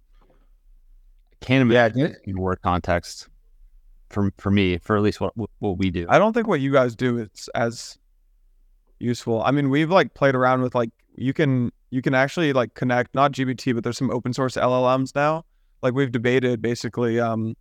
Can't 1.40 1.70
Yeah, 1.70 1.86
imagine 1.86 2.16
in 2.24 2.38
word 2.38 2.60
context 2.62 3.28
for 4.10 4.30
for 4.38 4.50
me 4.50 4.78
for 4.78 4.96
at 4.96 5.02
least 5.02 5.20
what 5.20 5.32
what 5.58 5.78
we 5.78 5.90
do. 5.90 6.06
I 6.08 6.18
don't 6.18 6.32
think 6.32 6.46
what 6.46 6.60
you 6.60 6.72
guys 6.72 6.94
do 6.96 7.18
is 7.18 7.48
as 7.54 7.98
useful. 8.98 9.42
I 9.42 9.50
mean, 9.50 9.70
we've 9.70 9.90
like 9.90 10.14
played 10.14 10.34
around 10.34 10.62
with 10.62 10.74
like 10.74 10.90
you 11.16 11.32
can 11.32 11.70
you 11.90 12.02
can 12.02 12.14
actually 12.14 12.52
like 12.52 12.74
connect 12.74 13.14
not 13.14 13.32
GBT, 13.32 13.74
but 13.74 13.84
there's 13.84 13.98
some 13.98 14.10
open 14.10 14.32
source 14.32 14.56
LLMs 14.56 15.14
now. 15.14 15.44
Like 15.82 15.94
we've 15.94 16.10
debated 16.12 16.60
basically 16.60 17.20
um 17.20 17.54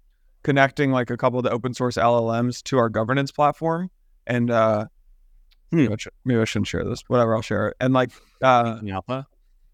connecting 0.43 0.91
like 0.91 1.09
a 1.09 1.17
couple 1.17 1.39
of 1.39 1.43
the 1.43 1.51
open 1.51 1.73
source 1.73 1.97
LLMs 1.97 2.63
to 2.63 2.77
our 2.77 2.89
governance 2.89 3.31
platform. 3.31 3.89
And 4.25 4.51
uh 4.51 4.85
Hmm. 5.69 5.77
maybe, 5.79 5.93
I 5.93 5.97
should- 5.97 6.13
maybe 6.23 6.39
I 6.39 6.45
shouldn't 6.45 6.67
share 6.67 6.85
this. 6.85 7.03
Whatever, 7.07 7.35
I'll 7.35 7.41
share 7.41 7.67
it. 7.69 7.77
And 7.81 7.93
like 7.93 8.11
uh 8.41 8.79
Alpha. 8.89 9.27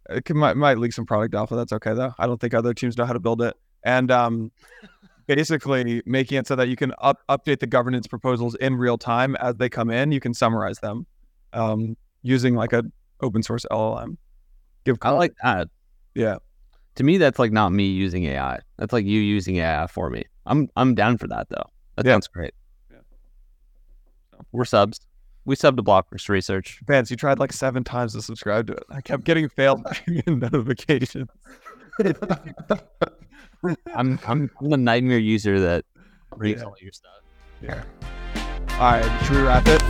it 0.09 0.25
can, 0.25 0.37
might, 0.37 0.57
might 0.57 0.79
leak 0.79 0.91
some 0.91 1.05
product 1.05 1.35
alpha. 1.35 1.55
That's 1.55 1.71
okay 1.73 1.93
though. 1.93 2.13
I 2.17 2.25
don't 2.25 2.41
think 2.41 2.53
other 2.55 2.73
teams 2.73 2.97
know 2.97 3.05
how 3.05 3.13
to 3.13 3.19
build 3.19 3.41
it. 3.43 3.55
And 3.85 4.09
um, 4.11 4.51
basically 5.27 6.01
making 6.05 6.37
it 6.37 6.47
so 6.47 6.55
that 6.55 6.67
you 6.67 6.75
can 6.75 6.93
up, 6.99 7.19
update 7.29 7.59
the 7.59 7.67
governance 7.67 8.07
proposals 8.07 8.55
in 8.55 8.75
real 8.75 8.97
time 8.97 9.35
as 9.37 9.55
they 9.55 9.69
come 9.69 9.89
in. 9.89 10.11
You 10.11 10.19
can 10.19 10.33
summarize 10.33 10.79
them 10.79 11.05
um, 11.53 11.95
using 12.21 12.55
like 12.55 12.73
a 12.73 12.83
open 13.21 13.43
source 13.43 13.65
LLM. 13.71 14.17
Give 14.85 14.97
I 15.01 15.11
like 15.11 15.33
that. 15.43 15.67
yeah. 16.15 16.37
To 16.95 17.03
me, 17.03 17.17
that's 17.17 17.39
like 17.39 17.51
not 17.51 17.71
me 17.71 17.85
using 17.87 18.25
AI. 18.25 18.59
That's 18.77 18.93
like 18.93 19.05
you 19.05 19.19
using 19.19 19.55
AI 19.57 19.87
for 19.87 20.09
me. 20.09 20.25
I'm 20.45 20.67
I'm 20.75 20.93
down 20.93 21.17
for 21.17 21.27
that 21.29 21.47
though. 21.49 21.63
That 21.95 22.05
Yeah. 22.05 22.11
sounds 22.13 22.27
great. 22.27 22.53
Yeah. 22.91 22.97
We're 24.51 24.65
subs. 24.65 24.99
We 25.45 25.55
subbed 25.55 25.77
to 25.77 25.83
Blockworks 25.83 26.29
Research. 26.29 26.79
Vance, 26.85 27.09
you 27.11 27.17
tried 27.17 27.39
like 27.39 27.51
seven 27.51 27.83
times 27.83 28.13
to 28.13 28.21
subscribe 28.21 28.67
to 28.67 28.73
it. 28.73 28.83
I 28.89 29.01
kept 29.01 29.23
getting 29.23 29.49
failed 29.49 29.85
notifications. 30.27 31.29
I'm 33.95 34.19
I'm, 34.27 34.49
I'm 34.59 34.69
the 34.69 34.77
nightmare 34.77 35.17
user 35.19 35.59
that 35.59 35.85
reads 36.35 36.61
Yeah. 36.61 36.67
all 36.67 36.75
your 36.81 36.91
stuff. 36.91 37.11
Yeah. 37.61 37.83
All 38.73 38.91
right, 38.91 39.23
should 39.25 39.35
we 39.37 39.41
wrap 39.43 39.63
it? 39.67 39.81